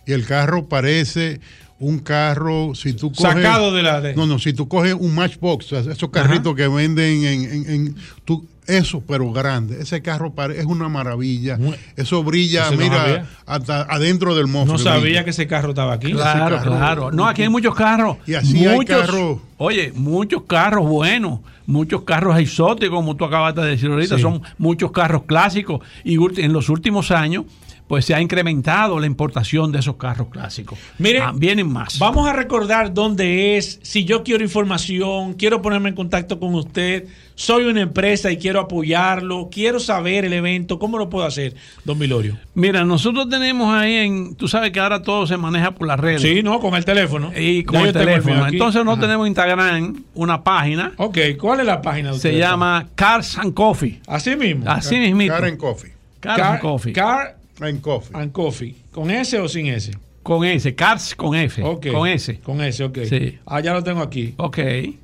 Y 0.05 0.11
el 0.11 0.25
carro 0.25 0.67
parece 0.67 1.39
un 1.79 1.99
carro, 1.99 2.73
si 2.75 2.93
tú 2.93 3.11
coges... 3.11 3.33
Sacado 3.33 3.73
de 3.73 3.83
la... 3.83 3.99
de- 4.01 4.15
No, 4.15 4.25
no, 4.25 4.39
si 4.39 4.53
tú 4.53 4.67
coges 4.67 4.93
un 4.93 5.13
Matchbox, 5.15 5.71
esos 5.73 6.09
carritos 6.09 6.55
que 6.55 6.67
venden 6.67 7.25
en... 7.25 7.43
en- 7.51 7.69
en- 7.69 7.95
tú- 8.23 8.47
eso, 8.67 9.03
pero 9.07 9.31
grande. 9.31 9.81
Ese 9.81 10.01
carro 10.01 10.33
es 10.55 10.65
una 10.65 10.89
maravilla. 10.89 11.57
Eso 11.95 12.23
brilla, 12.23 12.67
Eso 12.67 12.77
mira, 12.77 13.25
hasta 13.45 13.81
adentro 13.83 14.35
del 14.35 14.47
mofle. 14.47 14.73
No 14.73 14.77
sabía 14.79 15.01
brilla. 15.01 15.23
que 15.23 15.29
ese 15.31 15.47
carro 15.47 15.69
estaba 15.69 15.93
aquí. 15.93 16.11
Claro, 16.11 16.57
carro- 16.57 16.71
claro. 16.77 17.11
No, 17.11 17.27
aquí 17.27 17.41
hay 17.43 17.49
muchos 17.49 17.75
carros. 17.75 18.17
Y 18.25 18.33
así 18.33 18.65
hay 18.65 18.75
muchos, 18.75 19.01
carros- 19.01 19.39
Oye, 19.57 19.91
muchos 19.95 20.43
carros 20.43 20.87
buenos, 20.87 21.39
muchos 21.65 22.01
carros 22.03 22.37
exóticos, 22.39 22.95
como 22.95 23.15
tú 23.15 23.25
acabas 23.25 23.55
de 23.55 23.63
decir 23.65 23.89
ahorita, 23.89 24.15
Sí. 24.17 24.21
son 24.21 24.41
muchos 24.57 24.91
carros 24.91 25.23
clásicos. 25.25 25.81
Y 26.03 26.17
en 26.41 26.51
los 26.53 26.69
últimos 26.69 27.11
años, 27.11 27.45
pues 27.87 28.05
se 28.05 28.15
ha 28.15 28.21
incrementado 28.21 28.99
la 28.99 29.05
importación 29.05 29.71
de 29.71 29.79
esos 29.79 29.95
carros 29.97 30.27
clásicos. 30.29 30.79
Mire, 30.97 31.19
Ah, 31.19 31.31
vienen 31.35 31.71
más. 31.71 31.99
Vamos 31.99 32.27
a 32.27 32.33
recordar 32.33 32.93
dónde 32.93 33.57
es. 33.57 33.79
Si 33.83 34.05
yo 34.05 34.23
quiero 34.23 34.43
información, 34.43 35.33
quiero 35.35 35.61
ponerme 35.61 35.89
en 35.89 35.95
contacto 35.95 36.39
con 36.39 36.55
usted, 36.55 37.05
soy 37.35 37.65
una 37.65 37.81
empresa 37.81 38.31
y 38.31 38.37
quiero 38.37 38.59
apoyarlo, 38.61 39.49
quiero 39.51 39.79
saber 39.79 40.25
el 40.25 40.33
evento, 40.33 40.79
¿cómo 40.79 40.97
lo 40.97 41.09
puedo 41.09 41.25
hacer, 41.27 41.53
don 41.83 41.97
Milorio? 41.99 42.37
Mira, 42.55 42.85
nosotros 42.85 43.29
tenemos 43.29 43.73
ahí 43.73 43.93
en. 43.95 44.35
Tú 44.35 44.47
sabes 44.47 44.71
que 44.71 44.79
ahora 44.79 45.01
todo 45.01 45.27
se 45.27 45.37
maneja 45.37 45.71
por 45.71 45.87
las 45.87 45.99
redes. 45.99 46.21
Sí, 46.21 46.41
no, 46.41 46.59
con 46.59 46.73
el 46.75 46.85
teléfono. 46.85 47.31
Y 47.37 47.63
con 47.65 47.81
el 47.85 47.93
teléfono. 47.93 48.47
Entonces 48.47 48.83
no 48.85 48.93
Ajá. 48.93 49.01
tenemos 49.01 49.27
Instagram, 49.27 50.03
una 50.13 50.43
página. 50.43 50.93
Ok, 50.97 51.17
¿cuál 51.39 51.59
es 51.59 51.65
la 51.65 51.81
página 51.81 52.13
de 52.13 52.19
Se 52.19 52.37
llama 52.37 52.87
Cars 52.95 53.37
and 53.37 53.53
Coffee. 53.53 53.99
Así 54.07 54.35
mismo. 54.35 54.69
Así 54.69 54.97
mismito. 54.97 55.33
Karen 55.33 55.57
Coffee. 55.57 55.91
Cars 56.19 56.41
and 56.41 56.59
Coffee. 56.61 56.93
Car 56.93 57.35
En 57.61 57.79
Coffee. 57.79 58.15
and 58.15 58.31
Coffee. 58.31 58.75
¿Con 58.91 59.11
S 59.11 59.39
o 59.39 59.47
sin 59.47 59.67
S? 59.67 59.91
con 60.25 60.43
S. 60.43 60.73
Cars 60.73 61.13
con 61.13 61.35
F. 61.35 61.61
Ok. 61.61 61.87
Con 61.91 62.07
S. 62.07 62.39
Con 62.39 62.59
S, 62.59 62.83
ok. 62.83 62.97
Sí. 63.07 63.37
Ah, 63.45 63.59
ya 63.59 63.73
lo 63.73 63.83
tengo 63.83 64.01
aquí. 64.01 64.33
Ok. 64.37 64.57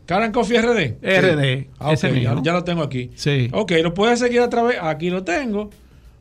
Car 0.08 0.24
and 0.24 0.34
Coffee 0.34 0.60
RD. 0.60 0.98
RD. 1.00 1.68
Ah, 1.78 1.94
ese 1.94 2.08
ok, 2.08 2.14
ya, 2.16 2.30
mismo. 2.32 2.44
ya 2.44 2.54
lo 2.54 2.64
tengo 2.64 2.82
aquí. 2.82 3.12
Sí. 3.14 3.48
Ok, 3.54 3.72
lo 3.84 3.94
puedes 3.94 4.18
seguir 4.18 4.42
a 4.42 4.50
través. 4.50 4.78
Aquí 4.82 5.12
lo 5.12 5.24
tengo. 5.24 5.70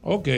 Ok. 0.03 0.29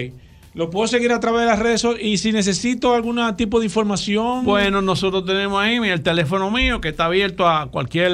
Lo 0.54 0.70
puedo 0.70 0.86
seguir 0.86 1.10
a 1.12 1.18
través 1.18 1.40
de 1.40 1.46
las 1.46 1.58
redes 1.58 1.84
y 2.00 2.18
si 2.18 2.30
necesito 2.30 2.94
algún 2.94 3.18
tipo 3.36 3.58
de 3.58 3.64
información. 3.64 4.44
Bueno, 4.44 4.80
nosotros 4.80 5.24
tenemos 5.26 5.60
ahí 5.60 5.76
el 5.78 6.02
teléfono 6.02 6.48
mío 6.52 6.80
que 6.80 6.90
está 6.90 7.06
abierto 7.06 7.48
a 7.48 7.68
cualquier 7.68 8.12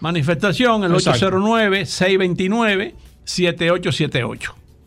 manifestación, 0.00 0.82
el 0.82 0.94
Exacto. 0.94 1.30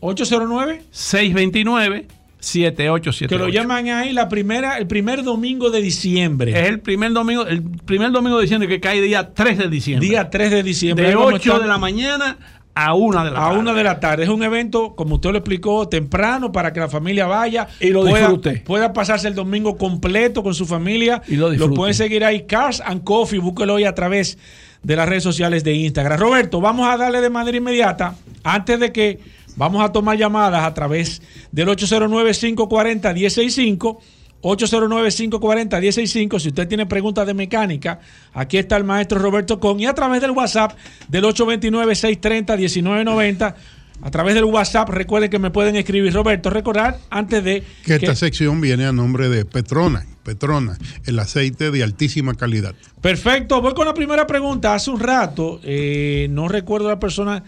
809 0.00 2.06
629-7878. 2.40 3.28
que 3.28 3.38
lo 3.38 3.48
llaman 3.48 3.88
ahí 3.88 4.12
la 4.12 4.28
primera, 4.28 4.78
el 4.78 4.86
primer 4.86 5.24
domingo 5.24 5.70
de 5.70 5.82
diciembre. 5.82 6.52
Es 6.52 6.68
el 6.68 6.80
primer 6.80 7.12
domingo, 7.12 7.46
el 7.46 7.62
primer 7.62 8.12
domingo 8.12 8.36
de 8.36 8.42
diciembre 8.42 8.68
que 8.68 8.80
cae 8.80 9.00
día 9.00 9.32
3 9.34 9.58
de 9.58 9.68
diciembre. 9.68 10.08
día 10.08 10.30
3 10.30 10.50
de 10.50 10.62
diciembre. 10.62 11.04
de 11.04 11.10
Ahí 11.10 11.16
vamos 11.16 11.32
a 11.32 11.36
8 11.36 11.48
estar 11.48 11.62
de 11.62 11.68
la 11.68 11.78
mañana 11.78 12.38
a 12.74 12.94
1 12.94 13.24
de 13.24 13.30
la 13.32 13.38
a 13.38 13.42
tarde. 13.48 13.58
una 13.58 13.74
de 13.74 13.84
la 13.84 14.00
tarde. 14.00 14.22
Es 14.22 14.28
un 14.28 14.42
evento, 14.44 14.94
como 14.94 15.16
usted 15.16 15.30
lo 15.32 15.38
explicó, 15.38 15.88
temprano 15.88 16.52
para 16.52 16.72
que 16.72 16.78
la 16.78 16.88
familia 16.88 17.26
vaya 17.26 17.66
Y 17.80 17.88
lo 17.88 18.02
pueda, 18.02 18.18
disfrute. 18.18 18.62
Pueda 18.64 18.92
pasarse 18.92 19.26
el 19.26 19.34
domingo 19.34 19.76
completo 19.76 20.44
con 20.44 20.54
su 20.54 20.64
familia. 20.64 21.20
Y 21.26 21.34
lo 21.34 21.50
disfrute. 21.50 21.74
pueden 21.74 21.94
seguir 21.94 22.24
ahí, 22.24 22.46
Cars 22.46 22.80
and 22.80 23.02
Coffee, 23.02 23.40
búsquelo 23.40 23.74
hoy 23.74 23.84
a 23.84 23.94
través 23.96 24.38
de 24.84 24.94
las 24.94 25.08
redes 25.08 25.24
sociales 25.24 25.64
de 25.64 25.74
Instagram. 25.74 26.20
Roberto, 26.20 26.60
vamos 26.60 26.86
a 26.88 26.96
darle 26.96 27.20
de 27.20 27.30
manera 27.30 27.56
inmediata, 27.56 28.14
antes 28.44 28.78
de 28.78 28.92
que 28.92 29.18
vamos 29.58 29.84
a 29.84 29.92
tomar 29.92 30.16
llamadas 30.16 30.64
a 30.64 30.72
través 30.72 31.20
del 31.52 31.68
809-540-165. 31.68 33.98
809-540-165. 34.40 36.38
Si 36.38 36.48
usted 36.48 36.66
tiene 36.68 36.86
preguntas 36.86 37.26
de 37.26 37.34
mecánica, 37.34 37.98
aquí 38.32 38.56
está 38.56 38.76
el 38.76 38.84
maestro 38.84 39.18
Roberto 39.18 39.58
Con. 39.58 39.80
Y 39.80 39.86
a 39.86 39.94
través 39.94 40.20
del 40.20 40.30
WhatsApp 40.30 40.76
del 41.08 41.24
829-630-1990. 41.24 43.56
A 44.00 44.12
través 44.12 44.36
del 44.36 44.44
WhatsApp, 44.44 44.90
recuerden 44.90 45.28
que 45.28 45.40
me 45.40 45.50
pueden 45.50 45.74
escribir. 45.74 46.12
Roberto, 46.12 46.50
recordar 46.50 47.00
antes 47.10 47.42
de 47.42 47.64
Que 47.84 47.96
esta 47.96 48.14
sección 48.14 48.60
viene 48.60 48.86
a 48.86 48.92
nombre 48.92 49.28
de 49.28 49.44
Petrona. 49.44 50.06
Petrona, 50.22 50.78
el 51.06 51.18
aceite 51.18 51.72
de 51.72 51.82
altísima 51.82 52.34
calidad. 52.34 52.76
Perfecto, 53.00 53.60
voy 53.60 53.74
con 53.74 53.86
la 53.86 53.94
primera 53.94 54.24
pregunta. 54.24 54.74
Hace 54.74 54.92
un 54.92 55.00
rato, 55.00 55.58
eh, 55.64 56.28
no 56.30 56.46
recuerdo 56.46 56.86
la 56.88 57.00
persona 57.00 57.42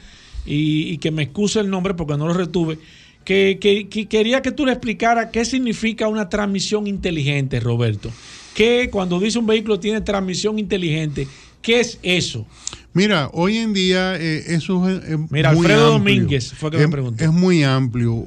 y, 0.46 0.88
y 0.92 0.98
que 0.98 1.10
me 1.10 1.24
excuse 1.24 1.60
el 1.60 1.70
nombre 1.70 1.94
porque 1.94 2.16
no 2.16 2.26
lo 2.26 2.34
retuve, 2.34 2.78
que, 3.24 3.58
que- 3.60 3.88
que 3.88 4.06
quería 4.06 4.42
que 4.42 4.50
tú 4.52 4.64
le 4.66 4.72
explicaras 4.72 5.28
qué 5.32 5.44
significa 5.44 6.08
una 6.08 6.28
transmisión 6.28 6.86
inteligente, 6.86 7.60
Roberto. 7.60 8.10
Que 8.54 8.88
cuando 8.90 9.20
dice 9.20 9.38
un 9.38 9.46
vehículo 9.46 9.78
tiene 9.78 10.00
transmisión 10.00 10.58
inteligente, 10.58 11.26
¿qué 11.62 11.80
es 11.80 11.98
eso? 12.02 12.46
Mira, 12.92 13.30
hoy 13.32 13.58
en 13.58 13.72
día 13.72 14.16
eh, 14.16 14.42
eso 14.48 14.88
es, 14.88 15.04
es 15.04 15.18
Mira, 15.30 15.52
muy 15.52 15.60
Alfredo 15.64 15.94
amplio. 15.94 16.14
Domínguez 16.16 16.52
fue 16.54 16.70
que 16.72 16.78
me 16.78 16.88
preguntó. 16.88 17.22
Es 17.22 17.30
muy 17.30 17.62
amplio. 17.62 18.26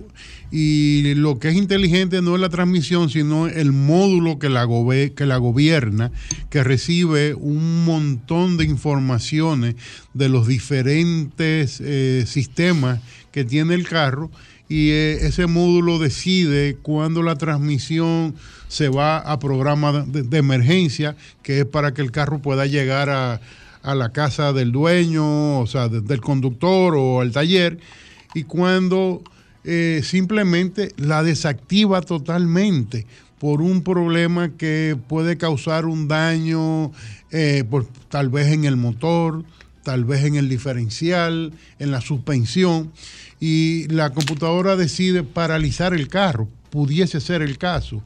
Y 0.56 1.16
lo 1.16 1.40
que 1.40 1.50
es 1.50 1.56
inteligente 1.56 2.22
no 2.22 2.36
es 2.36 2.42
la 2.42 2.50
transmisión, 2.50 3.10
sino 3.10 3.48
el 3.48 3.72
módulo 3.72 4.38
que 4.38 4.50
la, 4.50 4.68
que 5.16 5.26
la 5.26 5.38
gobierna, 5.38 6.12
que 6.52 6.64
recibe 6.64 7.34
un 7.34 7.84
montón 7.86 8.58
de 8.58 8.66
informaciones 8.66 9.74
de 10.14 10.30
los 10.30 10.46
diferentes 10.46 11.82
eh, 11.84 12.26
sistemas 12.28 13.00
que 13.32 13.44
tiene 13.46 13.74
el 13.74 13.88
carro. 13.88 14.30
Y 14.70 14.90
eh, 14.92 15.26
ese 15.26 15.48
módulo 15.48 15.98
decide 15.98 16.78
cuándo 16.84 17.24
la 17.24 17.36
transmisión 17.36 18.36
se 18.68 18.90
va 18.90 19.18
a 19.18 19.40
programa 19.40 20.06
de, 20.06 20.38
emergencia, 20.38 21.16
que 21.42 21.62
es 21.62 21.66
para 21.66 21.96
que 21.96 22.04
el 22.04 22.12
carro 22.12 22.44
pueda 22.44 22.68
llegar 22.68 23.10
a, 23.10 23.42
a 23.82 23.96
la 23.96 24.10
casa 24.12 24.54
del 24.54 24.72
dueño, 24.72 25.62
o 25.62 25.66
sea, 25.66 25.90
de- 25.90 26.02
del 26.02 26.22
conductor 26.22 26.94
o 26.96 27.22
al 27.22 27.32
taller, 27.32 27.80
y 28.36 28.44
cuando 28.44 29.24
eh, 29.64 30.02
simplemente 30.04 30.94
la 30.98 31.24
desactiva 31.24 32.02
totalmente 32.02 33.06
por 33.40 33.62
un 33.62 33.84
problema 33.84 34.50
que 34.58 34.98
puede 35.08 35.38
causar 35.38 35.86
un 35.86 36.08
daño, 36.08 36.92
eh, 37.32 37.64
por- 37.70 37.88
tal 38.10 38.30
vez 38.30 38.48
en 38.54 38.64
el 38.66 38.78
motor, 38.78 39.44
tal 39.84 40.06
vez 40.06 40.24
en 40.24 40.36
el 40.36 40.48
diferencial, 40.48 41.52
en 41.80 41.92
la 41.92 42.00
suspensión, 42.00 42.92
y 43.40 43.88
la 43.90 44.12
computadora 44.12 44.78
decide 44.78 45.24
paralizar 45.24 45.94
el 45.94 46.08
carro, 46.08 46.48
pudiese 46.70 47.20
ser 47.20 47.42
el 47.42 47.58
caso. 47.58 48.02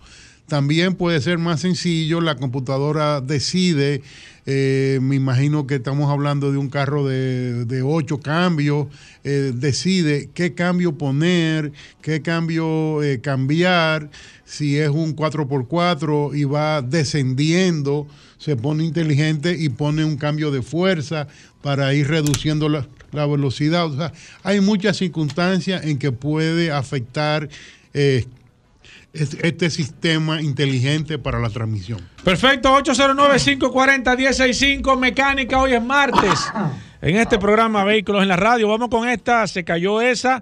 También 0.47 0.95
puede 0.95 1.19
ser 1.19 1.39
más 1.39 1.59
sencillo, 1.59 2.21
la 2.21 2.35
computadora 2.35 3.19
decide, 3.19 4.01
eh, 4.45 4.97
me 5.01 5.17
imagino 5.17 5.67
que 5.67 5.75
estamos 5.75 6.09
hablando 6.09 6.53
de 6.53 6.57
un 6.57 6.69
carro 6.69 7.05
de, 7.05 7.81
ocho 7.83 8.21
cambios, 8.21 8.87
eh, 9.25 9.51
decide 9.53 10.29
qué 10.33 10.53
cambio 10.53 10.97
poner, 10.97 11.73
qué 12.01 12.21
cambio 12.21 13.03
eh, 13.03 13.19
cambiar, 13.19 14.09
si 14.45 14.77
es 14.77 14.87
un 14.87 15.17
4x4 15.17 16.33
y 16.37 16.45
va 16.45 16.81
descendiendo, 16.81 18.07
se 18.37 18.55
pone 18.55 18.85
inteligente 18.85 19.53
y 19.59 19.67
pone 19.67 20.05
un 20.05 20.15
cambio 20.15 20.49
de 20.49 20.61
fuerza 20.61 21.27
para 21.61 21.93
ir 21.93 22.07
reduciendo 22.07 22.69
la 22.69 23.25
velocidad. 23.25 23.87
O 23.87 23.97
sea, 23.97 24.13
hay 24.43 24.61
muchas 24.61 24.95
circunstancias 24.95 25.83
en 25.83 25.97
que 25.97 26.13
puede 26.13 26.71
afectar 26.71 27.49
este 29.13 29.69
sistema 29.69 30.41
inteligente 30.41 31.17
para 31.17 31.39
la 31.39 31.49
transmisión. 31.49 32.05
Perfecto, 32.23 32.69
809-540-165, 32.77 34.97
mecánica, 34.97 35.59
hoy 35.59 35.73
es 35.73 35.83
martes. 35.83 36.39
En 36.99 37.15
este 37.15 37.37
programa 37.37 37.83
Vehículos 37.83 38.23
en 38.23 38.27
la 38.27 38.37
Radio, 38.37 38.69
vamos 38.69 38.89
con 38.89 39.07
esta, 39.07 39.45
se 39.45 39.63
cayó 39.63 40.01
esa. 40.01 40.41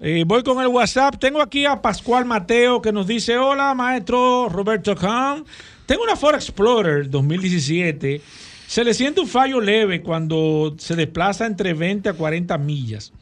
Eh, 0.00 0.24
voy 0.26 0.42
con 0.42 0.60
el 0.60 0.66
WhatsApp. 0.66 1.14
Tengo 1.20 1.40
aquí 1.40 1.64
a 1.64 1.80
Pascual 1.80 2.24
Mateo 2.24 2.82
que 2.82 2.90
nos 2.90 3.06
dice: 3.06 3.38
Hola, 3.38 3.72
maestro 3.72 4.48
Roberto 4.48 4.96
Kahn. 4.96 5.44
Tengo 5.86 6.02
una 6.02 6.16
Ford 6.16 6.34
Explorer 6.34 7.08
2017. 7.08 8.20
Se 8.66 8.82
le 8.82 8.94
siente 8.94 9.20
un 9.20 9.28
fallo 9.28 9.60
leve 9.60 10.02
cuando 10.02 10.74
se 10.76 10.96
desplaza 10.96 11.46
entre 11.46 11.72
20 11.72 12.08
a 12.08 12.14
40 12.14 12.58
millas. 12.58 13.12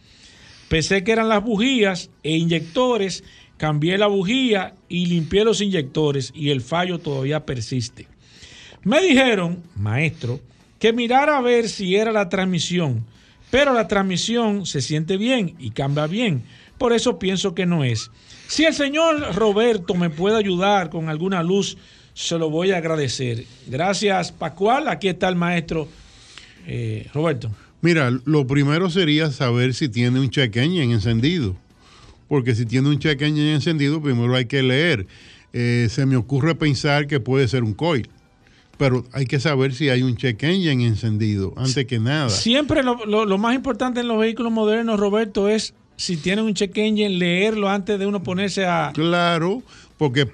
Pensé 0.71 1.05
que 1.05 1.13
eran 1.13 1.29
las 1.29 1.45
bujías 1.45 2.09
e 2.23 2.39
inyectores 2.39 3.25
cambié 3.61 3.99
la 3.99 4.07
bujía 4.07 4.73
y 4.89 5.05
limpié 5.05 5.45
los 5.45 5.61
inyectores 5.61 6.33
y 6.35 6.49
el 6.49 6.63
fallo 6.63 6.99
todavía 6.99 7.45
persiste. 7.45 8.09
Me 8.85 9.03
dijeron, 9.03 9.63
maestro, 9.77 10.41
que 10.79 10.95
mirara 10.95 11.37
a 11.37 11.43
ver 11.43 11.69
si 11.69 11.95
era 11.95 12.11
la 12.11 12.31
transmisión, 12.31 13.05
pero 13.51 13.75
la 13.75 13.87
transmisión 13.87 14.65
se 14.65 14.81
siente 14.81 15.19
bien 15.19 15.57
y 15.59 15.73
cambia 15.73 16.07
bien, 16.07 16.43
por 16.79 16.95
eso 16.95 17.19
pienso 17.19 17.55
que 17.55 17.67
no 17.67 17.85
es. 17.85 18.11
Si 18.49 18.65
el 18.65 18.73
señor 18.73 19.35
Roberto 19.35 19.95
me 19.95 20.09
puede 20.09 20.39
ayudar 20.39 20.89
con 20.89 21.11
alguna 21.11 21.43
luz, 21.43 21.77
se 22.15 22.39
lo 22.39 22.49
voy 22.49 22.71
a 22.71 22.79
agradecer. 22.79 23.45
Gracias, 23.67 24.33
Pascual. 24.33 24.89
Aquí 24.89 25.09
está 25.09 25.29
el 25.29 25.37
maestro 25.37 25.87
eh, 26.67 27.11
Roberto. 27.13 27.51
Mira, 27.83 28.11
lo 28.25 28.47
primero 28.47 28.89
sería 28.89 29.31
saber 29.31 29.75
si 29.75 29.91
tiene 29.91 30.19
un 30.19 30.31
check 30.31 30.57
engine 30.57 30.95
encendido 30.95 31.57
porque 32.31 32.55
si 32.55 32.65
tiene 32.65 32.89
un 32.89 33.01
check 33.01 33.21
engine 33.23 33.53
encendido, 33.53 34.01
primero 34.01 34.37
hay 34.37 34.45
que 34.45 34.63
leer. 34.63 35.09
Eh, 35.53 35.89
se 35.91 36.07
me 36.07 36.15
ocurre 36.15 36.55
pensar 36.55 37.09
que 37.09 37.19
puede 37.19 37.49
ser 37.49 37.65
un 37.65 37.75
coil 37.75 38.09
pero 38.79 39.05
hay 39.13 39.27
que 39.27 39.39
saber 39.39 39.75
si 39.75 39.91
hay 39.91 40.03
un 40.03 40.17
check 40.17 40.43
engine 40.43 40.87
encendido, 40.87 41.53
antes 41.59 41.85
que 41.85 41.99
nada. 41.99 42.31
Siempre 42.31 42.83
lo, 42.83 42.97
más 43.37 43.55
importante 43.55 44.01
en 44.01 44.09
los 44.09 44.19
vehículos 44.19 44.51
modernos, 44.51 44.99
Roberto, 44.99 45.51
es 45.51 45.75
si 45.97 46.17
tiene 46.17 46.41
un 46.41 46.55
check 46.55 46.75
engine, 46.79 47.11
leerlo 47.11 47.69
antes 47.69 47.99
de 47.99 48.07
uno 48.07 48.23
ponerse 48.23 48.65
a... 48.65 48.93
Claro, 48.95 49.63
porque 50.01 50.27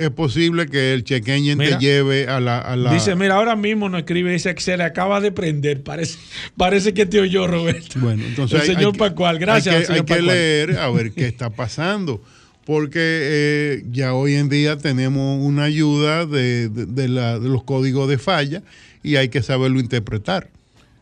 es 0.00 0.10
posible 0.12 0.68
que 0.68 0.94
el 0.94 1.04
check 1.04 1.28
engine 1.28 1.62
te 1.62 1.76
lleve 1.76 2.28
a 2.28 2.40
la, 2.40 2.90
Dice, 2.90 3.14
mira, 3.14 3.34
ahora 3.34 3.56
mismo 3.56 3.90
no 3.90 3.98
escribe, 3.98 4.32
dice 4.32 4.54
que 4.54 4.62
se 4.62 4.74
le 4.74 4.84
acaba 4.84 5.20
de 5.20 5.30
prender, 5.30 5.82
parece, 5.82 6.18
parece 6.56 6.94
que 6.94 7.04
te 7.04 7.20
oyó 7.20 7.46
Roberto. 7.46 8.00
Bueno, 8.00 8.24
entonces... 8.24 8.66
El 8.66 8.74
señor 8.74 8.96
Pascual, 8.96 9.38
gracias. 9.38 9.90
Hay 9.90 10.04
que, 10.04 10.22
leer 10.22 10.78
a 10.78 10.88
ver 10.88 11.12
qué 11.12 11.26
está 11.26 11.50
pasando, 11.50 12.22
porque 12.64 13.00
eh, 13.02 13.84
ya 13.92 14.14
hoy 14.14 14.32
en 14.36 14.48
día 14.48 14.78
tenemos 14.78 15.44
una 15.44 15.64
ayuda 15.64 16.24
de, 16.24 16.70
de 16.70 17.08
los 17.08 17.64
códigos 17.64 18.08
de 18.08 18.16
falla 18.16 18.62
y 19.02 19.16
hay 19.16 19.28
que 19.28 19.42
saberlo 19.42 19.78
interpretar. 19.78 20.48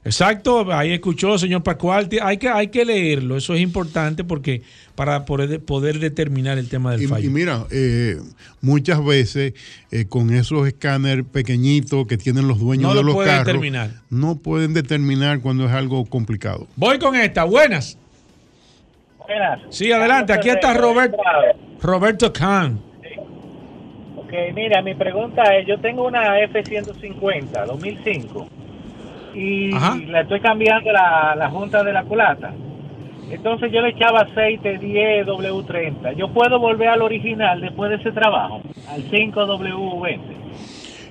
Exacto, 0.05 0.73
ahí 0.73 0.93
escuchó, 0.93 1.39
señor 1.39 1.63
Pascual. 1.63 2.09
Hay 2.23 2.39
que, 2.39 2.49
hay 2.49 2.69
que 2.69 2.85
leerlo, 2.85 3.37
eso 3.37 3.55
es 3.55 3.61
importante 3.61 4.25
porque 4.25 4.63
para 5.01 5.25
poder, 5.25 5.65
poder 5.65 5.99
determinar 5.99 6.59
el 6.59 6.69
tema 6.69 6.91
del 6.91 7.09
fallo. 7.09 7.27
Y 7.27 7.31
mira, 7.31 7.65
eh, 7.71 8.19
muchas 8.61 9.03
veces 9.03 9.55
eh, 9.91 10.05
con 10.07 10.29
esos 10.29 10.69
escáneres 10.69 11.25
pequeñitos 11.25 12.07
que 12.07 12.19
tienen 12.19 12.47
los 12.47 12.59
dueños 12.59 12.95
de 12.95 13.03
los 13.03 13.17
carros, 13.17 13.47
determinar. 13.47 13.93
no 14.11 14.37
pueden 14.37 14.75
determinar 14.75 15.41
cuando 15.41 15.65
es 15.65 15.73
algo 15.73 16.05
complicado. 16.05 16.67
Voy 16.77 16.99
con 16.99 17.17
esta, 17.17 17.45
buenas. 17.45 17.97
Buenas. 19.27 19.63
Sí, 19.71 19.91
adelante, 19.91 20.35
aquí 20.35 20.51
está 20.51 20.75
Roberto, 20.75 21.17
Roberto 21.81 22.31
Kahn. 22.31 22.79
Ok, 24.17 24.35
mira, 24.55 24.83
mi 24.83 24.95
pregunta 24.95 25.45
es, 25.57 25.67
yo 25.67 25.81
tengo 25.81 26.07
una 26.07 26.41
F-150 26.41 27.65
2005 27.65 28.49
y 29.33 29.71
le 29.73 30.21
estoy 30.21 30.41
cambiando 30.41 30.93
la, 30.93 31.35
la 31.39 31.49
junta 31.49 31.83
de 31.83 31.91
la 31.91 32.05
culata. 32.05 32.53
Entonces 33.31 33.71
yo 33.73 33.81
le 33.81 33.91
echaba 33.91 34.23
aceite 34.23 34.81
10W30. 34.81 36.17
Yo 36.17 36.33
puedo 36.33 36.59
volver 36.59 36.89
al 36.89 37.03
original 37.03 37.61
después 37.61 37.91
de 37.91 37.97
ese 37.97 38.13
trabajo, 38.13 38.61
al 38.89 39.05
5W20. 39.11 40.21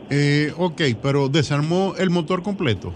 Eh, 0.09 0.51
ok, 0.57 0.81
pero 1.01 1.29
desarmó 1.29 1.93
el 1.97 2.09
motor 2.09 2.43
completo. 2.43 2.93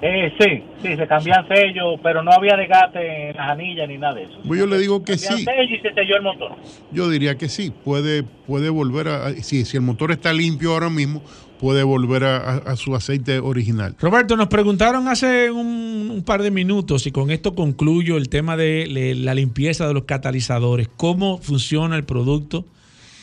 Eh, 0.00 0.32
sí, 0.38 0.62
sí, 0.80 0.96
se 0.96 1.06
cambian 1.08 1.46
sellos, 1.48 1.98
pero 2.02 2.22
no 2.22 2.30
había 2.30 2.56
desgaste 2.56 3.30
en 3.30 3.36
las 3.36 3.50
anillas 3.50 3.88
ni 3.88 3.98
nada 3.98 4.14
de 4.14 4.22
eso. 4.24 4.38
Pues 4.46 4.60
yo 4.60 4.66
le 4.66 4.78
digo 4.78 5.02
que 5.02 5.18
sí. 5.18 5.44
Sello 5.44 5.62
y 5.62 5.80
se 5.80 5.92
selló 5.92 6.16
el 6.16 6.22
motor. 6.22 6.52
Yo 6.92 7.08
diría 7.10 7.36
que 7.36 7.48
sí, 7.48 7.72
puede, 7.84 8.22
puede 8.22 8.70
volver 8.70 9.08
a... 9.08 9.30
Si, 9.30 9.64
si 9.64 9.76
el 9.76 9.82
motor 9.82 10.12
está 10.12 10.32
limpio 10.32 10.72
ahora 10.72 10.88
mismo, 10.88 11.20
puede 11.58 11.82
volver 11.82 12.24
a, 12.24 12.76
su 12.76 12.94
aceite 12.94 13.38
original. 13.38 13.96
Roberto, 14.00 14.36
nos 14.36 14.48
preguntaron 14.48 15.08
hace 15.08 15.50
un, 15.50 16.22
par 16.24 16.42
de 16.42 16.50
minutos 16.50 17.06
y 17.06 17.12
con 17.12 17.30
esto 17.30 17.54
concluyo 17.54 18.16
el 18.16 18.28
tema 18.28 18.56
de 18.56 19.14
la 19.16 19.34
limpieza 19.34 19.86
de 19.86 19.94
los 19.94 20.04
catalizadores. 20.04 20.88
¿Cómo 20.96 21.38
funciona 21.38 21.96
el 21.96 22.04
producto? 22.04 22.64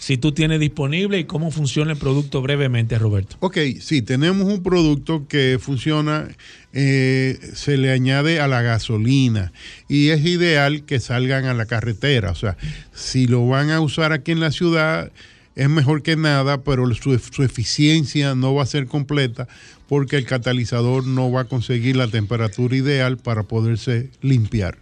Si 0.06 0.18
tú 0.18 0.34
tienes 0.34 0.60
disponible 0.60 1.18
y 1.18 1.24
cómo 1.24 1.50
funciona 1.50 1.94
el 1.94 1.98
producto 1.98 2.40
brevemente, 2.44 3.00
Roberto. 3.00 3.38
Ok, 3.40 3.58
sí, 3.80 4.04
tenemos 4.04 4.46
un 4.46 4.62
producto 4.62 5.28
que 5.28 5.58
funciona, 5.60 6.28
eh, 6.74 7.40
se 7.56 7.76
le 7.76 7.92
añade 7.92 8.40
a 8.40 8.48
la 8.48 8.62
gasolina 8.62 9.52
y 9.90 10.10
es 10.10 10.24
ideal 10.24 10.86
que 10.86 11.00
salgan 11.00 11.46
a 11.46 11.56
la 11.56 11.66
carretera. 11.66 12.30
O 12.30 12.36
sea, 12.36 12.56
si 12.94 13.26
lo 13.26 13.48
van 13.48 13.72
a 13.72 13.82
usar 13.82 14.12
aquí 14.12 14.32
en 14.32 14.42
la 14.42 14.52
ciudad, 14.52 15.12
es 15.56 15.70
mejor 15.70 16.04
que 16.04 16.16
nada, 16.16 16.64
pero 16.64 16.88
su, 16.94 17.14
eficiencia 17.44 18.36
no 18.36 18.54
va 18.54 18.62
a 18.64 18.68
ser 18.68 18.88
completa 18.88 19.48
porque 19.88 20.18
el 20.18 20.26
catalizador 20.26 21.08
no 21.08 21.32
va 21.32 21.42
a 21.42 21.46
conseguir 21.46 21.96
la 21.96 22.08
temperatura 22.08 22.76
ideal 22.76 23.18
para 23.18 23.44
poderse 23.44 24.10
limpiar. 24.22 24.78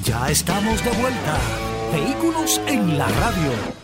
Ya 0.03 0.29
estamos 0.29 0.85
de 0.85 0.91
vuelta. 0.91 1.39
Vehículos 1.93 2.61
en 2.67 2.99
la 2.99 3.07
radio. 3.07 3.84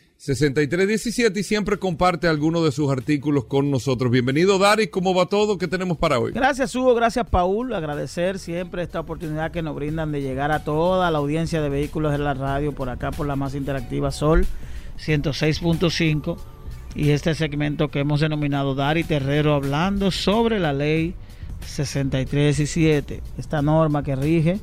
6317 0.21 1.39
y 1.39 1.43
siempre 1.43 1.79
comparte 1.79 2.27
algunos 2.27 2.63
de 2.63 2.71
sus 2.71 2.91
artículos 2.91 3.45
con 3.45 3.71
nosotros. 3.71 4.11
Bienvenido, 4.11 4.59
Dari. 4.59 4.85
¿Cómo 4.85 5.15
va 5.15 5.25
todo? 5.25 5.57
¿Qué 5.57 5.67
tenemos 5.67 5.97
para 5.97 6.19
hoy? 6.19 6.31
Gracias, 6.31 6.75
Hugo. 6.75 6.93
Gracias, 6.93 7.27
Paul. 7.27 7.73
Agradecer 7.73 8.37
siempre 8.37 8.83
esta 8.83 8.99
oportunidad 8.99 9.49
que 9.49 9.63
nos 9.63 9.75
brindan 9.75 10.11
de 10.11 10.21
llegar 10.21 10.51
a 10.51 10.63
toda 10.63 11.09
la 11.09 11.17
audiencia 11.17 11.59
de 11.59 11.69
vehículos 11.69 12.13
en 12.13 12.23
la 12.23 12.35
radio 12.35 12.71
por 12.71 12.89
acá, 12.89 13.09
por 13.09 13.25
la 13.25 13.35
más 13.35 13.55
interactiva 13.55 14.11
Sol 14.11 14.45
106.5 15.03 16.37
y 16.93 17.09
este 17.09 17.33
segmento 17.33 17.89
que 17.89 18.01
hemos 18.01 18.19
denominado 18.19 18.75
Dari 18.75 19.03
Terrero 19.03 19.55
hablando 19.55 20.11
sobre 20.11 20.59
la 20.59 20.71
ley 20.71 21.15
6317, 21.65 23.23
esta 23.39 23.63
norma 23.63 24.03
que 24.03 24.15
rige 24.15 24.59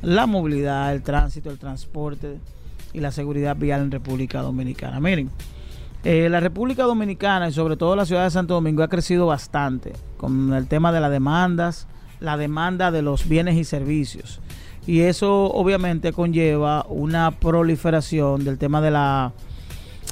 la 0.00 0.24
movilidad, 0.24 0.94
el 0.94 1.02
tránsito, 1.02 1.50
el 1.50 1.58
transporte 1.58 2.38
y 2.92 3.00
la 3.00 3.12
seguridad 3.12 3.56
vial 3.56 3.82
en 3.82 3.90
República 3.90 4.42
Dominicana. 4.42 5.00
Miren, 5.00 5.30
eh, 6.04 6.28
la 6.30 6.40
República 6.40 6.84
Dominicana 6.84 7.48
y 7.48 7.52
sobre 7.52 7.76
todo 7.76 7.96
la 7.96 8.06
ciudad 8.06 8.24
de 8.24 8.30
Santo 8.30 8.54
Domingo 8.54 8.82
ha 8.82 8.88
crecido 8.88 9.26
bastante 9.26 9.92
con 10.16 10.52
el 10.54 10.66
tema 10.66 10.92
de 10.92 11.00
las 11.00 11.10
demandas, 11.10 11.86
la 12.20 12.36
demanda 12.36 12.90
de 12.90 13.02
los 13.02 13.28
bienes 13.28 13.56
y 13.56 13.64
servicios. 13.64 14.40
Y 14.86 15.00
eso 15.00 15.52
obviamente 15.52 16.12
conlleva 16.12 16.86
una 16.88 17.32
proliferación 17.32 18.44
del 18.44 18.58
tema 18.58 18.80
de 18.80 18.90
la 18.90 19.32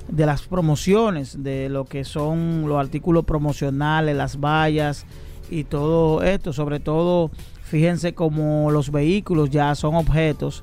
de 0.09 0.27
las 0.27 0.43
promociones, 0.43 1.43
de 1.43 1.69
lo 1.69 1.85
que 1.85 2.05
son 2.05 2.69
los 2.69 2.79
artículos 2.79 3.25
promocionales, 3.25 4.15
las 4.15 4.39
vallas 4.39 5.05
y 5.51 5.65
todo 5.65 6.23
esto, 6.23 6.53
sobre 6.53 6.81
todo 6.81 7.31
fíjense 7.63 8.15
como 8.15 8.71
los 8.71 8.93
vehículos 8.93 9.51
ya 9.51 9.75
son 9.75 9.97
objetos 9.97 10.63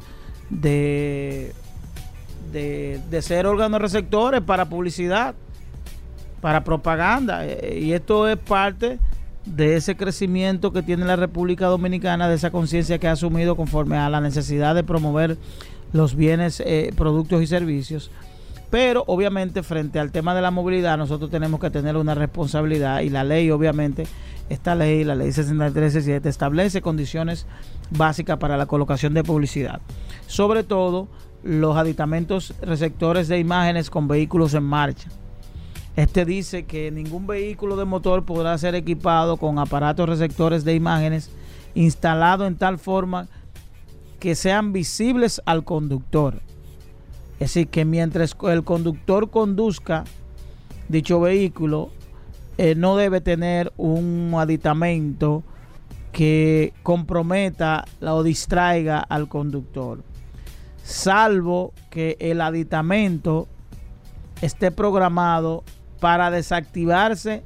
de 0.49 1.53
de, 2.53 3.21
ser 3.21 3.45
órganos 3.47 3.81
receptores 3.81 4.41
para 4.41 4.65
publicidad, 4.69 5.35
para 6.41 6.63
propaganda. 6.63 7.45
Eh, 7.45 7.79
y 7.81 7.93
esto 7.93 8.27
es 8.27 8.37
parte 8.37 8.99
de 9.45 9.75
ese 9.75 9.95
crecimiento 9.97 10.71
que 10.71 10.83
tiene 10.83 11.05
la 11.05 11.15
República 11.15 11.67
Dominicana, 11.67 12.29
de 12.29 12.35
esa 12.35 12.51
conciencia 12.51 12.97
que 12.99 13.07
ha 13.07 13.11
asumido 13.11 13.55
conforme 13.55 13.97
a 13.97 14.09
la 14.09 14.21
necesidad 14.21 14.75
de 14.75 14.83
promover 14.83 15.37
los 15.91 16.15
bienes, 16.15 16.61
eh, 16.65 16.93
productos 16.95 17.41
y 17.41 17.47
servicios. 17.47 18.11
Pero 18.69 19.03
obviamente 19.05 19.61
frente 19.61 19.99
al 19.99 20.11
tema 20.11 20.33
de 20.33 20.41
la 20.41 20.49
movilidad 20.49 20.97
nosotros 20.97 21.29
tenemos 21.29 21.59
que 21.59 21.69
tener 21.69 21.95
una 21.95 22.15
responsabilidad 22.15 23.01
y 23.01 23.09
la 23.09 23.23
ley 23.23 23.51
obviamente, 23.51 24.07
esta 24.49 24.73
ley, 24.73 25.03
la 25.03 25.13
ley 25.13 25.31
6317, 25.31 26.27
establece 26.27 26.81
condiciones 26.81 27.45
básicas 27.91 28.37
para 28.37 28.57
la 28.57 28.65
colocación 28.65 29.13
de 29.13 29.23
publicidad. 29.23 29.79
Sobre 30.25 30.63
todo 30.63 31.07
los 31.43 31.75
aditamentos 31.75 32.53
receptores 32.61 33.27
de 33.27 33.37
imágenes 33.37 33.89
con 33.89 34.07
vehículos 34.07 34.53
en 34.53 34.63
marcha. 34.63 35.09
Este 35.95 36.25
dice 36.25 36.63
que 36.63 36.89
ningún 36.89 37.27
vehículo 37.27 37.75
de 37.75 37.85
motor 37.85 38.25
podrá 38.25 38.57
ser 38.57 38.73
equipado 38.73 39.37
con 39.37 39.59
aparatos 39.59 40.09
receptores 40.09 40.63
de 40.63 40.73
imágenes 40.73 41.29
instalado 41.75 42.47
en 42.47 42.55
tal 42.55 42.79
forma 42.79 43.27
que 44.19 44.35
sean 44.35 44.73
visibles 44.73 45.41
al 45.45 45.63
conductor. 45.63 46.41
Es 47.33 47.53
decir, 47.53 47.67
que 47.67 47.83
mientras 47.85 48.35
el 48.49 48.63
conductor 48.63 49.29
conduzca 49.29 50.05
dicho 50.87 51.19
vehículo, 51.19 51.89
eh, 52.57 52.73
no 52.75 52.95
debe 52.95 53.21
tener 53.21 53.73
un 53.77 54.33
aditamento 54.37 55.43
que 56.11 56.73
comprometa 56.83 57.85
o 58.01 58.23
distraiga 58.23 58.99
al 58.99 59.27
conductor 59.27 60.03
salvo 60.83 61.73
que 61.89 62.17
el 62.19 62.41
aditamento 62.41 63.47
esté 64.41 64.71
programado 64.71 65.63
para 65.99 66.29
desactivarse 66.29 67.43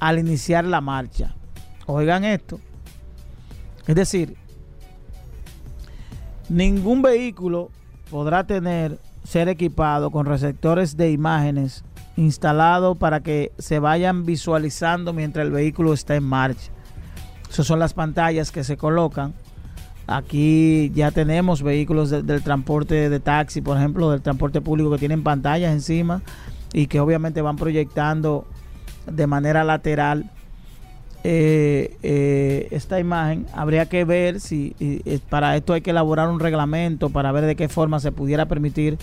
al 0.00 0.18
iniciar 0.18 0.64
la 0.64 0.80
marcha. 0.80 1.34
Oigan 1.86 2.24
esto. 2.24 2.60
Es 3.86 3.94
decir, 3.94 4.36
ningún 6.48 7.02
vehículo 7.02 7.70
podrá 8.10 8.44
tener 8.44 8.98
ser 9.24 9.48
equipado 9.48 10.10
con 10.10 10.26
receptores 10.26 10.96
de 10.96 11.12
imágenes 11.12 11.84
instalados 12.16 12.98
para 12.98 13.20
que 13.20 13.52
se 13.58 13.78
vayan 13.78 14.26
visualizando 14.26 15.12
mientras 15.12 15.46
el 15.46 15.52
vehículo 15.52 15.92
está 15.92 16.16
en 16.16 16.24
marcha. 16.24 16.70
Esas 17.48 17.66
son 17.66 17.78
las 17.78 17.94
pantallas 17.94 18.50
que 18.50 18.64
se 18.64 18.76
colocan 18.76 19.34
Aquí 20.16 20.90
ya 20.94 21.10
tenemos 21.10 21.62
vehículos 21.62 22.10
del 22.10 22.42
transporte 22.42 23.08
de 23.08 23.20
taxi, 23.20 23.60
por 23.60 23.76
ejemplo, 23.76 24.10
del 24.10 24.20
transporte 24.20 24.60
público 24.60 24.90
que 24.90 24.98
tienen 24.98 25.22
pantallas 25.22 25.72
encima 25.72 26.22
y 26.72 26.86
que 26.86 27.00
obviamente 27.00 27.40
van 27.42 27.56
proyectando 27.56 28.46
de 29.06 29.26
manera 29.26 29.64
lateral 29.64 30.30
eh, 31.24 31.96
eh, 32.02 32.68
esta 32.72 33.00
imagen. 33.00 33.46
Habría 33.54 33.86
que 33.86 34.04
ver 34.04 34.40
si 34.40 34.74
para 35.28 35.56
esto 35.56 35.72
hay 35.72 35.80
que 35.80 35.90
elaborar 35.90 36.28
un 36.28 36.40
reglamento 36.40 37.10
para 37.10 37.32
ver 37.32 37.46
de 37.46 37.56
qué 37.56 37.68
forma 37.68 38.00
se 38.00 38.12
pudiera 38.12 38.46
permitir 38.46 38.98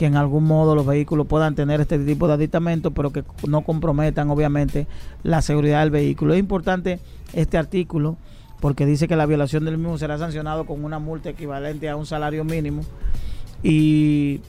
que 0.00 0.06
en 0.06 0.16
algún 0.16 0.44
modo 0.44 0.74
los 0.74 0.86
vehículos 0.86 1.26
puedan 1.26 1.54
tener 1.54 1.80
este 1.82 1.98
tipo 1.98 2.26
de 2.26 2.32
aditamento, 2.32 2.90
pero 2.90 3.10
que 3.10 3.22
no 3.46 3.60
comprometan 3.60 4.30
obviamente 4.30 4.86
la 5.22 5.42
seguridad 5.42 5.80
del 5.80 5.90
vehículo. 5.90 6.32
Es 6.32 6.40
importante 6.40 7.00
este 7.34 7.58
artículo 7.58 8.16
porque 8.60 8.86
dice 8.86 9.08
que 9.08 9.16
la 9.16 9.26
violación 9.26 9.64
del 9.64 9.78
mismo 9.78 9.98
será 9.98 10.18
sancionado 10.18 10.66
con 10.66 10.84
una 10.84 10.98
multa 10.98 11.30
equivalente 11.30 11.88
a 11.88 11.96
un 11.96 12.06
salario 12.06 12.44
mínimo 12.44 12.82
y 13.62 14.40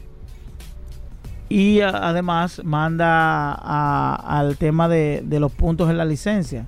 y 1.51 1.82
además 1.82 2.62
manda 2.64 3.51
al 3.53 4.55
tema 4.55 4.88
de, 4.88 5.22
los 5.38 5.51
puntos 5.51 5.89
en 5.89 5.97
la 5.97 6.05
licencia. 6.05 6.66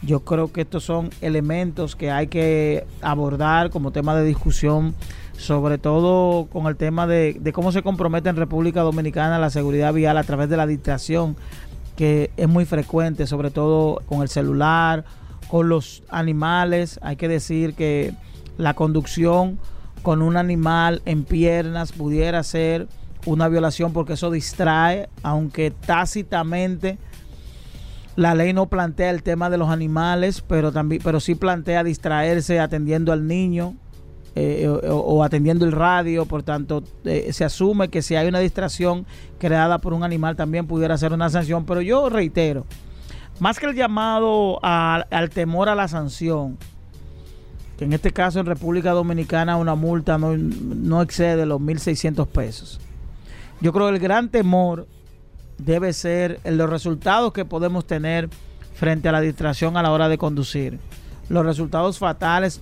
Yo 0.00 0.20
creo 0.20 0.52
que 0.52 0.60
estos 0.60 0.84
son 0.84 1.10
elementos 1.20 1.96
que 1.96 2.12
hay 2.12 2.28
que 2.28 2.86
abordar 3.00 3.70
como 3.70 3.90
tema 3.90 4.14
de 4.14 4.24
discusión, 4.24 4.94
sobre 5.36 5.76
todo 5.78 6.46
con 6.46 6.68
el 6.68 6.76
tema 6.76 7.08
de, 7.08 7.36
de 7.40 7.52
cómo 7.52 7.72
se 7.72 7.82
compromete 7.82 8.28
en 8.28 8.36
República 8.36 8.82
Dominicana 8.82 9.40
la 9.40 9.50
seguridad 9.50 9.92
vial 9.92 10.16
a 10.16 10.22
través 10.22 10.48
de 10.48 10.56
la 10.56 10.68
distracción, 10.68 11.34
que 11.96 12.30
es 12.36 12.48
muy 12.48 12.64
frecuente, 12.64 13.26
sobre 13.26 13.50
todo 13.50 14.02
con 14.06 14.22
el 14.22 14.28
celular 14.28 15.04
con 15.52 15.68
los 15.68 16.02
animales. 16.08 16.98
Hay 17.02 17.16
que 17.16 17.28
decir 17.28 17.74
que 17.74 18.14
la 18.56 18.72
conducción 18.72 19.58
con 20.00 20.22
un 20.22 20.38
animal 20.38 21.02
en 21.04 21.24
piernas 21.24 21.92
pudiera 21.92 22.42
ser 22.42 22.88
una 23.26 23.48
violación 23.48 23.92
porque 23.92 24.14
eso 24.14 24.30
distrae, 24.30 25.10
aunque 25.22 25.70
tácitamente 25.70 26.96
la 28.16 28.34
ley 28.34 28.54
no 28.54 28.70
plantea 28.70 29.10
el 29.10 29.22
tema 29.22 29.50
de 29.50 29.58
los 29.58 29.68
animales, 29.68 30.40
pero 30.40 30.72
también, 30.72 31.02
pero 31.04 31.20
sí 31.20 31.34
plantea 31.34 31.84
distraerse 31.84 32.58
atendiendo 32.58 33.12
al 33.12 33.26
niño 33.26 33.74
eh, 34.34 34.66
o, 34.66 35.22
atendiendo 35.22 35.66
el 35.66 35.72
radio. 35.72 36.24
Por 36.24 36.44
tanto, 36.44 36.82
eh, 37.04 37.28
se 37.30 37.44
asume 37.44 37.88
que 37.88 38.00
si 38.00 38.16
hay 38.16 38.26
una 38.26 38.38
distracción 38.38 39.04
creada 39.38 39.80
por 39.80 39.92
un 39.92 40.02
animal 40.02 40.34
también 40.34 40.66
pudiera 40.66 40.96
ser 40.96 41.12
una 41.12 41.28
sanción. 41.28 41.66
Pero 41.66 41.82
yo 41.82 42.08
reitero, 42.08 42.64
más 43.42 43.58
que 43.58 43.66
el 43.66 43.74
llamado 43.74 44.60
al 44.62 45.30
temor 45.30 45.68
a 45.68 45.74
la 45.74 45.88
sanción, 45.88 46.58
que 47.76 47.84
en 47.84 47.92
este 47.92 48.12
caso 48.12 48.38
en 48.38 48.46
República 48.46 48.92
Dominicana 48.92 49.56
una 49.56 49.74
multa 49.74 50.16
no, 50.16 51.02
excede 51.02 51.44
los 51.44 51.60
1.600 51.60 52.28
pesos. 52.28 52.80
Yo 53.60 53.72
creo 53.72 53.88
que 53.88 53.94
el 53.94 53.98
gran 53.98 54.28
temor 54.28 54.86
debe 55.58 55.92
ser 55.92 56.38
los 56.44 56.70
resultados 56.70 57.32
que 57.32 57.44
podemos 57.44 57.84
tener 57.84 58.30
frente 58.76 59.08
a 59.08 59.12
la 59.12 59.20
distracción 59.20 59.76
a 59.76 59.82
la 59.82 59.90
hora 59.90 60.08
de 60.08 60.18
conducir. 60.18 60.78
Los 61.28 61.44
resultados 61.44 61.98
fatales, 61.98 62.60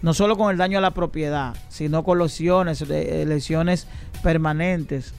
no 0.00 0.14
solo 0.14 0.36
con 0.36 0.52
el 0.52 0.58
daño 0.58 0.78
a 0.78 0.80
la 0.80 0.92
propiedad, 0.92 1.56
sino 1.70 2.04
con 2.04 2.20
lesiones, 2.20 2.82
eh, 2.82 3.24
lesiones 3.26 3.88
permanentes 4.22 5.12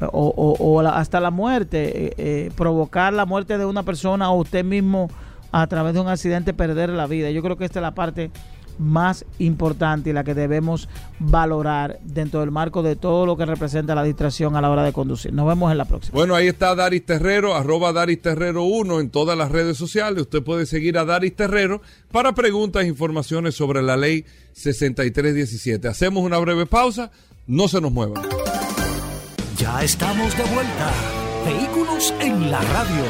o, 0.00 0.80
hasta 0.80 1.20
la 1.20 1.30
muerte, 1.30 2.06
eh, 2.06 2.14
eh, 2.16 2.50
provocar 2.56 3.12
la 3.12 3.26
muerte 3.26 3.58
de 3.58 3.64
una 3.64 3.82
persona 3.82 4.30
o 4.30 4.40
usted 4.40 4.64
mismo 4.64 5.08
a 5.52 5.66
través 5.66 5.94
de 5.94 6.00
un 6.00 6.08
accidente 6.08 6.52
perder 6.52 6.90
la 6.90 7.06
vida. 7.06 7.30
Yo 7.30 7.42
creo 7.42 7.56
que 7.56 7.64
esta 7.64 7.78
es 7.78 7.82
la 7.82 7.94
parte 7.94 8.30
más 8.78 9.24
importante 9.38 10.10
y 10.10 10.12
la 10.12 10.24
que 10.24 10.34
debemos 10.34 10.88
valorar 11.18 11.98
dentro 12.02 12.40
del 12.40 12.50
marco 12.50 12.82
de 12.82 12.96
todo 12.96 13.26
lo 13.26 13.36
que 13.36 13.46
representa 13.46 13.94
la 13.94 14.02
distracción 14.02 14.56
a 14.56 14.60
la 14.60 14.70
hora 14.70 14.82
de 14.82 14.92
conducir. 14.92 15.32
Nos 15.32 15.46
vemos 15.46 15.70
en 15.70 15.78
la 15.78 15.84
próxima. 15.84 16.14
Bueno, 16.14 16.34
ahí 16.34 16.48
está 16.48 16.74
Daris 16.74 17.04
Terrero, 17.04 17.54
arroba 17.54 17.92
Daris 17.92 18.20
Terrero 18.20 18.64
1 18.64 19.00
en 19.00 19.10
todas 19.10 19.36
las 19.38 19.50
redes 19.50 19.76
sociales. 19.76 20.22
Usted 20.22 20.42
puede 20.42 20.66
seguir 20.66 20.98
a 20.98 21.04
Daris 21.04 21.36
Terrero 21.36 21.82
para 22.10 22.34
preguntas 22.34 22.84
e 22.84 22.88
informaciones 22.88 23.54
sobre 23.54 23.82
la 23.82 23.96
ley 23.96 24.24
6317. 24.52 25.88
Hacemos 25.88 26.24
una 26.24 26.38
breve 26.38 26.66
pausa, 26.66 27.10
no 27.46 27.68
se 27.68 27.80
nos 27.80 27.92
muevan. 27.92 28.22
Ya 29.56 29.84
estamos 29.84 30.36
de 30.36 30.42
vuelta. 30.44 30.92
Vehículos 31.44 32.12
en 32.20 32.50
la 32.50 32.60
radio. 32.60 33.04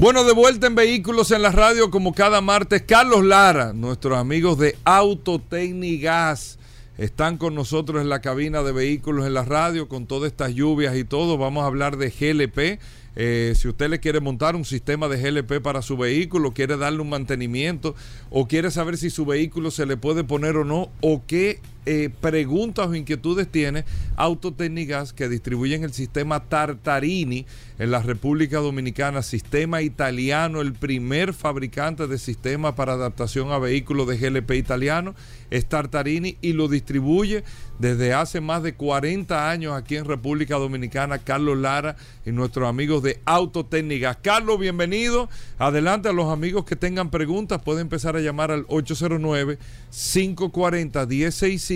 Bueno, 0.00 0.24
de 0.24 0.32
vuelta 0.32 0.66
en 0.66 0.74
Vehículos 0.74 1.30
en 1.30 1.42
la 1.42 1.52
radio 1.52 1.90
como 1.90 2.12
cada 2.12 2.40
martes. 2.40 2.82
Carlos 2.82 3.24
Lara, 3.24 3.72
nuestros 3.72 4.18
amigos 4.18 4.58
de 4.58 4.76
Autotecnigas, 4.84 6.58
están 6.98 7.36
con 7.36 7.54
nosotros 7.54 8.02
en 8.02 8.08
la 8.08 8.20
cabina 8.20 8.62
de 8.64 8.72
Vehículos 8.72 9.24
en 9.24 9.34
la 9.34 9.44
radio 9.44 9.88
con 9.88 10.06
todas 10.06 10.32
estas 10.32 10.52
lluvias 10.52 10.96
y 10.96 11.04
todo. 11.04 11.38
Vamos 11.38 11.62
a 11.62 11.66
hablar 11.66 11.96
de 11.96 12.10
GLP 12.10 12.80
Eh, 13.18 13.54
si 13.56 13.66
usted 13.66 13.88
le 13.88 13.98
quiere 13.98 14.20
montar 14.20 14.56
un 14.56 14.66
sistema 14.66 15.08
de 15.08 15.16
GLP 15.16 15.62
para 15.62 15.80
su 15.80 15.96
vehículo, 15.96 16.52
quiere 16.52 16.76
darle 16.76 17.00
un 17.00 17.08
mantenimiento 17.08 17.94
o 18.28 18.46
quiere 18.46 18.70
saber 18.70 18.98
si 18.98 19.08
su 19.08 19.24
vehículo 19.24 19.70
se 19.70 19.86
le 19.86 19.96
puede 19.96 20.22
poner 20.22 20.58
o 20.58 20.64
no 20.66 20.90
o 21.00 21.22
qué 21.26 21.60
eh, 21.86 22.10
preguntas 22.20 22.88
o 22.88 22.94
inquietudes 22.96 23.46
tiene 23.46 23.84
Autotécnicas 24.16 25.12
que 25.12 25.28
distribuyen 25.28 25.84
el 25.84 25.92
sistema 25.92 26.40
Tartarini 26.40 27.46
en 27.78 27.90
la 27.92 28.02
República 28.02 28.58
Dominicana, 28.58 29.22
sistema 29.22 29.82
italiano, 29.82 30.62
el 30.62 30.72
primer 30.72 31.32
fabricante 31.32 32.08
de 32.08 32.18
sistema 32.18 32.74
para 32.74 32.94
adaptación 32.94 33.52
a 33.52 33.58
vehículos 33.58 34.08
de 34.08 34.18
GLP 34.18 34.52
italiano, 34.52 35.14
es 35.50 35.66
Tartarini 35.66 36.38
y 36.40 36.54
lo 36.54 36.66
distribuye 36.66 37.44
desde 37.78 38.14
hace 38.14 38.40
más 38.40 38.62
de 38.62 38.74
40 38.74 39.48
años 39.48 39.74
aquí 39.74 39.96
en 39.96 40.06
República 40.06 40.56
Dominicana, 40.56 41.18
Carlos 41.18 41.58
Lara 41.58 41.96
y 42.24 42.32
nuestros 42.32 42.68
amigos 42.68 43.02
de 43.04 43.20
Autotécnicas. 43.26 44.16
Carlos, 44.22 44.58
bienvenido. 44.58 45.28
Adelante 45.58 46.08
a 46.08 46.12
los 46.12 46.32
amigos 46.32 46.64
que 46.64 46.74
tengan 46.74 47.10
preguntas, 47.10 47.62
pueden 47.62 47.82
empezar 47.82 48.16
a 48.16 48.20
llamar 48.20 48.50
al 48.50 48.64
809 48.68 49.58
540 49.90 51.06
1065 51.06 51.75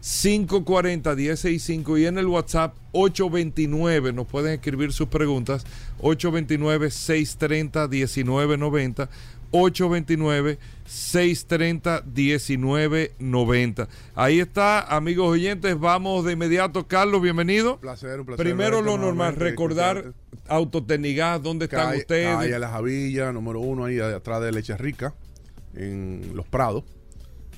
540 0.00 1.14
1065 1.14 1.98
y 1.98 2.06
en 2.06 2.18
el 2.18 2.26
WhatsApp 2.26 2.74
829 2.92 4.12
nos 4.12 4.26
pueden 4.26 4.54
escribir 4.54 4.92
sus 4.92 5.08
preguntas 5.08 5.64
829 6.00 6.90
630 6.90 7.88
1990 7.88 9.08
829 9.50 10.58
630 10.86 12.02
1990. 12.14 13.88
Ahí 14.14 14.40
está, 14.40 14.82
amigos 14.82 15.28
oyentes, 15.28 15.78
vamos 15.78 16.24
de 16.24 16.32
inmediato. 16.32 16.86
Carlos, 16.86 17.22
bienvenido. 17.22 17.74
Un 17.74 17.80
placer, 17.80 18.20
un 18.20 18.26
placer. 18.26 18.44
Primero 18.44 18.82
lo 18.82 18.98
normal, 18.98 19.36
recordar 19.36 20.12
Autotecnigas, 20.48 21.42
¿dónde 21.42 21.66
están 21.66 21.96
ustedes? 21.96 22.36
Ahí 22.36 22.52
a 22.52 22.58
la 22.58 22.68
Javilla, 22.68 23.32
número 23.32 23.60
uno, 23.60 23.84
ahí 23.84 23.98
atrás 24.00 24.42
de 24.42 24.52
Leche 24.52 24.76
Rica, 24.76 25.14
en 25.74 26.32
Los 26.34 26.46
Prados. 26.46 26.84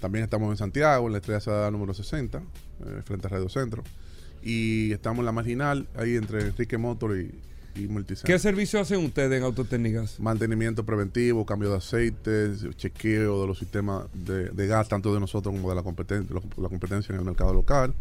También 0.01 0.25
estamos 0.25 0.51
en 0.51 0.57
Santiago, 0.57 1.07
en 1.07 1.13
la 1.13 1.19
Estrella 1.19 1.41
Sada 1.41 1.71
número 1.71 1.95
60, 1.95 2.39
eh, 2.39 2.43
frente 3.05 3.27
a 3.27 3.31
Radio 3.31 3.49
Centro. 3.49 3.83
Y 4.43 4.93
estamos 4.93 5.21
en 5.21 5.27
la 5.27 5.33
marginal, 5.33 5.87
ahí 5.95 6.17
entre 6.17 6.41
Enrique 6.41 6.79
Motor 6.79 7.19
y, 7.19 7.31
y 7.75 7.89
¿Qué 8.25 8.39
servicio 8.39 8.81
hacen 8.81 9.05
ustedes 9.05 9.39
en 9.39 9.45
Autotécnicas? 9.45 10.19
Mantenimiento 10.19 10.85
preventivo, 10.85 11.47
cambio 11.47 11.71
de 11.71 11.77
aceite, 11.77 12.53
chequeo 12.77 13.43
de 13.43 13.47
los 13.47 13.59
sistemas 13.59 14.07
de, 14.13 14.67
gas, 14.67 14.89
tanto 14.89 15.15
de 15.15 15.21
nosotros 15.21 15.55
como 15.55 15.69
de 15.69 15.77
la 15.77 15.83
competencia, 15.83 16.35
la 16.57 16.69
competencia 16.69 17.13
en 17.13 17.21
el 17.21 17.25
mercado 17.25 17.55
local. 17.55 17.95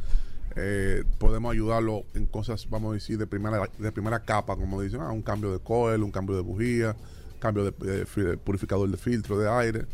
Eh, 0.56 1.04
podemos 1.20 1.52
ayudarlo 1.52 2.04
en 2.16 2.26
cosas, 2.26 2.68
vamos 2.70 2.92
a 2.92 2.94
decir, 2.96 3.18
de 3.18 3.28
primera, 3.28 3.70
de 3.78 3.92
primera 3.92 4.22
capa, 4.22 4.56
como 4.56 4.82
dicen, 4.82 5.02
ah, 5.02 5.12
un 5.12 5.22
cambio 5.22 5.52
de 5.52 5.60
coil, 5.60 6.02
un 6.02 6.12
cambio 6.12 6.36
de 6.36 6.42
bujía, 6.42 6.96
cambio 7.40 7.66
de 7.66 8.38
purificador 8.38 8.90
de 8.90 8.98
filtro 8.98 9.38
de 9.38 9.50
aire 9.50 9.86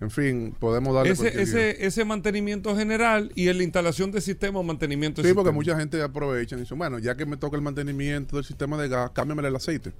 en 0.00 0.10
fin, 0.10 0.54
podemos 0.58 0.94
darle 0.94 1.12
ese, 1.12 1.42
ese, 1.42 1.84
ese, 1.84 2.04
mantenimiento 2.06 2.74
general 2.74 3.32
y 3.34 3.48
en 3.48 3.58
la 3.58 3.64
instalación 3.64 4.10
de 4.10 4.22
sistema 4.22 4.58
o 4.58 4.62
mantenimiento 4.62 5.22
Sí, 5.22 5.34
porque 5.34 5.50
mucha 5.50 5.76
gente 5.76 6.02
aprovecha 6.02 6.56
y 6.56 6.60
dice, 6.60 6.74
bueno, 6.74 6.98
ya 6.98 7.16
que 7.16 7.26
me 7.26 7.36
toca 7.36 7.56
el 7.56 7.62
mantenimiento 7.62 8.36
del 8.36 8.46
sistema 8.46 8.80
de 8.80 8.88
gas, 8.88 9.10
cámbiame 9.10 9.46
el 9.46 9.54
aceite. 9.54 9.92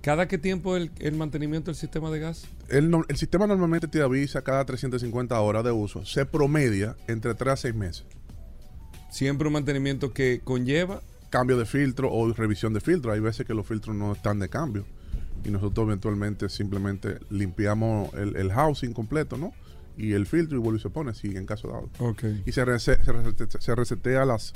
¿Cada 0.00 0.26
qué 0.26 0.38
tiempo 0.38 0.76
el, 0.76 0.90
el 1.00 1.16
mantenimiento 1.16 1.70
del 1.70 1.76
sistema 1.76 2.10
de 2.10 2.20
gas? 2.20 2.46
El, 2.68 2.90
el, 3.08 3.16
sistema 3.16 3.46
normalmente 3.46 3.88
te 3.88 4.00
avisa 4.00 4.40
cada 4.42 4.64
350 4.64 5.38
horas 5.38 5.64
de 5.64 5.72
uso. 5.72 6.06
Se 6.06 6.24
promedia 6.24 6.96
entre 7.06 7.34
3 7.34 7.52
a 7.52 7.56
6 7.56 7.74
meses. 7.74 8.06
Siempre 9.10 9.48
un 9.48 9.54
mantenimiento 9.54 10.14
que 10.14 10.40
conlleva... 10.42 11.02
Cambio 11.28 11.58
de 11.58 11.66
filtro 11.66 12.10
o 12.10 12.32
revisión 12.32 12.72
de 12.72 12.80
filtro. 12.80 13.12
Hay 13.12 13.20
veces 13.20 13.46
que 13.46 13.52
los 13.52 13.66
filtros 13.66 13.96
no 13.96 14.12
están 14.12 14.38
de 14.38 14.48
cambio 14.48 14.86
y 15.46 15.50
nosotros 15.50 15.86
eventualmente 15.86 16.48
simplemente 16.48 17.18
limpiamos 17.30 18.12
el, 18.14 18.50
housing 18.52 18.92
completo, 18.92 19.36
¿no? 19.36 19.52
Y 19.96 20.12
el 20.12 20.26
filtro 20.26 20.58
y 20.58 20.60
vuelve 20.60 20.78
y 20.78 20.82
se 20.82 20.90
pone, 20.90 21.14
si 21.14 21.28
en 21.28 21.46
caso 21.46 21.68
dado. 21.68 21.88
Okay. 21.98 22.42
Y 22.44 22.52
se, 22.52 22.64
se, 22.78 23.74
resetea 23.74 24.24
las 24.24 24.52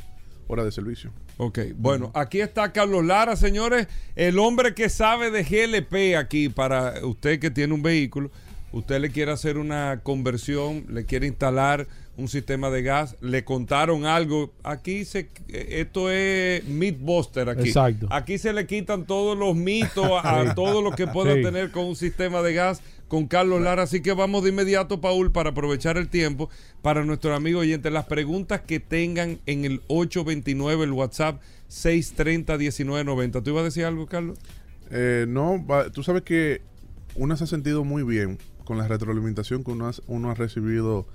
horas 0.49 0.65
de 0.65 0.73
servicio. 0.73 1.13
Ok, 1.37 1.61
bueno, 1.77 2.11
aquí 2.15 2.41
está 2.41 2.73
Carlos 2.73 3.05
Lara, 3.05 3.37
señores, 3.37 3.87
el 4.17 4.39
hombre 4.39 4.75
que 4.75 4.89
sabe 4.89 5.31
de 5.31 5.45
GLP 5.45 6.19
aquí 6.19 6.49
para 6.49 7.07
usted 7.07 7.39
que 7.39 7.51
tiene 7.51 7.73
un 7.73 7.83
vehículo 7.83 8.31
usted 8.73 9.01
le 9.01 9.11
quiere 9.11 9.33
hacer 9.33 9.59
una 9.59 10.01
conversión, 10.03 10.87
le 10.89 11.05
quiere 11.05 11.27
instalar 11.27 11.87
un 12.21 12.29
sistema 12.29 12.71
de 12.71 12.83
gas, 12.83 13.17
le 13.21 13.45
contaron 13.45 14.05
algo, 14.07 14.53
aquí 14.63 15.05
se 15.05 15.29
esto 15.49 16.11
es 16.11 16.65
Mythbuster 16.65 17.49
aquí. 17.49 17.69
Exacto. 17.69 18.07
Aquí 18.11 18.39
se 18.39 18.53
le 18.53 18.67
quitan 18.67 19.07
todos 19.07 19.37
los 19.37 19.57
mitos 19.57 20.09
a, 20.23 20.55
todo 20.55 20.83
lo 20.83 20.93
que 20.93 21.07
pueda 21.07 21.35
tener 21.35 21.71
con 21.71 21.87
un 21.87 21.97
sistema 21.97 22.43
de 22.43 22.55
gas 22.55 22.83
con 23.09 23.27
Carlos 23.27 23.61
Lara, 23.61 23.83
así 23.83 24.03
que 24.03 24.13
vamos 24.13 24.45
de 24.45 24.51
inmediato 24.51 25.01
Paul 25.01 25.33
para 25.33 25.51
aprovechar 25.51 25.97
el 25.97 26.09
tiempo 26.09 26.49
para 26.81 27.05
nuestro 27.05 27.35
amigo 27.35 27.61
oyente 27.61 27.91
las 27.91 28.05
preguntas 28.05 28.61
que 28.61 28.79
tengan 28.79 29.41
en 29.47 29.65
el 29.65 29.83
829 29.89 30.85
el 30.85 30.93
WhatsApp 30.93 31.41
630 31.67 32.57
1990. 32.57 33.43
¿Tú 33.43 33.51
ibas 33.51 33.63
a 33.63 33.65
decir 33.65 33.85
algo, 33.85 34.07
Carlos? 34.07 34.39
Eh, 34.91 35.27
no, 35.29 35.65
tú 35.93 36.03
sabes 36.03 36.23
que 36.23 36.63
uno 37.17 37.37
se 37.37 37.45
ha 37.45 37.47
sentido 37.47 37.85
muy 37.85 38.03
bien 38.03 38.39
con 38.65 38.79
la 38.79 38.87
retroalimentación 38.87 39.65
que 39.65 39.73
uno 39.73 40.31
ha, 40.31 40.35
recibido 40.35 41.07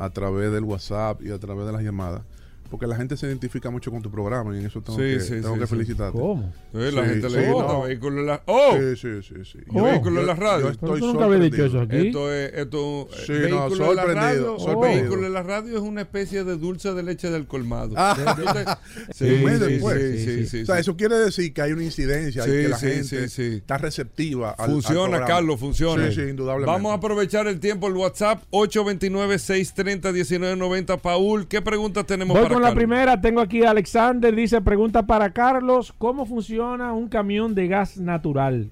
a 0.00 0.08
través 0.08 0.50
del 0.50 0.64
WhatsApp 0.64 1.20
y 1.22 1.30
a 1.30 1.38
través 1.38 1.66
de 1.66 1.72
las 1.72 1.82
llamadas. 1.82 2.22
Porque 2.70 2.86
la 2.86 2.96
gente 2.96 3.16
se 3.16 3.26
identifica 3.26 3.70
mucho 3.70 3.90
con 3.90 4.00
tu 4.00 4.10
programa 4.10 4.54
y 4.54 4.60
en 4.60 4.66
eso 4.66 4.80
tengo 4.80 4.98
que, 4.98 5.18
tengo 5.18 5.58
que 5.58 5.66
felicitarte. 5.66 6.18
¿Cómo? 6.18 6.52
la 6.72 7.04
gente 7.04 7.28
le 7.28 7.52
gusta 7.52 7.78
vehículo 7.80 8.20
en 8.20 8.26
la 8.26 8.42
¡Oh! 8.46 8.76
Sí, 8.78 8.96
sí, 8.96 9.22
sí. 9.22 9.34
sí. 9.44 9.58
vehículo 9.70 10.20
en 10.20 10.26
la 10.26 10.34
radio. 10.34 10.66
Yo 10.66 10.70
estoy 10.70 11.00
nunca 11.00 11.24
había 11.24 11.38
dicho 11.38 11.64
eso 11.64 11.80
aquí. 11.80 12.08
Esto 12.08 12.32
es 12.32 12.52
esto, 12.54 13.08
sí, 13.26 13.32
vehículo 13.32 13.76
no, 13.76 13.90
en 13.90 13.96
la 13.96 14.04
radio. 14.06 14.56
Oh. 14.56 14.80
Vehículo 14.80 15.26
en 15.26 15.32
la 15.32 15.42
radio 15.42 15.76
es 15.76 15.82
una 15.82 16.02
especie 16.02 16.44
de 16.44 16.56
dulce 16.56 16.94
de 16.94 17.02
leche 17.02 17.28
del 17.30 17.46
colmado. 17.46 17.94
Ah. 17.96 18.78
sí, 19.14 19.28
sí, 19.28 20.46
sí, 20.46 20.62
O 20.62 20.66
sea, 20.66 20.78
eso 20.78 20.96
quiere 20.96 21.16
decir 21.16 21.52
que 21.52 21.62
hay 21.62 21.72
una 21.72 21.82
incidencia 21.82 22.46
y 22.46 22.50
que 22.50 22.68
la 22.68 22.78
gente 22.78 23.24
está 23.24 23.78
receptiva 23.78 24.52
al 24.52 24.70
Funciona, 24.70 25.24
Carlos, 25.24 25.58
funciona. 25.58 26.06
Sí, 26.08 26.14
sí, 26.14 26.20
indudablemente. 26.22 26.70
Vamos 26.70 26.92
a 26.92 26.94
aprovechar 26.94 27.48
el 27.48 27.60
tiempo, 27.60 27.88
el 27.88 27.94
WhatsApp 27.94 28.44
829-630-1990. 28.50 31.00
Paul, 31.00 31.48
¿qué 31.48 31.62
preguntas 31.62 32.06
tenemos 32.06 32.38
para 32.38 32.59
la 32.62 32.74
primera, 32.74 33.20
tengo 33.20 33.40
aquí 33.40 33.64
a 33.64 33.70
Alexander, 33.70 34.34
dice, 34.34 34.60
pregunta 34.60 35.06
para 35.06 35.32
Carlos, 35.32 35.94
¿cómo 35.96 36.26
funciona 36.26 36.92
un 36.92 37.08
camión 37.08 37.54
de 37.54 37.68
gas 37.68 37.98
natural? 37.98 38.70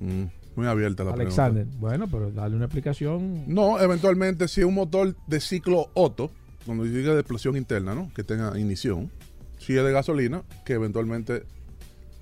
Mm, 0.00 0.24
muy 0.56 0.66
abierta 0.66 1.04
la 1.04 1.12
Alexander, 1.12 1.66
bueno, 1.78 2.08
pero 2.08 2.30
dale 2.30 2.56
una 2.56 2.66
explicación. 2.66 3.44
No, 3.46 3.80
eventualmente 3.80 4.48
si 4.48 4.62
un 4.62 4.74
motor 4.74 5.14
de 5.26 5.40
ciclo 5.40 5.90
Otto, 5.94 6.30
cuando 6.66 6.84
diga 6.84 7.14
de 7.14 7.20
explosión 7.20 7.56
interna, 7.56 7.94
¿no? 7.94 8.10
Que 8.14 8.24
tenga 8.24 8.58
ignición, 8.58 9.10
si 9.58 9.76
es 9.76 9.84
de 9.84 9.92
gasolina, 9.92 10.42
que 10.64 10.74
eventualmente 10.74 11.44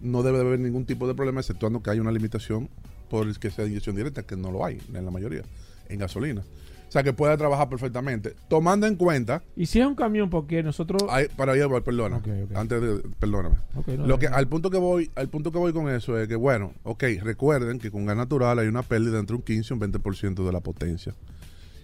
no 0.00 0.22
debe 0.22 0.40
haber 0.40 0.60
ningún 0.60 0.86
tipo 0.86 1.06
de 1.06 1.14
problema, 1.14 1.40
exceptuando 1.40 1.82
que 1.82 1.90
hay 1.90 2.00
una 2.00 2.12
limitación 2.12 2.68
por 3.08 3.26
el 3.26 3.38
que 3.38 3.50
sea 3.50 3.66
inyección 3.66 3.96
directa, 3.96 4.22
que 4.22 4.36
no 4.36 4.50
lo 4.50 4.64
hay 4.64 4.80
en 4.94 5.04
la 5.04 5.10
mayoría, 5.10 5.42
en 5.88 5.98
gasolina. 5.98 6.42
O 6.90 6.92
sea, 6.92 7.04
que 7.04 7.12
pueda 7.12 7.36
trabajar 7.36 7.68
perfectamente. 7.68 8.34
Tomando 8.48 8.84
en 8.88 8.96
cuenta. 8.96 9.44
¿Y 9.54 9.66
si 9.66 9.78
es 9.78 9.86
un 9.86 9.94
camión? 9.94 10.28
Porque 10.28 10.60
nosotros. 10.64 11.04
para 11.36 11.52
allá, 11.52 11.68
perdona. 11.84 12.20
Antes 12.56 12.82
de. 12.82 13.08
Perdóname. 13.20 13.58
Lo 13.96 14.18
que, 14.18 14.26
al, 14.26 14.48
punto 14.48 14.70
que 14.70 14.78
voy, 14.78 15.08
al 15.14 15.28
punto 15.28 15.52
que 15.52 15.58
voy 15.58 15.72
con 15.72 15.88
eso 15.88 16.18
es 16.18 16.26
que, 16.26 16.34
bueno, 16.34 16.72
ok, 16.82 17.04
recuerden 17.22 17.78
que 17.78 17.92
con 17.92 18.06
gas 18.06 18.16
natural 18.16 18.58
hay 18.58 18.66
una 18.66 18.82
pérdida 18.82 19.20
entre 19.20 19.36
un 19.36 19.42
15 19.42 19.72
y 19.72 19.76
un 19.76 19.80
20% 19.80 20.44
de 20.44 20.50
la 20.52 20.58
potencia, 20.58 21.14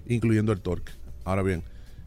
incluyendo 0.08 0.50
el 0.50 0.60
torque. 0.60 0.90
Ahora 1.24 1.44
bien, 1.44 1.62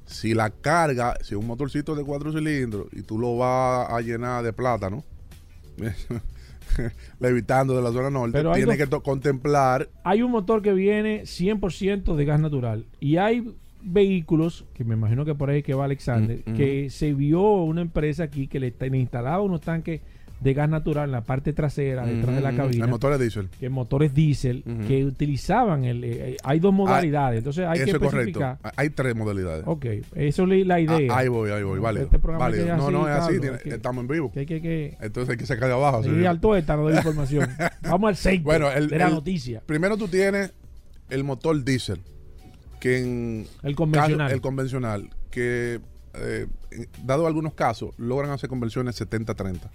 si 0.06 0.34
la 0.34 0.50
carga, 0.50 1.16
si 1.22 1.36
un 1.36 1.48
motorcito 1.48 1.96
de 1.96 2.04
cuatro 2.04 2.34
cilindros 2.34 2.88
y 2.92 3.04
tú 3.04 3.18
lo 3.18 3.38
vas 3.38 3.90
a 3.90 4.02
llenar 4.02 4.44
de 4.44 4.52
plátano. 4.52 5.06
levitando 7.20 7.76
de 7.76 7.82
la 7.82 7.92
zona 7.92 8.10
norte, 8.10 8.44
tiene 8.54 8.78
que 8.78 8.88
contemplar. 8.88 9.90
Hay 10.04 10.22
un 10.22 10.32
motor 10.32 10.62
que 10.62 10.74
viene 10.74 11.24
100% 11.24 12.16
de 12.16 12.26
gas 12.26 12.40
natural 12.40 12.86
y 13.00 13.18
hay 13.18 13.54
vehículos, 13.82 14.66
que 14.74 14.84
me 14.84 14.96
imagino 14.96 15.26
que 15.26 15.36
por 15.36 15.50
ahí 15.50 15.64
que 15.64 15.74
va 15.74 15.86
Alexander, 15.86 16.42
mm, 16.46 16.52
mm. 16.52 16.56
que 16.56 16.90
se 16.90 17.14
vio 17.14 17.42
una 17.42 17.82
empresa 17.82 18.24
aquí 18.24 18.48
que 18.48 18.60
le, 18.60 18.74
le 18.78 18.98
instalaba 18.98 19.42
unos 19.42 19.62
tanques 19.62 20.02
de 20.40 20.54
gas 20.54 20.70
natural 20.70 21.06
en 21.06 21.12
la 21.12 21.22
parte 21.22 21.54
trasera, 21.54 22.06
detrás 22.06 22.36
de 22.36 22.42
la 22.42 22.56
cabina. 22.56 22.86
El 22.86 22.92
motores 22.92 23.20
diésel. 23.20 23.50
Que 23.60 23.70
motores 23.70 24.14
diésel 24.14 24.64
que 24.88 25.06
utilizaban 25.06 25.84
el. 25.84 26.04
Eh, 26.04 26.32
eh, 26.32 26.38
hay 26.44 26.60
dos 26.60 26.74
modalidades, 26.74 27.40
entonces 27.40 27.66
hay 27.66 27.84
que 27.84 27.92
especificar. 27.92 28.58
Hay 28.76 28.90
tres 28.90 29.16
modalidades. 29.16 29.64
Ok, 29.66 29.86
eso 30.16 30.44
es 30.44 30.68
la 30.68 30.80
idea. 30.80 31.14
Ah, 31.14 31.20
ahí 31.20 31.28
voy, 31.28 31.52
ahí 31.52 31.64
voy, 31.64 31.80
vale. 31.80 32.04
Este 32.04 32.18
vale. 32.18 32.66
No, 32.66 32.90
no 32.90 33.08
es 33.08 33.16
así, 33.16 33.36
estamos 33.66 34.02
en 34.04 34.08
vivo. 34.08 34.32
Que, 34.32 34.46
que, 34.46 34.98
entonces 35.02 35.32
hay 35.32 35.38
que 35.38 35.46
sacar 35.46 35.68
de 35.68 35.76
abajo. 35.76 36.04
Y 36.06 36.26
al 36.26 36.40
tuétano 36.40 36.88
de 36.88 36.98
información. 36.98 37.50
Vamos 37.82 38.10
al 38.10 38.16
6 38.16 38.44
bueno, 38.44 38.72
el, 38.72 38.88
de 38.88 38.98
la 38.98 39.10
noticia. 39.10 39.62
Primero 39.66 39.98
tú 39.98 40.08
tienes 40.08 40.54
el 41.10 41.24
motor 41.24 41.64
diésel, 41.64 42.00
que 42.80 43.00
en. 43.00 43.48
El 43.64 43.76
convencional. 43.76 44.32
el 44.32 44.42
convencional, 44.42 45.10
que. 45.32 45.80
Eh, 46.16 46.48
dado 47.04 47.28
algunos 47.28 47.54
casos, 47.54 47.94
logran 47.98 48.32
hacer 48.32 48.50
conversiones 48.50 49.00
70-30 49.00 49.70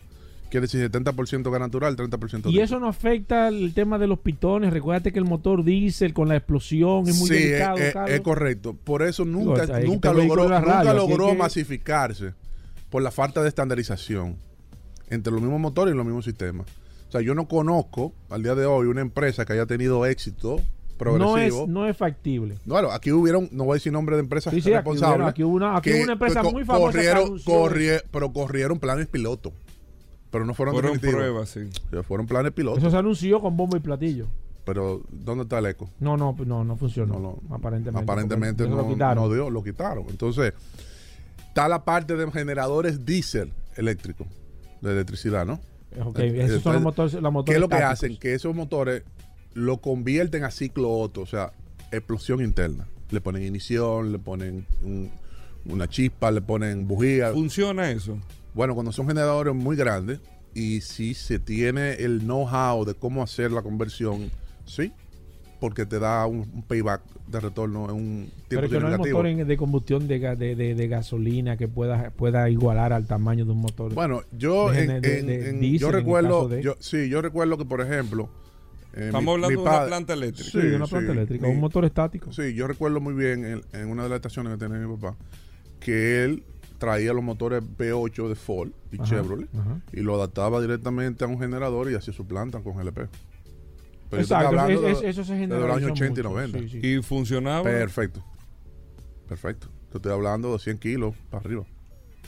Quiere 0.55 0.69
decir 0.69 0.89
70% 0.89 1.51
gas 1.51 1.59
natural, 1.61 1.97
30% 1.97 2.49
Y 2.53 2.61
eso 2.61 2.79
no 2.79 2.87
afecta 2.87 3.49
el 3.49 3.75
tema 3.75 3.99
de 3.99 4.07
los 4.07 4.21
pitones. 4.21 4.73
Recuérdate 4.73 5.13
que 5.13 5.19
el 5.19 5.25
motor 5.25 5.65
diésel 5.65 6.13
con 6.15 6.29
la 6.29 6.37
explosión 6.37 7.09
es 7.09 7.19
muy 7.19 7.27
sí, 7.29 7.35
delicado. 7.35 7.77
es, 7.79 7.97
es 8.07 8.21
correcto. 8.21 8.73
Por 8.85 9.03
eso 9.03 9.25
nunca, 9.25 9.67
Digo, 9.67 9.93
nunca 9.95 10.13
logró, 10.13 10.49
nunca 10.49 10.95
logró 10.95 11.31
que- 11.31 11.35
masificarse 11.35 12.35
por 12.89 13.03
la 13.03 13.11
falta 13.11 13.43
de 13.43 13.49
estandarización 13.49 14.37
entre 15.11 15.33
los 15.33 15.43
mismos 15.43 15.59
motores 15.59 15.93
y 15.93 15.97
los 15.97 16.07
mismos 16.07 16.25
sistemas. 16.25 16.69
O 17.09 17.11
sea, 17.11 17.21
yo 17.21 17.35
no 17.35 17.49
conozco 17.49 18.13
al 18.31 18.45
día 18.45 18.55
de 18.55 18.65
hoy 18.65 18.87
una 18.87 19.01
empresa 19.01 19.45
que 19.45 19.55
haya 19.55 19.67
tenido 19.67 20.07
éxito 20.07 20.59
no, 20.59 20.97
progresivo. 20.99 21.65
es, 21.65 21.69
no 21.69 21.89
es 21.89 21.97
factible. 21.97 22.55
Bueno, 22.65 22.93
aquí 22.93 23.11
hubieron, 23.11 23.49
no 23.51 23.65
voy 23.65 23.73
a 23.73 23.79
decir 23.79 23.93
nombre 23.93 24.15
de 24.15 24.21
empresas 24.23 24.55
Sí, 24.55 24.61
sí, 24.61 24.71
responsables. 24.71 25.27
aquí 25.27 25.43
hubo 25.43 25.57
una- 25.57 25.77
aquí 25.77 25.93
hubo 25.95 26.05
una 26.05 26.13
empresa 26.13 26.43
pues, 26.43 26.55
muy 26.55 26.65
famosa 26.65 26.93
Corrieron, 26.93 27.39
corrie- 27.41 28.03
pero 28.13 28.33
corrieron 28.33 28.79
planes 28.79 29.09
piloto. 29.09 29.53
Pero 30.35 30.45
no 30.47 30.53
fueron, 30.53 30.75
Fueron 30.75 30.99
pruebas, 30.99 31.49
sí. 31.51 31.61
O 31.61 31.91
sea, 31.91 32.03
fueron 32.03 32.27
planes 32.27 32.51
piloto. 32.51 32.77
Eso 32.77 32.91
se 32.91 32.97
anunció 32.97 33.41
con 33.41 33.57
bombo 33.57 33.77
y 33.77 33.81
platillo. 33.81 34.27
Pero, 34.65 35.01
¿dónde 35.09 35.45
está 35.45 35.61
el 35.61 35.67
eco? 35.67 35.89
No, 36.01 36.17
no, 36.17 36.35
no, 36.45 36.65
no 36.65 36.77
funcionó. 36.77 37.21
No, 37.21 37.41
no. 37.49 37.55
aparentemente. 37.55 38.03
Aparentemente 38.03 38.69
no, 38.69 38.75
lo 38.79 38.89
quitaron. 38.89 39.23
no 39.23 39.33
dio, 39.33 39.49
lo 39.49 39.63
quitaron. 39.63 40.07
Entonces, 40.09 40.53
está 41.47 41.69
la 41.69 41.85
parte 41.85 42.17
de 42.17 42.29
generadores 42.33 43.07
diésel 43.07 43.53
eléctricos, 43.77 44.27
de 44.81 44.91
electricidad, 44.91 45.47
¿no? 45.47 45.61
Ok, 46.05 46.19
esos 46.19 46.65
son 46.65 46.73
los 46.73 46.83
motores, 46.83 47.15
los 47.15 47.33
motores 47.33 47.53
¿Qué 47.53 47.55
es 47.55 47.61
lo 47.61 47.69
que 47.69 47.85
hacen? 47.85 48.17
Que 48.17 48.35
esos 48.35 48.57
motores 48.57 49.05
lo 49.53 49.77
convierten 49.77 50.43
a 50.43 50.51
ciclo 50.51 50.91
Otto, 50.91 51.21
o 51.21 51.27
sea, 51.27 51.53
explosión 51.93 52.41
interna. 52.43 52.89
Le 53.13 53.21
ponen 53.21 53.45
ignición, 53.45 54.11
le 54.11 54.19
ponen 54.19 54.67
un- 54.83 55.13
una 55.67 55.87
chispa, 55.87 56.33
le 56.33 56.41
ponen 56.41 56.89
bujía. 56.89 57.31
¿Funciona 57.31 57.93
eso? 57.93 58.19
Bueno, 58.55 58.75
cuando 58.75 58.93
son 58.93 59.07
generadores 59.09 59.55
muy 59.55 59.77
grandes 59.77 60.21
y 60.55 60.81
si 60.81 61.15
se 61.15 61.39
tiene 61.39 61.95
el 61.95 62.21
know-how 62.21 62.85
de 62.85 62.95
cómo 62.95 63.23
hacer 63.23 63.51
la 63.51 63.63
conversión, 63.63 64.31
sí, 64.65 64.93
porque 65.61 65.87
te 65.87 65.99
da 65.99 66.27
un, 66.27 66.41
un 66.53 66.63
payback 66.63 67.03
de 67.27 67.41
retorno 67.41 67.87
en 67.87 67.97
un 67.97 68.17
tiempo 68.27 68.33
Pero 68.49 68.69
que 68.69 68.75
no 68.81 68.87
hay 68.87 68.93
significativo. 68.93 69.19
motor 69.19 69.27
en- 69.27 69.49
de 69.49 69.57
combustión 69.57 70.07
de, 70.07 70.21
ga- 70.21 70.37
de, 70.37 70.55
de- 70.55 70.75
de 70.75 70.89
gasolina 70.89 71.57
que 71.57 71.67
pueda, 71.69 72.11
pueda 72.11 72.49
igualar 72.51 72.93
al 72.93 73.07
tamaño 73.07 73.45
de 73.45 73.53
un 73.53 73.61
motor. 73.63 73.93
Bueno, 73.95 74.23
yo, 74.39 74.73
en- 74.73 75.63
yo 75.79 75.91
recuerdo, 75.91 76.61
yo, 76.61 76.77
sí, 76.81 77.09
yo 77.09 77.23
recuerdo 77.23 77.57
que 77.59 77.65
por 77.65 77.81
ejemplo, 77.81 78.29
eh, 78.95 79.07
Estamos 79.07 79.25
mi- 79.25 79.31
hablando 79.45 79.49
mi 79.49 79.55
de 79.65 79.71
una 79.71 79.87
planta 79.87 80.13
eléctrica. 80.13 80.51
Sí, 80.53 80.59
de 80.59 80.77
una 80.77 80.87
planta 80.87 81.13
eléctrica, 81.13 81.47
un 81.49 81.59
motor 81.61 81.85
estático. 81.87 82.33
Sí, 82.33 82.55
yo 82.55 82.69
recuerdo 82.69 83.01
muy 83.01 83.15
bien 83.15 83.45
en, 83.45 83.63
en 83.73 83.89
una 83.89 84.05
de 84.05 84.11
las 84.11 84.17
estaciones 84.17 84.53
que 84.53 84.59
tenía 84.59 84.79
mi 84.87 84.95
papá 84.97 85.17
que 85.81 86.25
él 86.25 86.45
traía 86.79 87.13
los 87.13 87.23
motores 87.25 87.63
V8 87.63 88.29
de 88.29 88.35
Ford 88.35 88.71
y 88.93 88.97
Ajá, 88.97 89.05
Chevrolet 89.05 89.49
ajá. 89.55 89.81
y 89.93 90.01
lo 90.01 90.15
adaptaba 90.17 90.61
directamente 90.61 91.25
a 91.25 91.29
un 91.29 91.39
generador 91.39 91.91
y 91.91 91.95
hacía 91.95 92.13
su 92.13 92.27
planta 92.27 92.61
con 92.61 92.75
GLP. 92.77 92.95
Pero 94.11 94.23
Exacto, 94.23 94.45
estoy 94.45 94.59
hablando 94.61 94.89
es- 94.89 95.01
de- 95.01 95.09
eso 95.11 95.25
se 95.25 95.35
de 95.35 95.47
los 95.47 95.71
años 95.77 95.91
80 95.93 96.05
y 96.21 96.23
mucho, 96.23 96.23
90. 96.23 96.59
sí, 96.59 96.69
sí. 96.69 96.81
Y 96.87 97.03
funcionaba. 97.03 97.63
Perfecto. 97.65 98.23
Perfecto. 99.29 99.69
Te 99.91 99.99
estoy 99.99 100.13
hablando 100.13 100.53
de 100.53 100.59
100 100.59 100.79
kilos 100.79 101.15
para 101.31 101.41
arriba. 101.45 101.65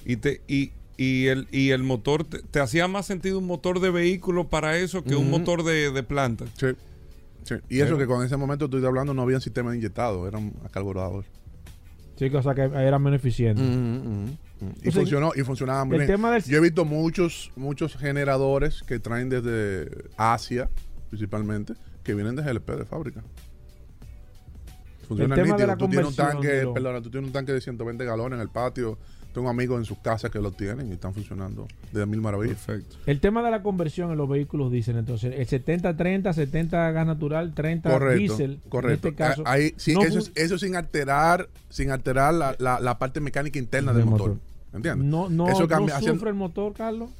Y 0.04 0.16
te 0.16 0.40
y, 0.48 0.72
y 0.96 1.26
el 1.26 1.48
y 1.50 1.70
el 1.70 1.82
motor 1.82 2.24
te, 2.24 2.38
te 2.40 2.60
hacía 2.60 2.88
más 2.88 3.06
sentido 3.06 3.38
un 3.38 3.46
motor 3.46 3.80
de 3.80 3.90
vehículo 3.90 4.48
para 4.48 4.78
eso 4.78 5.02
que 5.04 5.16
un 5.16 5.30
motor 5.30 5.62
de, 5.64 5.90
de 5.90 6.02
planta. 6.02 6.46
Sí. 6.58 6.68
Sí. 7.44 7.54
Y 7.68 7.80
eso 7.80 7.96
que 7.98 8.06
con 8.06 8.24
ese 8.24 8.36
momento 8.36 8.64
estoy 8.64 8.84
hablando 8.84 9.14
no 9.14 9.22
había 9.22 9.38
sistema 9.40 9.74
inyectado, 9.74 10.26
eran 10.26 10.50
carburadores. 10.72 11.28
Sí, 12.16 12.30
que, 12.30 12.36
o 12.36 12.42
sea 12.42 12.54
que 12.54 12.62
era 12.62 12.98
menos 12.98 13.18
eficiente. 13.20 13.60
Y 13.62 14.64
Entonces, 14.64 14.94
funcionó, 14.94 15.32
y 15.36 15.42
funcionaba 15.42 15.84
muy 15.84 15.96
el 15.96 16.00
bien. 16.02 16.12
tema 16.16 16.30
del- 16.32 16.42
Yo 16.44 16.56
he 16.58 16.60
visto 16.60 16.84
muchos, 16.86 17.52
muchos 17.56 17.94
generadores 17.96 18.82
que 18.82 18.98
traen 18.98 19.28
desde 19.28 19.90
Asia, 20.16 20.70
principalmente, 21.10 21.74
que 22.02 22.14
vienen 22.14 22.36
de 22.36 22.42
GLP 22.42 22.76
de 22.76 22.84
fábrica. 22.86 23.22
Funciona 25.06 25.34
El 25.34 25.42
tema 25.42 25.56
de 25.56 25.62
nítido. 25.62 25.66
la 25.68 25.76
tú 25.76 25.88
tienes 25.88 26.06
un 26.08 26.14
conversión 26.16 26.42
tanque, 26.42 26.70
perdona, 26.74 27.02
tú 27.02 27.10
tienes 27.10 27.26
un 27.28 27.32
tanque 27.32 27.52
de 27.52 27.60
120 27.60 28.04
galones 28.04 28.36
en 28.36 28.40
el 28.42 28.48
patio. 28.48 28.98
Tengo 29.36 29.50
amigos 29.50 29.78
en 29.78 29.84
sus 29.84 29.98
casas 29.98 30.30
que 30.30 30.38
lo 30.40 30.50
tienen 30.50 30.88
y 30.88 30.92
están 30.94 31.12
funcionando 31.12 31.68
de 31.92 32.06
mil 32.06 32.22
maravillas. 32.22 32.56
Perfecto. 32.56 32.96
El 33.04 33.20
tema 33.20 33.42
de 33.42 33.50
la 33.50 33.62
conversión 33.62 34.10
en 34.10 34.16
los 34.16 34.26
vehículos 34.30 34.72
dicen 34.72 34.96
entonces 34.96 35.34
el 35.36 35.46
70-30, 35.46 36.32
70 36.32 36.90
gas 36.92 37.06
natural, 37.06 37.52
30 37.52 37.90
Correcto, 37.90 38.18
diésel. 38.18 38.60
correcto. 38.70 39.08
En 39.08 39.12
este 39.12 39.22
caso, 39.22 39.42
Ah, 39.44 39.52
Ahí, 39.52 39.74
sí, 39.76 39.92
no 39.92 40.00
eso, 40.02 40.56
sin 40.58 40.74
alterar, 40.74 41.50
sin 41.68 41.90
alterar 41.90 42.32
la, 42.32 42.56
la- 42.58 42.80
la 42.80 42.98
parte 42.98 43.20
mecánica 43.20 43.58
interna 43.58 43.92
Del 43.92 44.04
del 44.04 44.10
motor. 44.10 44.28
motor. 44.30 44.42
¿Entiendes? 44.72 45.06
no, 45.06 45.28
no, 45.28 45.50
eso 45.50 45.60
no 45.60 45.68
cambia, 45.68 45.96
haciendo- 45.96 46.14
sufre 46.16 46.30
el 46.30 46.36
motor, 46.36 46.72
Carlos. 46.72 47.10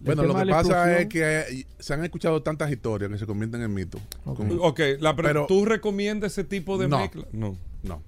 Bueno, 0.00 0.22
lo 0.22 0.34
que 0.34 0.46
pasa 0.46 0.98
es 0.98 1.06
que 1.08 1.40
eh, 1.40 1.66
se 1.78 1.92
han 1.92 2.02
escuchado 2.02 2.40
tantas 2.40 2.70
historias 2.70 3.10
que 3.10 3.18
se 3.18 3.26
convierten 3.26 3.60
en 3.60 3.74
mitos. 3.74 4.00
Ok. 4.24 4.38
Como- 4.38 4.54
Ok, 4.62 4.80
la 5.00 5.14
pre- 5.14 5.28
Pero- 5.28 5.44
¿tú 5.46 5.66
recomiendas 5.66 6.32
ese 6.32 6.44
tipo 6.44 6.78
de 6.78 6.88
No. 6.88 6.98
mezcla? 7.00 7.26
No. 7.32 7.54
No. 7.82 8.00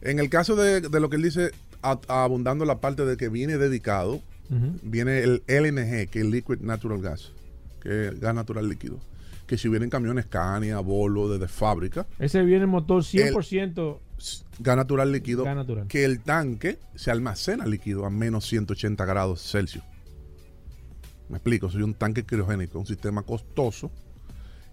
En 0.00 0.18
el 0.18 0.28
caso 0.28 0.56
de, 0.56 0.80
de 0.80 0.98
lo 0.98 1.08
que 1.08 1.14
él 1.14 1.22
dice, 1.22 1.52
abundando 1.82 2.64
la 2.64 2.80
parte 2.80 3.04
de 3.04 3.16
que 3.16 3.28
viene 3.28 3.58
dedicado, 3.58 4.20
viene 4.82 5.20
el 5.20 5.42
LNG, 5.46 6.08
que 6.10 6.20
es 6.20 6.26
Liquid 6.26 6.58
Natural 6.60 7.00
Gas, 7.00 7.32
que 7.80 8.08
es 8.08 8.20
gas 8.20 8.34
natural 8.34 8.68
líquido. 8.68 8.98
Que 9.46 9.56
si 9.58 9.68
vienen 9.68 9.90
camiones 9.90 10.26
Scania, 10.26 10.78
Volvo, 10.80 11.28
desde 11.30 11.48
fábrica, 11.48 12.06
Ese 12.18 12.42
viene 12.42 12.62
el 12.62 12.68
motor 12.70 13.02
100% 13.02 13.98
s- 14.18 14.44
gas 14.58 14.76
natural 14.76 15.10
líquido, 15.12 15.44
gas 15.44 15.56
natural. 15.56 15.86
que 15.88 16.04
el 16.04 16.20
tanque 16.20 16.78
se 16.94 17.10
almacena 17.10 17.66
líquido 17.66 18.06
a 18.06 18.10
menos 18.10 18.46
180 18.46 19.04
grados 19.04 19.42
Celsius. 19.42 19.84
Me 21.28 21.36
explico, 21.38 21.70
soy 21.70 21.82
un 21.82 21.94
tanque 21.94 22.24
criogénico, 22.24 22.78
un 22.78 22.86
sistema 22.86 23.22
costoso 23.22 23.90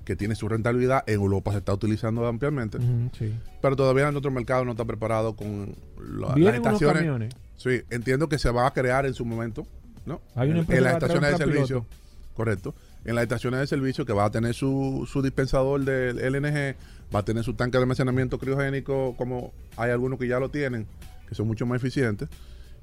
que 0.09 0.15
tiene 0.15 0.33
su 0.33 0.49
rentabilidad. 0.49 1.03
En 1.05 1.21
Europa 1.21 1.51
se 1.51 1.59
está 1.59 1.71
utilizando 1.71 2.25
ampliamente. 2.25 2.79
Sí. 3.15 3.31
Pero 3.61 3.75
todavía 3.75 4.07
en 4.09 4.15
otro 4.15 4.31
mercado 4.31 4.65
no 4.65 4.71
está 4.71 4.83
preparado 4.83 5.35
con 5.35 5.75
la- 5.99 6.29
las 6.29 6.35
unos 6.35 6.53
estaciones. 6.55 6.97
camiones. 6.97 7.35
Sí, 7.57 7.81
entiendo 7.91 8.27
que 8.27 8.39
se 8.39 8.49
va 8.49 8.65
a 8.65 8.73
crear 8.73 9.05
en 9.05 9.13
su 9.13 9.23
momento, 9.23 9.67
¿no? 10.07 10.19
Hay 10.33 10.49
una 10.49 10.61
en, 10.61 10.71
en 10.73 10.83
las 10.83 10.93
estaciones 10.95 11.29
de 11.31 11.37
servicio. 11.37 11.85
Correcto. 12.33 12.73
En 13.05 13.13
las 13.13 13.21
estaciones 13.21 13.59
de 13.59 13.67
servicio 13.67 14.03
que 14.03 14.13
va 14.13 14.25
a 14.25 14.31
tener 14.31 14.55
su, 14.55 15.07
su 15.07 15.21
dispensador 15.21 15.85
del 15.85 16.17
LNG, 16.17 16.75
va 17.13 17.19
a 17.19 17.23
tener 17.23 17.43
su 17.43 17.53
tanque 17.53 17.77
de 17.77 17.83
almacenamiento 17.83 18.39
criogénico, 18.39 19.13
como 19.15 19.53
hay 19.77 19.91
algunos 19.91 20.17
que 20.17 20.27
ya 20.27 20.39
lo 20.39 20.49
tienen, 20.49 20.87
que 21.27 21.35
son 21.35 21.45
mucho 21.45 21.67
más 21.67 21.77
eficientes. 21.77 22.29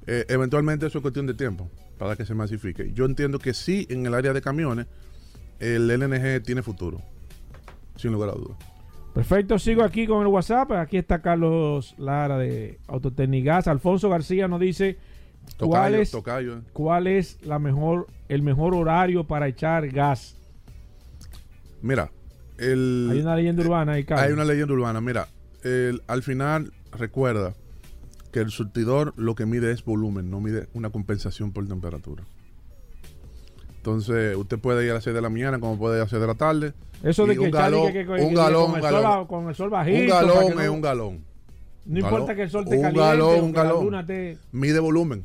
Eh, 0.05 0.23
eventualmente 0.29 0.85
eso 0.87 0.99
es 0.99 1.01
cuestión 1.01 1.27
de 1.27 1.33
tiempo 1.33 1.69
para 1.97 2.15
que 2.15 2.25
se 2.25 2.33
masifique. 2.33 2.93
Yo 2.93 3.03
entiendo 3.03 3.37
que 3.37 3.53
sí, 3.53 3.85
en 3.89 4.05
el 4.05 4.13
área 4.13 4.31
de 4.31 4.41
camiones, 4.41 4.85
el 5.59 5.89
LNG 5.89 6.41
tiene 6.43 6.61
futuro, 6.63 7.01
sin 7.97 8.11
lugar 8.13 8.29
a 8.29 8.33
dudas. 8.33 8.57
Perfecto, 9.13 9.57
sigo 9.57 9.83
aquí 9.83 10.05
con 10.05 10.21
el 10.21 10.27
WhatsApp. 10.27 10.71
Aquí 10.73 10.97
está 10.97 11.21
Carlos 11.21 11.95
Lara 11.97 12.37
de 12.37 12.79
Autotecnigas. 12.87 13.67
Alfonso 13.67 14.09
García 14.09 14.47
nos 14.47 14.59
dice 14.59 14.97
cuál 15.59 15.95
es, 15.95 16.11
tocayo. 16.11 16.57
eh. 16.57 16.61
cuál 16.73 17.07
es 17.07 17.39
la 17.43 17.57
mejor, 17.57 18.07
el 18.29 18.41
mejor 18.43 18.75
horario 18.75 19.23
para 19.25 19.47
echar 19.47 19.87
gas. 19.89 20.37
Mira, 21.81 22.11
el, 22.57 23.09
Hay 23.11 23.19
una 23.21 23.35
leyenda 23.35 23.63
urbana 23.63 23.93
ahí, 23.93 24.03
Carlos. 24.03 24.25
Hay 24.27 24.33
una 24.33 24.45
leyenda 24.45 24.73
urbana. 24.73 25.01
Mira, 25.01 25.27
el- 25.63 26.01
al 26.07 26.21
final 26.23 26.73
recuerda 26.91 27.53
que 28.31 28.39
el 28.39 28.49
surtidor 28.51 29.13
lo 29.17 29.35
que 29.35 29.45
mide 29.45 29.71
es 29.71 29.83
volumen, 29.83 30.29
no 30.29 30.41
mide 30.41 30.67
una 30.73 30.89
compensación 30.89 31.51
por 31.53 31.67
temperatura. 31.67 32.23
Entonces, 33.91 34.35
usted 34.35 34.59
puede 34.59 34.83
ir 34.83 34.91
a 34.91 34.95
las 34.95 35.03
6 35.05 35.13
de 35.15 35.21
la 35.21 35.29
mañana 35.29 35.61
como 35.61 35.77
puede 35.77 35.95
ir 35.95 35.99
a 35.99 36.03
las 36.03 36.09
6 36.09 36.19
de 36.19 36.27
la 36.27 36.35
tarde. 36.35 36.73
Eso 37.03 37.25
de 37.25 37.35
y 37.35 37.37
que 37.37 37.43
un 37.45 37.51
galón, 37.51 37.83
y 37.89 37.93
que- 37.93 38.05
que- 38.05 38.15
que- 38.15 38.21
un 38.21 38.33
galón, 38.33 38.63
con, 38.63 38.71
un 38.71 38.75
el 38.77 38.81
sol, 38.83 38.91
galón. 38.91 39.03
ba- 39.21 39.27
con 39.27 39.47
el 39.47 39.55
sol 39.55 39.69
bajito. 39.69 40.01
Un 40.01 40.07
galón 40.09 40.55
no- 40.55 40.61
es 40.61 40.69
un 40.69 40.81
galón. 40.81 41.23
No 41.85 41.91
Un 41.91 41.97
importa 41.97 42.17
galón. 42.19 42.35
que 42.35 42.41
el 42.43 42.49
sol 42.49 42.65
te 42.65 42.75
Un 42.75 42.81
caliente 42.81 42.99
galón, 42.99 43.39
o 43.39 43.43
un 43.45 43.53
la 43.53 43.63
galón. 43.63 43.85
luna 43.85 44.05
te... 44.05 44.37
Mide 44.51 44.79
volumen. 44.81 45.23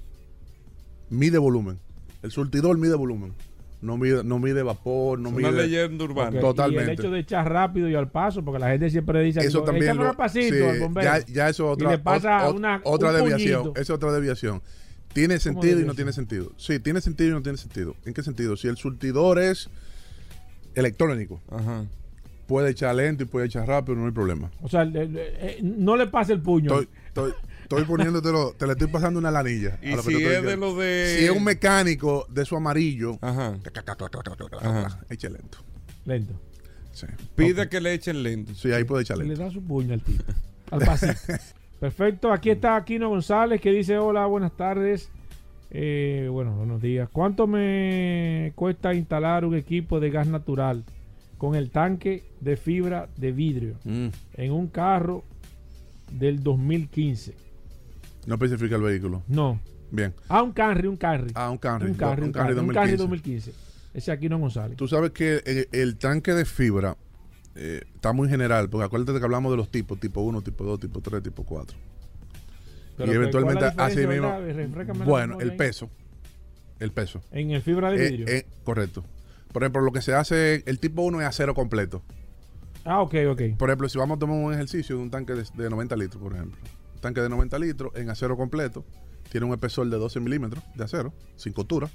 Mide 1.10 1.38
volumen. 1.38 1.78
El 2.22 2.30
surtidor 2.30 2.78
mide 2.78 2.94
volumen. 2.94 3.32
No 3.80 3.96
mide, 3.96 4.22
no 4.22 4.38
mide 4.38 4.62
vapor, 4.62 5.18
no 5.18 5.30
Es 5.30 5.34
mide. 5.34 5.48
una 5.48 5.62
leyenda 5.62 6.04
urbana. 6.04 6.28
Ok, 6.28 6.36
Y 6.36 6.40
Totalmente. 6.40 6.92
el 6.92 6.98
hecho 7.00 7.10
de 7.10 7.18
echar 7.18 7.50
rápido 7.52 7.88
y 7.88 7.96
al 7.96 8.12
paso, 8.12 8.44
porque 8.44 8.60
la 8.60 8.68
gente 8.70 8.90
siempre 8.90 9.20
dice, 9.24 9.40
Eso 9.40 9.64
también. 9.64 9.96
lo- 9.96 10.14
pasito 10.16 10.54
sí, 10.54 10.62
al 10.62 10.78
bombero. 10.78 11.04
ya, 11.04 11.18
ya 11.26 11.48
eso 11.48 11.64
es 11.66 11.72
otra, 11.72 11.88
y 11.88 11.90
le 11.96 11.98
pasa 11.98 12.46
ot- 12.46 12.52
ot- 12.52 12.56
una, 12.58 12.80
otra 12.84 13.08
un 13.10 13.16
desviación. 13.16 13.62
puñito. 13.62 13.80
Es 13.80 13.90
otra 13.90 14.12
desviación. 14.12 14.62
Tiene 15.12 15.38
sentido 15.38 15.80
y 15.80 15.84
no 15.84 15.94
tiene 15.94 16.12
sentido. 16.12 16.52
Sí, 16.56 16.78
tiene 16.80 17.00
sentido 17.00 17.30
y 17.30 17.32
no 17.32 17.42
tiene 17.42 17.58
sentido. 17.58 17.94
¿En 18.06 18.14
qué 18.14 18.22
sentido? 18.22 18.56
Si 18.56 18.68
el 18.68 18.76
surtidor 18.76 19.38
es 19.38 19.68
electrónico, 20.74 21.40
Ajá. 21.50 21.84
puede 22.46 22.70
echar 22.70 22.94
lento 22.94 23.22
y 23.24 23.26
puede 23.26 23.46
echar 23.46 23.66
rápido, 23.68 23.96
no 23.96 24.06
hay 24.06 24.12
problema. 24.12 24.50
O 24.62 24.68
sea, 24.68 24.84
le- 24.84 25.06
le- 25.08 25.28
eh, 25.58 25.58
no 25.62 25.96
le 25.96 26.06
pase 26.06 26.32
el 26.32 26.40
puño. 26.40 26.80
Estoy, 26.80 26.88
estoy, 27.08 27.32
estoy 27.62 27.84
poniéndotelo, 27.84 28.54
te 28.58 28.66
le 28.66 28.72
estoy 28.72 28.88
pasando 28.88 29.18
una 29.18 29.30
lanilla. 29.30 29.78
a 29.82 29.84
Y 29.86 29.90
lo 29.90 30.02
que 30.02 30.02
si 30.02 30.14
estoy 30.14 30.22
es 30.24 30.28
de 30.30 30.40
diciendo. 30.42 30.66
lo 30.66 30.76
de- 30.80 31.16
Si 31.18 31.24
es 31.26 31.30
un 31.30 31.44
mecánico 31.44 32.26
de 32.30 32.44
su 32.44 32.56
amarillo, 32.56 33.18
Ajá. 33.20 33.58
Ajá. 34.60 35.00
eche 35.10 35.28
lento. 35.30 35.58
Lento. 36.04 36.40
Sí. 36.92 37.06
Pide 37.36 37.68
que 37.68 37.80
le 37.80 37.94
echen 37.94 38.22
lento. 38.22 38.54
Sí, 38.54 38.70
ahí 38.72 38.84
puede 38.84 39.02
echar 39.02 39.18
Le 39.18 39.24
lento. 39.24 39.42
da 39.44 39.50
su 39.50 39.62
puño 39.62 39.94
al 39.94 40.02
tipo. 40.02 40.24
al 40.70 40.80
pasito. 40.80 41.12
Perfecto. 41.86 42.30
Aquí 42.32 42.48
está 42.50 42.76
Aquino 42.76 43.08
González 43.08 43.60
que 43.60 43.72
dice: 43.72 43.98
Hola, 43.98 44.24
buenas 44.26 44.56
tardes. 44.56 45.10
Eh, 45.72 46.28
bueno, 46.30 46.54
buenos 46.54 46.80
días. 46.80 47.08
¿Cuánto 47.10 47.48
me 47.48 48.52
cuesta 48.54 48.94
instalar 48.94 49.44
un 49.44 49.56
equipo 49.56 49.98
de 49.98 50.10
gas 50.10 50.28
natural 50.28 50.84
con 51.38 51.56
el 51.56 51.70
tanque 51.70 52.22
de 52.40 52.56
fibra 52.56 53.08
de 53.16 53.32
vidrio 53.32 53.74
Mm. 53.82 54.06
en 54.34 54.52
un 54.52 54.68
carro 54.68 55.24
del 56.12 56.40
2015? 56.44 57.34
No 58.28 58.34
especifica 58.36 58.76
el 58.76 58.82
vehículo. 58.82 59.24
No. 59.26 59.58
Bien. 59.90 60.14
Ah, 60.28 60.40
un 60.44 60.52
Camry, 60.52 60.86
un 60.86 60.96
Camry. 60.96 61.32
Ah, 61.34 61.50
un 61.50 61.58
Camry. 61.58 61.90
Un 61.90 61.94
Camry, 61.96 62.20
un 62.22 62.26
un 62.28 62.32
Camry 62.32 62.54
Camry, 62.54 62.68
un 62.68 62.74
Camry 62.74 62.96
2015. 62.96 63.50
2015. 63.50 63.52
Ese 63.94 64.12
aquí 64.12 64.28
no 64.28 64.38
González. 64.38 64.76
Tú 64.76 64.86
sabes 64.86 65.10
que 65.10 65.42
el, 65.44 65.68
el 65.72 65.96
tanque 65.96 66.32
de 66.32 66.44
fibra 66.44 66.96
eh, 67.54 67.82
está 67.94 68.12
muy 68.12 68.28
general, 68.28 68.68
porque 68.70 68.84
acuérdate 68.86 69.18
que 69.18 69.24
hablamos 69.24 69.50
de 69.52 69.56
los 69.56 69.70
tipos, 69.70 69.98
tipo 70.00 70.20
1, 70.22 70.42
tipo 70.42 70.64
2, 70.64 70.80
tipo 70.80 71.00
3, 71.00 71.22
tipo 71.22 71.44
4. 71.44 71.76
Pero, 72.96 73.12
y 73.12 73.14
eventualmente 73.16 73.60
¿cuál 73.60 73.70
es 73.70 73.76
la 73.76 73.84
así 73.86 74.06
mismo. 74.06 75.04
Bueno, 75.04 75.40
el 75.40 75.50
ahí. 75.50 75.56
peso. 75.56 75.90
El 76.78 76.92
peso. 76.92 77.22
En 77.30 77.50
el 77.52 77.62
fibra 77.62 77.90
de 77.90 78.06
Eh, 78.06 78.10
vidrio. 78.10 78.26
eh, 78.28 78.46
correcto. 78.64 79.04
Por 79.52 79.62
ejemplo, 79.62 79.82
lo 79.82 79.92
que 79.92 80.02
se 80.02 80.14
hace, 80.14 80.62
el 80.66 80.78
tipo 80.78 81.02
1 81.02 81.20
es 81.20 81.26
acero 81.26 81.54
completo. 81.54 82.02
ah, 82.84 83.00
ok, 83.00 83.14
ok. 83.30 83.42
Por 83.58 83.70
ejemplo, 83.70 83.88
si 83.88 83.98
vamos 83.98 84.16
a 84.16 84.18
tomar 84.18 84.36
un 84.36 84.52
ejercicio 84.52 84.96
de 84.96 85.02
un 85.02 85.10
tanque 85.10 85.34
de, 85.34 85.44
de 85.54 85.70
90 85.70 85.94
litros, 85.96 86.22
por 86.22 86.32
ejemplo. 86.34 86.58
Un 86.94 87.00
tanque 87.00 87.20
de 87.20 87.28
90 87.28 87.58
litros 87.58 87.92
en 87.94 88.10
acero 88.10 88.36
completo, 88.36 88.84
tiene 89.30 89.46
un 89.46 89.52
espesor 89.52 89.88
de 89.88 89.96
12 89.96 90.20
milímetros 90.20 90.62
de 90.74 90.84
acero, 90.84 91.12
sin 91.36 91.52
costura, 91.52 91.88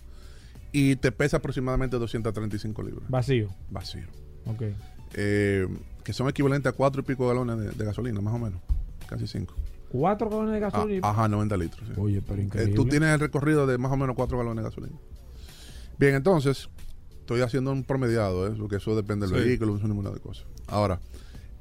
y 0.72 0.96
te 0.98 1.12
pesa 1.12 1.38
aproximadamente 1.38 1.98
235 1.98 2.82
libras. 2.84 3.10
Vacío. 3.10 3.50
Vacío. 3.70 4.08
Ok. 4.46 4.64
Eh, 5.14 5.68
que 6.04 6.14
son 6.14 6.30
equivalentes 6.30 6.72
a 6.72 6.76
4 6.76 7.02
y 7.02 7.04
pico 7.06 7.28
galones 7.28 7.58
de, 7.58 7.72
de 7.72 7.86
gasolina, 7.86 8.22
más 8.22 8.34
o 8.34 8.40
menos. 8.40 8.62
Casi 9.08 9.28
5. 9.28 9.54
Cuatro 9.90 10.30
galones 10.30 10.54
de 10.54 10.60
gasolina. 10.60 11.10
ajá, 11.10 11.28
90 11.28 11.58
litros. 11.58 11.88
sí. 11.88 11.94
Oye, 12.00 12.22
pero 12.22 12.42
Eh, 12.42 12.46
increíble. 12.46 12.76
tú 12.76 12.86
tienes 12.86 13.14
el 13.14 13.20
recorrido 13.20 13.66
de 13.68 13.78
más 13.78 13.92
o 13.92 13.98
menos 13.98 14.16
4 14.16 14.38
galones 14.38 14.64
de 14.64 14.70
gasolina. 14.70 14.98
Bien, 15.98 16.16
entonces, 16.16 16.70
estoy 17.20 17.42
haciendo 17.42 17.72
un 17.72 17.84
promediado, 17.84 18.48
¿eh? 18.48 18.56
porque 18.60 18.76
eso 18.78 18.96
depende 18.96 19.28
del 19.28 19.42
Sí. 19.42 19.48
vehículo, 19.48 19.74
un 19.74 19.82
número 19.88 20.12
de 20.12 20.20
cosas. 20.20 20.46
Ahora, 20.68 21.00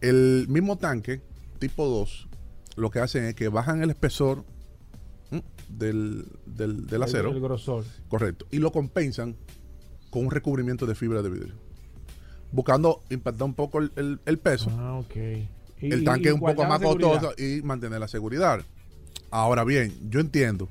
el 0.00 0.46
mismo 0.48 0.76
tanque, 0.76 1.22
tipo 1.58 1.86
2, 1.86 2.28
lo 2.76 2.90
que 2.90 2.98
hacen 2.98 3.24
es 3.24 3.34
que 3.34 3.48
bajan 3.48 3.82
el 3.82 3.90
espesor 3.90 4.44
del, 5.68 6.26
del, 6.46 6.86
del 6.86 6.94
El- 6.96 7.02
acero, 7.02 7.30
El, 7.30 7.40
grosor. 7.40 7.84
correcto, 8.08 8.46
y 8.50 8.58
lo 8.58 8.70
compensan 8.72 9.36
con 10.10 10.24
un 10.26 10.30
recubrimiento 10.30 10.86
de 10.86 10.94
fibra 10.94 11.22
de 11.22 11.30
vidrio. 11.30 11.54
Buscando 12.52 13.02
impactar 13.10 13.44
un 13.44 13.54
poco 13.54 13.78
el, 13.80 13.92
el- 13.96 14.20
el 14.24 14.38
peso 14.38 14.70
Ah, 14.78 14.94
ok. 14.98 15.16
Y- 15.82 15.92
el 15.92 16.04
tanque 16.04 16.24
y 16.24 16.28
es 16.28 16.34
un 16.34 16.40
poco 16.40 16.62
más 16.68 16.80
costoso 16.80 17.34
y 17.42 17.62
mantener 17.62 18.00
la 18.00 18.08
seguridad. 18.08 18.60
Ahora 19.30 19.64
bien, 19.64 19.92
yo 20.08 20.20
entiendo 20.20 20.68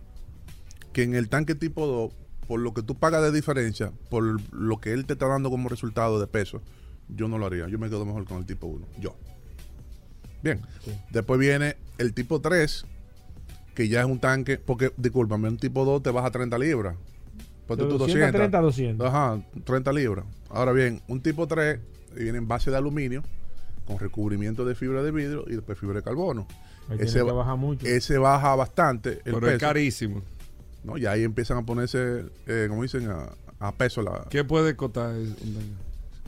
que 0.94 1.04
en 1.04 1.14
el 1.16 1.30
tanque 1.30 1.54
tipo 1.56 1.86
2, 1.86 2.12
por 2.48 2.60
lo 2.60 2.74
que 2.74 2.82
tú 2.82 2.96
pagas 2.96 3.22
de 3.22 3.32
diferencia, 3.32 3.92
por 4.10 4.42
lo 4.54 4.80
que 4.80 4.94
él 4.94 5.06
te 5.06 5.14
está 5.14 5.28
dando 5.28 5.50
como 5.52 5.70
resultado 5.70 6.20
de 6.20 6.28
peso, 6.28 6.62
yo 7.10 7.28
no 7.28 7.38
lo 7.38 7.46
haría. 7.46 7.68
Yo 7.68 7.78
me 7.78 7.90
quedo 7.90 8.06
mejor 8.06 8.26
con 8.26 8.38
el 8.38 8.46
tipo 8.46 8.66
1. 8.68 8.86
Yo. 9.00 9.16
Bien. 10.42 10.62
Después 11.12 11.40
viene 11.40 11.76
el 11.98 12.14
tipo 12.14 12.40
3, 12.42 12.86
que 13.76 13.88
ya 13.90 14.00
es 14.00 14.06
un 14.06 14.20
tanque, 14.20 14.58
porque, 14.58 14.92
discúlpame, 14.98 15.50
un 15.50 15.58
tipo 15.58 15.86
2 15.86 16.02
te 16.02 16.12
baja 16.12 16.32
30 16.32 16.58
libras. 16.58 16.96
Ponte 17.68 17.84
De 17.84 17.90
tú 17.90 17.98
200 17.98 18.30
a 18.30 18.32
30 18.32 18.58
a 18.58 18.62
200. 18.62 19.08
Ajá, 19.08 19.42
30 19.64 19.92
libras. 19.94 20.26
Ahora 20.50 20.72
bien, 20.72 21.02
un 21.08 21.22
tipo 21.22 21.48
3 21.48 21.80
viene 22.16 22.38
en 22.38 22.48
base 22.48 22.70
de 22.72 22.78
aluminio, 22.78 23.24
con 23.88 23.98
recubrimiento 24.00 24.66
de 24.66 24.76
fibra 24.76 25.02
de 25.04 25.12
vidrio 25.12 25.46
y 25.48 25.56
después 25.56 25.78
fibra 25.78 25.96
de 25.98 26.04
carbono. 26.04 26.48
Ahí 26.90 26.98
Ese, 27.00 27.14
tiene 27.14 27.28
que 27.28 27.32
ba- 27.32 27.38
bajar 27.40 27.58
mucho. 27.58 27.86
ese 27.88 28.18
baja 28.20 28.56
bastante 28.56 29.22
el 29.26 29.34
Pero 29.34 29.48
es 29.48 29.54
peso. 29.54 29.60
carísimo. 29.66 30.22
¿no? 30.84 30.98
Y 31.00 31.08
ahí 31.08 31.24
empiezan 31.24 31.58
a 31.58 31.64
ponerse, 31.66 32.26
eh, 32.46 32.68
como 32.70 32.84
dicen, 32.84 33.10
a, 33.10 33.30
a 33.60 33.72
peso 33.72 34.04
la... 34.04 34.26
¿Qué 34.30 34.44
puede 34.44 34.76
costar? 34.76 35.16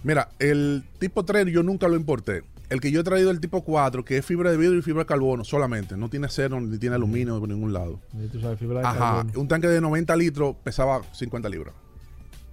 Mira, 0.04 0.30
el 0.40 0.84
tipo 1.00 1.24
3 1.26 1.46
yo 1.48 1.62
nunca 1.64 1.88
lo 1.88 1.96
importé. 1.96 2.44
El 2.70 2.82
que 2.82 2.92
yo 2.92 3.00
he 3.00 3.04
traído 3.04 3.32
el 3.32 3.40
tipo 3.40 3.64
4, 3.64 4.04
que 4.04 4.18
es 4.18 4.26
fibra 4.26 4.52
de 4.52 4.58
vidrio 4.58 4.78
y 4.80 4.82
fibra 4.82 5.04
de 5.04 5.06
carbono 5.08 5.44
solamente. 5.46 5.96
No 5.96 6.10
tiene 6.10 6.26
acero 6.28 6.60
ni 6.60 6.78
tiene 6.78 6.96
aluminio 6.96 7.40
por 7.40 7.48
ningún 7.48 7.72
lado. 7.72 8.02
Y 8.14 8.28
tú 8.28 8.42
sabes, 8.42 8.60
fibra 8.60 8.82
de 8.82 8.86
Ajá, 8.88 8.98
carbono. 9.24 9.40
un 9.40 9.48
tanque 9.48 9.68
de 9.68 9.80
90 9.80 10.16
litros 10.18 10.56
pesaba 10.64 11.02
50 11.14 11.48
libras. 11.50 11.74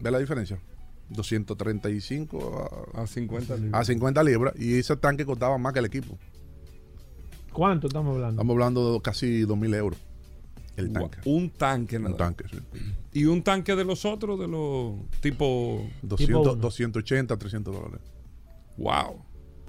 ¿Ves 0.00 0.12
la 0.12 0.18
diferencia? 0.20 0.58
235 1.08 2.90
a, 2.94 3.02
A 3.02 3.06
50 3.06 3.56
libras. 3.56 3.80
a 3.80 3.84
50 3.84 4.22
libras. 4.22 4.54
Y 4.56 4.78
ese 4.78 4.96
tanque 4.96 5.26
costaba 5.26 5.58
más 5.58 5.72
que 5.72 5.80
el 5.80 5.84
equipo. 5.86 6.16
¿Cuánto 7.52 7.86
estamos 7.88 8.14
hablando? 8.14 8.40
Estamos 8.40 8.54
hablando 8.54 8.94
de 8.94 9.00
casi 9.00 9.42
2.000 9.44 9.74
euros. 9.76 9.98
El 10.76 10.92
tanque. 10.92 11.18
Un 11.24 11.50
tanque 11.50 11.98
nada. 11.98 12.10
Un 12.10 12.16
tanque, 12.16 12.44
sí. 12.50 12.58
Y 13.12 13.26
un 13.26 13.42
tanque 13.42 13.76
de 13.76 13.84
los 13.84 14.04
otros, 14.04 14.38
de 14.40 14.48
los 14.48 14.94
tipo. 15.20 15.86
200, 16.02 16.40
uno. 16.40 16.54
280, 16.56 17.36
300 17.36 17.74
dólares. 17.74 18.00
Wow. 18.76 19.22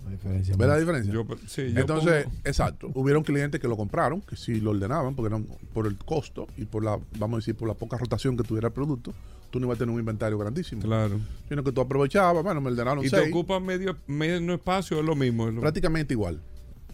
La 0.06 0.12
diferencia 0.12 0.56
¿Ves 0.56 0.68
la 0.68 0.78
diferencia? 0.78 1.12
Yo, 1.14 1.26
sí, 1.48 1.74
yo 1.74 1.80
Entonces, 1.82 2.26
pongo- 2.26 2.36
exacto. 2.46 2.92
Hubieron 2.94 3.24
clientes 3.24 3.60
que 3.60 3.68
lo 3.68 3.76
compraron, 3.76 4.22
que 4.22 4.36
sí 4.36 4.62
lo 4.62 4.72
ordenaban, 4.72 5.16
porque 5.16 5.28
eran 5.28 5.46
por 5.74 5.88
el 5.88 5.98
costo 5.98 6.48
y 6.58 6.66
por 6.66 6.84
la, 6.84 7.00
vamos 7.18 7.38
a 7.38 7.40
decir, 7.40 7.56
por 7.56 7.68
la 7.68 7.74
poca 7.74 7.98
rotación 7.98 8.38
que 8.38 8.44
tuviera 8.44 8.68
el 8.68 8.74
producto, 8.74 9.14
tú 9.50 9.60
no 9.60 9.66
ibas 9.66 9.78
a 9.78 9.80
tener 9.80 9.94
un 9.94 10.00
inventario 10.00 10.38
grandísimo. 10.38 10.82
Claro. 10.84 11.20
Sino 11.50 11.64
que 11.64 11.72
tú 11.72 11.82
aprovechabas, 11.82 12.44
bueno, 12.44 12.62
me 12.62 12.70
ordenaron 12.70 13.04
Y 13.04 13.10
te 13.10 13.18
seis. 13.18 13.30
ocupa 13.30 13.60
medio, 13.60 13.98
medio 14.08 14.54
espacio, 14.54 15.00
es 15.00 15.06
lo 15.06 15.16
mismo. 15.16 15.48
es 15.48 15.56
lo- 15.56 15.62
Prácticamente 15.62 16.14
igual. 16.14 16.40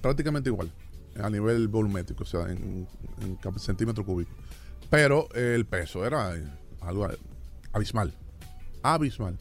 Prácticamente 0.01 0.49
igual. 0.49 0.71
A 1.21 1.29
nivel 1.29 1.67
volumétrico, 1.67 2.23
o 2.23 2.25
sea, 2.25 2.49
en, 2.49 2.87
centímetros 3.57 4.05
cúbicos. 4.05 4.33
Pero 4.89 5.27
eh, 5.35 5.53
el 5.55 5.65
peso 5.65 6.05
era 6.05 6.33
algo 6.79 7.07
abismal. 7.73 8.13
Abismal. 8.83 9.37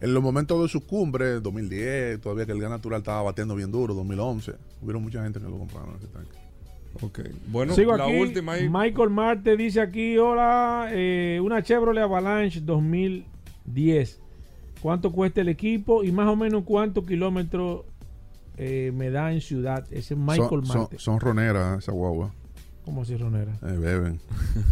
En 0.00 0.14
los 0.14 0.22
momentos 0.22 0.62
de 0.62 0.68
su 0.68 0.86
cumbre, 0.86 1.40
2010, 1.40 2.20
todavía 2.20 2.46
que 2.46 2.52
el 2.52 2.60
gas 2.60 2.70
natural 2.70 3.00
estaba 3.00 3.22
batiendo 3.22 3.54
bien 3.56 3.72
duro, 3.72 3.94
2011, 3.94 4.52
hubieron 4.82 5.02
mucha 5.02 5.22
gente 5.24 5.40
que 5.40 5.46
lo 5.46 5.58
compraron 5.58 5.96
ese 5.96 6.06
tanque. 6.06 6.30
Ok. 7.02 7.20
Bueno, 7.48 7.74
Sigo 7.74 7.96
la 7.96 8.04
aquí. 8.04 8.16
última 8.18 8.52
ahí. 8.54 8.68
Michael 8.68 9.10
Marte 9.10 9.56
dice 9.56 9.80
aquí, 9.80 10.16
hola, 10.18 10.88
eh, 10.92 11.40
una 11.42 11.62
Chevrolet 11.62 12.02
Avalanche 12.04 12.60
2010. 12.60 14.20
¿Cuánto 14.80 15.10
cuesta 15.12 15.40
el 15.40 15.48
equipo 15.48 16.04
y 16.04 16.12
más 16.12 16.28
o 16.28 16.36
menos 16.36 16.62
cuántos 16.64 17.04
kilómetros 17.04 17.82
eh, 18.56 18.92
me 18.94 19.10
da 19.10 19.32
en 19.32 19.40
ciudad? 19.40 19.84
Ese 19.90 20.14
es 20.14 20.20
Michael 20.20 20.48
son, 20.48 20.66
son, 20.66 20.80
Marte. 20.82 20.98
son 20.98 21.20
roneras 21.20 21.78
esa 21.78 21.92
guagua. 21.92 22.32
¿Cómo 22.88 23.02
así, 23.02 23.16
Ronera? 23.18 23.52
Eh, 23.62 23.76
beben. 23.78 24.18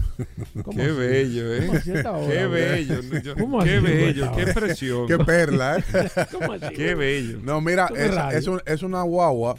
¿Cómo 0.65 0.75
Qué 0.79 0.85
así? 0.87 0.97
bello, 0.97 1.55
¿eh? 1.55 1.67
¿Cómo 1.67 1.79
así 1.79 1.91
a 1.91 1.95
esta 1.97 2.13
hora, 2.13 2.33
Qué 2.35 2.47
bello. 2.47 3.01
Yo- 3.23 3.35
¿Cómo 3.37 3.63
qué 3.63 3.75
así, 3.77 3.85
bello, 3.85 4.33
qué 4.35 4.47
presión. 4.55 5.07
Qué 5.07 5.19
perla, 5.19 5.77
¿eh? 5.79 5.85
¿Cómo 6.33 6.53
así, 6.55 6.75
Qué 6.75 6.95
bello. 6.95 7.41
No, 7.43 7.61
mira, 7.61 7.91
es 7.95 8.47
es, 8.47 8.49
es 8.65 8.83
una 8.83 9.03
guagua 9.03 9.57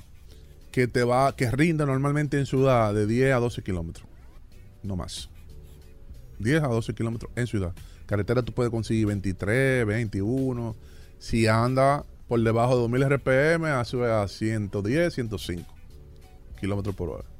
que 0.71 0.87
te 0.87 1.03
va, 1.03 1.35
que 1.35 1.51
rinde 1.51 1.85
normalmente 1.85 2.39
en 2.39 2.47
ciudad 2.47 2.95
de 2.95 3.05
10 3.05 3.35
a 3.35 3.37
12 3.37 3.61
kilómetros. 3.61 4.07
No 4.81 4.95
más. 4.95 5.29
10 6.39 6.63
a 6.63 6.67
12 6.67 6.95
kilómetros 6.95 7.31
en 7.35 7.45
ciudad. 7.45 7.73
Carretera 8.07 8.41
tú 8.41 8.53
puedes 8.53 8.71
conseguir 8.71 9.05
23, 9.05 9.85
21. 9.85 10.75
Si 11.19 11.45
anda 11.45 12.03
por 12.27 12.41
debajo 12.41 12.73
de 12.73 12.81
2000 12.81 13.03
RPM, 13.03 13.65
hace 13.67 14.03
a 14.03 14.27
110, 14.27 15.13
105 15.13 15.63
kilómetros 16.59 16.95
por 16.95 17.09
hora. 17.09 17.36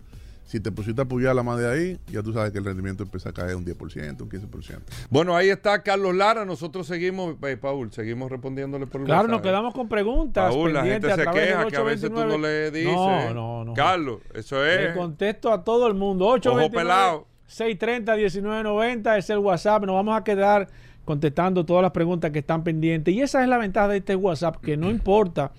Si 0.48 0.60
te 0.62 0.72
pusiste 0.72 1.02
a 1.02 1.04
apoyar 1.04 1.36
la 1.36 1.44
más 1.44 1.60
de 1.60 1.70
ahí, 1.70 2.00
ya 2.08 2.24
tú 2.24 2.32
sabes 2.32 2.52
que 2.54 2.58
el 2.58 2.64
rendimiento 2.66 3.04
empieza 3.04 3.30
a 3.30 3.34
caer 3.34 3.56
un 3.58 3.66
10%, 3.66 4.22
un 4.22 4.30
15%. 4.30 4.80
Bueno, 5.10 5.36
ahí 5.36 5.50
está 5.50 5.84
Carlos 5.84 6.16
Lara. 6.16 6.46
Nosotros 6.46 6.88
seguimos, 6.88 7.36
eh, 7.44 7.58
Paul, 7.58 7.92
seguimos 7.92 8.32
respondiéndole 8.32 8.88
por 8.88 9.02
el 9.02 9.08
Claro, 9.08 9.24
WhatsApp. 9.24 9.32
nos 9.32 9.42
quedamos 9.42 9.74
con 9.74 9.90
preguntas. 9.90 10.50
Paul, 10.56 10.74
la 10.74 10.84
gente 10.86 11.08
pendientes 11.08 11.28
a 11.28 11.34
se 11.34 11.40
queja 11.40 11.68
que 11.68 11.76
a 11.76 11.82
veces 11.84 12.10
tú 12.10 12.16
no 12.16 12.22
829. 12.22 12.72
le 12.72 12.72
dices. 12.72 12.96
No, 12.96 13.34
no, 13.34 13.66
no. 13.66 13.74
Carlos, 13.74 14.22
eso 14.34 14.64
Le 14.64 14.90
es. 14.92 14.96
contesto 14.96 15.52
a 15.52 15.64
todo 15.66 15.86
el 15.86 15.94
mundo. 15.96 16.26
829 16.28 16.74
pelado. 16.84 17.28
630 17.48 18.16
1990 18.16 19.18
es 19.18 19.30
el 19.30 19.40
WhatsApp. 19.40 19.84
Nos 19.86 19.96
vamos 19.96 20.18
a 20.18 20.24
quedar 20.24 20.70
contestando 21.06 21.66
todas 21.66 21.82
las 21.82 21.92
preguntas 21.92 22.32
que 22.32 22.40
están 22.40 22.64
pendientes. 22.64 23.14
Y 23.14 23.22
esa 23.22 23.42
es 23.44 23.50
la 23.50 23.58
ventaja 23.58 23.90
de 23.90 23.98
este 23.98 24.16
WhatsApp, 24.16 24.58
que 24.62 24.76
no 24.78 24.90
importa 24.90 25.52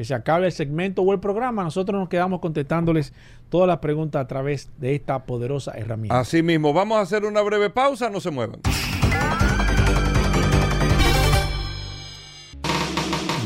que 0.00 0.04
se 0.06 0.14
acabe 0.14 0.46
el 0.46 0.52
segmento 0.52 1.02
o 1.02 1.12
el 1.12 1.20
programa, 1.20 1.62
nosotros 1.62 2.00
nos 2.00 2.08
quedamos 2.08 2.40
contestándoles 2.40 3.12
todas 3.50 3.68
las 3.68 3.80
preguntas 3.80 4.24
a 4.24 4.26
través 4.26 4.70
de 4.78 4.94
esta 4.94 5.24
poderosa 5.24 5.72
herramienta. 5.72 6.18
Así 6.18 6.42
mismo, 6.42 6.72
vamos 6.72 6.96
a 6.96 7.02
hacer 7.02 7.26
una 7.26 7.42
breve 7.42 7.68
pausa, 7.68 8.08
no 8.08 8.18
se 8.18 8.30
muevan. 8.30 8.60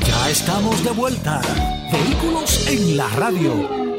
Ya 0.07 0.29
estamos 0.29 0.81
de 0.81 0.91
vuelta. 0.91 1.41
Vehículos 1.91 2.69
en 2.69 2.95
la 2.95 3.09
radio. 3.09 3.94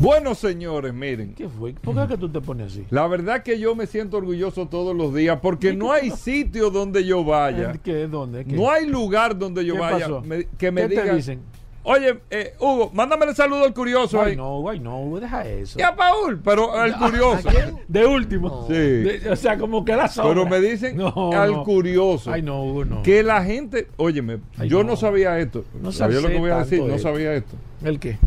Bueno, 0.00 0.34
señores, 0.34 0.94
miren. 0.94 1.34
¿Qué 1.34 1.48
fue? 1.48 1.72
¿Por 1.74 1.94
qué 1.94 2.02
es 2.02 2.08
que 2.08 2.16
tú 2.18 2.28
te 2.28 2.40
pones 2.40 2.72
así? 2.72 2.84
La 2.90 3.06
verdad 3.08 3.42
que 3.42 3.58
yo 3.58 3.74
me 3.74 3.86
siento 3.86 4.16
orgulloso 4.18 4.66
todos 4.68 4.94
los 4.94 5.12
días 5.14 5.38
porque 5.42 5.72
no 5.74 5.90
hay 5.92 6.10
sitio 6.10 6.70
donde 6.70 7.04
yo 7.04 7.24
vaya. 7.24 7.72
¿Qué? 7.82 8.06
¿Dónde? 8.06 8.44
¿Qué? 8.44 8.52
No 8.52 8.70
hay 8.70 8.86
lugar 8.86 9.36
donde 9.36 9.64
yo 9.64 9.74
¿Qué 9.74 9.80
vaya 9.80 9.98
pasó? 10.06 10.20
me- 10.22 10.46
que 10.56 10.70
me 10.70 10.82
¿Qué 10.82 10.88
te 10.94 11.02
digan 11.02 11.16
dicen? 11.16 11.40
Oye, 11.84 12.18
eh, 12.30 12.52
Hugo, 12.60 12.90
mándame 12.92 13.24
el 13.24 13.34
saludo 13.34 13.64
al 13.64 13.72
curioso 13.72 14.20
Ay, 14.20 14.32
ahí. 14.32 14.36
no, 14.36 14.60
güey, 14.60 14.78
no, 14.78 15.18
deja 15.18 15.48
eso. 15.48 15.78
Y 15.78 15.82
a 15.82 15.96
Paul, 15.96 16.38
pero 16.44 16.84
el 16.84 16.92
curioso. 16.98 17.48
De 17.88 18.04
último. 18.04 18.66
Sí. 18.68 18.74
De- 18.74 19.30
o 19.30 19.36
sea, 19.36 19.56
como 19.56 19.84
que 19.86 19.96
la 19.96 20.06
sobra. 20.08 20.28
Pero 20.28 20.46
me 20.46 20.60
dicen 20.60 20.96
No, 20.98 21.32
al 21.32 21.52
no. 21.52 21.64
curioso. 21.64 22.30
Ay, 22.30 22.42
no, 22.42 22.62
Hugo, 22.62 22.84
no. 22.84 23.02
Que 23.02 23.22
la 23.22 23.42
gente, 23.42 23.88
óyeme, 23.96 24.38
Ay, 24.58 24.68
yo 24.68 24.82
no. 24.84 24.90
no. 24.90 24.96
sabía 24.96 25.38
esto. 25.38 25.64
No 25.80 25.90
sabía 25.90 26.20
lo 26.20 26.28
que 26.28 26.38
voy 26.38 26.50
a 26.50 26.58
decir, 26.58 26.82
no 26.82 26.98
sabía 26.98 27.32
esto. 27.34 27.56
¿El 27.82 27.98
qué? 27.98 28.18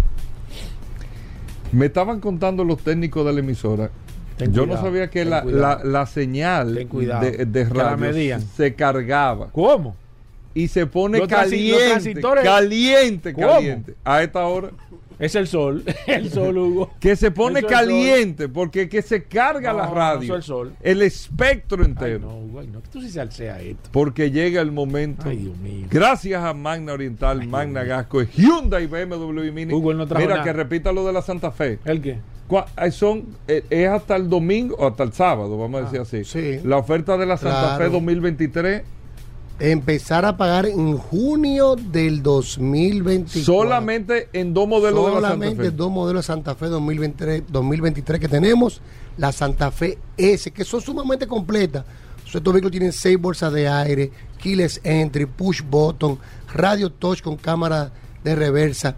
Me 1.71 1.87
estaban 1.87 2.19
contando 2.19 2.63
los 2.63 2.79
técnicos 2.79 3.25
de 3.25 3.33
la 3.33 3.39
emisora. 3.39 3.89
Ten 4.37 4.53
yo 4.53 4.63
cuidado, 4.63 4.81
no 4.81 4.87
sabía 4.87 5.09
que 5.09 5.25
la, 5.25 5.43
la, 5.43 5.81
la 5.83 6.05
señal 6.05 6.73
de, 6.73 7.65
radio 7.69 8.39
se 8.55 8.73
cargaba 8.73 9.49
¿Cómo? 9.51 9.95
y 10.53 10.67
se 10.67 10.85
pone 10.85 11.19
Los 11.19 11.27
caliente, 11.27 12.21
caliente, 12.21 13.33
¿Cómo? 13.33 13.47
caliente. 13.47 13.95
A 14.03 14.23
esta 14.23 14.45
hora. 14.45 14.71
Es 15.21 15.35
el 15.35 15.47
sol. 15.47 15.83
El 16.07 16.29
sol, 16.31 16.57
Hugo. 16.57 16.91
Que 16.99 17.15
se 17.15 17.29
pone 17.31 17.61
caliente 17.63 18.49
porque 18.49 18.89
que 18.89 19.01
se 19.01 19.23
carga 19.23 19.71
No, 19.71 19.77
la 19.77 19.87
radio. 19.91 20.35
el 20.35 20.43
sol. 20.43 20.73
El 20.81 21.01
espectro 21.03 21.83
Ay, 21.83 21.89
entero. 21.91 22.19
no, 22.19 22.37
Hugo, 22.39 22.59
ay, 22.61 22.67
no. 22.67 22.81
que 22.81 22.89
Tú 22.89 23.01
sí 23.01 23.09
salsea 23.11 23.61
esto. 23.61 23.89
Porque 23.93 24.31
llega 24.31 24.59
el 24.61 24.71
momento. 24.71 25.23
Ay, 25.29 25.37
Dios 25.37 25.57
mío. 25.57 25.85
Gracias 25.89 26.43
a 26.43 26.53
Magna 26.53 26.93
Oriental, 26.93 27.47
Magna 27.47 27.83
Gasco, 27.83 28.21
Hyundai, 28.23 28.87
BMW 28.87 29.43
y 29.45 29.51
Mini. 29.51 29.73
Hugo, 29.73 29.93
no 29.93 30.07
trajo 30.07 30.21
Mira, 30.23 30.37
nada. 30.37 30.43
que 30.45 30.53
repita 30.53 30.91
lo 30.91 31.05
de 31.05 31.13
la 31.13 31.21
Santa 31.21 31.51
Fe. 31.51 31.77
¿El 31.85 32.01
qué? 32.01 32.17
Eh, 32.77 32.91
Son, 32.91 33.23
eh, 33.47 33.63
es 33.69 33.87
hasta 33.87 34.15
el 34.17 34.27
domingo 34.27 34.75
o 34.77 34.87
hasta 34.87 35.03
el 35.03 35.13
sábado, 35.13 35.57
vamos 35.57 35.81
a 35.81 35.83
decir 35.85 36.01
así. 36.01 36.23
sí. 36.25 36.59
La 36.65 36.77
oferta 36.77 37.15
de 37.17 37.25
la 37.25 37.37
Santa 37.37 37.77
Claro. 37.77 37.85
Fe 37.85 37.89
2023 37.91 38.81
Empezar 39.63 40.25
a 40.25 40.37
pagar 40.37 40.65
en 40.65 40.97
junio 40.97 41.75
del 41.75 42.23
2024. 42.23 43.43
solamente 43.43 44.27
en 44.33 44.55
dos 44.55 44.67
modelos 44.67 45.05
de 45.05 45.11
la 45.11 45.13
Santa 45.13 45.27
Solamente 45.35 45.63
Fe. 45.65 45.69
dos 45.69 45.91
modelos 45.91 46.23
de 46.23 46.27
Santa 46.27 46.55
Fe 46.55 46.65
2023, 46.65 47.43
2023 47.47 48.19
que 48.19 48.27
tenemos. 48.27 48.81
La 49.17 49.31
Santa 49.31 49.69
Fe 49.69 49.99
S, 50.17 50.49
que 50.49 50.63
son 50.63 50.81
sumamente 50.81 51.27
completas. 51.27 51.85
Estos 52.25 52.51
vehículos 52.51 52.71
tienen 52.71 52.91
seis 52.91 53.21
bolsas 53.21 53.53
de 53.53 53.67
aire, 53.67 54.11
keyless 54.39 54.81
entry, 54.83 55.27
push 55.27 55.61
button, 55.61 56.17
radio 56.51 56.89
touch 56.91 57.21
con 57.21 57.37
cámara 57.37 57.91
de 58.23 58.35
reversa, 58.35 58.95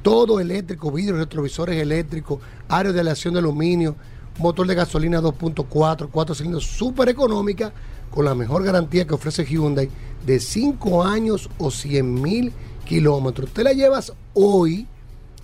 todo 0.00 0.40
eléctrico, 0.40 0.90
vidrios, 0.90 1.18
retrovisores 1.18 1.76
eléctricos, 1.76 2.38
áreas 2.66 2.94
de 2.94 3.00
aleación 3.00 3.34
de 3.34 3.40
aluminio, 3.40 3.94
motor 4.38 4.66
de 4.66 4.74
gasolina 4.74 5.20
2.4, 5.20 6.08
cuatro 6.10 6.34
cilindros, 6.34 6.64
súper 6.64 7.10
económica, 7.10 7.74
con 8.10 8.24
la 8.24 8.34
mejor 8.34 8.64
garantía 8.64 9.06
que 9.06 9.14
ofrece 9.14 9.44
Hyundai 9.44 9.88
de 10.26 10.40
5 10.40 11.04
años 11.04 11.48
o 11.58 11.70
100 11.70 12.22
mil 12.22 12.52
kilómetros. 12.84 13.50
Te 13.50 13.64
la 13.64 13.72
llevas 13.72 14.12
hoy 14.34 14.86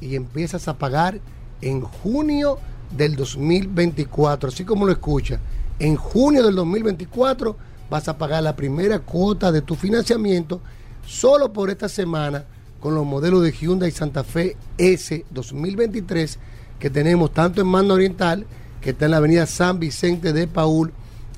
y 0.01 0.16
empiezas 0.16 0.69
a 0.69 0.78
pagar 0.78 1.20
en 1.61 1.81
junio 1.81 2.59
del 2.97 3.16
2024, 3.16 4.49
así 4.49 4.65
como 4.65 4.86
lo 4.86 4.93
escucha. 4.93 5.41
En 5.78 5.97
junio 5.97 6.45
del 6.45 6.55
2024 6.55 7.57
vas 7.91 8.09
a 8.09 8.16
pagar 8.16 8.43
la 8.43 8.57
primera 8.57 9.01
cuota 9.01 9.53
de 9.53 9.62
tu 9.62 9.74
financiamiento 9.74 10.61
solo 11.07 11.53
por 11.53 11.70
esta 11.70 11.89
semana 11.89 12.45
con 12.81 12.95
los 12.95 13.05
modelos 13.05 13.43
de 13.43 13.53
Hyundai 13.53 13.91
Santa 13.91 14.24
Fe 14.24 14.57
S 14.78 15.24
2023 15.31 16.39
que 16.78 16.91
tenemos 16.91 17.32
tanto 17.32 17.61
en 17.61 17.66
Manda 17.66 17.95
Oriental, 17.95 18.47
que 18.81 18.91
está 18.91 19.07
en 19.07 19.12
la 19.12 19.16
avenida 19.19 19.47
San 19.47 19.78
Vicente 19.78 20.32
de 20.32 20.47
Paul, 20.47 20.93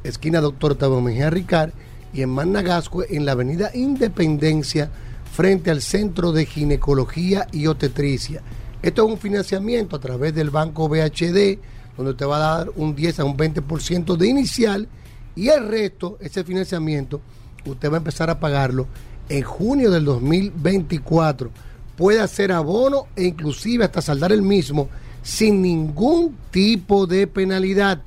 esquina 0.08 0.40
Doctor 0.40 0.72
Octavio 0.72 1.00
Mejía 1.00 1.30
Ricard, 1.30 1.70
y 2.12 2.22
en 2.22 2.30
Managascue, 2.30 3.06
en 3.10 3.26
la 3.26 3.32
avenida 3.32 3.70
Independencia, 3.74 4.90
frente 5.32 5.70
al 5.70 5.82
Centro 5.82 6.32
de 6.32 6.46
Ginecología 6.46 7.46
y 7.52 7.66
Obstetricia. 7.66 8.42
Esto 8.82 9.04
es 9.04 9.12
un 9.12 9.18
financiamiento 9.18 9.96
a 9.96 10.00
través 10.00 10.34
del 10.34 10.50
Banco 10.50 10.88
BHD, 10.88 11.58
donde 11.96 12.14
te 12.14 12.24
va 12.24 12.36
a 12.36 12.58
dar 12.58 12.72
un 12.76 12.94
10 12.94 13.20
a 13.20 13.24
un 13.24 13.36
20% 13.36 14.16
de 14.16 14.28
inicial, 14.28 14.88
y 15.34 15.48
el 15.48 15.68
resto, 15.68 16.16
ese 16.20 16.44
financiamiento, 16.44 17.20
usted 17.66 17.90
va 17.90 17.96
a 17.96 17.98
empezar 17.98 18.30
a 18.30 18.40
pagarlo 18.40 18.86
en 19.28 19.42
junio 19.42 19.90
del 19.90 20.04
2024. 20.04 21.50
Puede 21.96 22.20
hacer 22.20 22.52
abono 22.52 23.06
e 23.16 23.24
inclusive 23.24 23.84
hasta 23.84 24.00
saldar 24.00 24.32
el 24.32 24.42
mismo 24.42 24.88
sin 25.22 25.60
ningún 25.60 26.36
tipo 26.50 27.06
de 27.06 27.26
penalidad. 27.26 28.00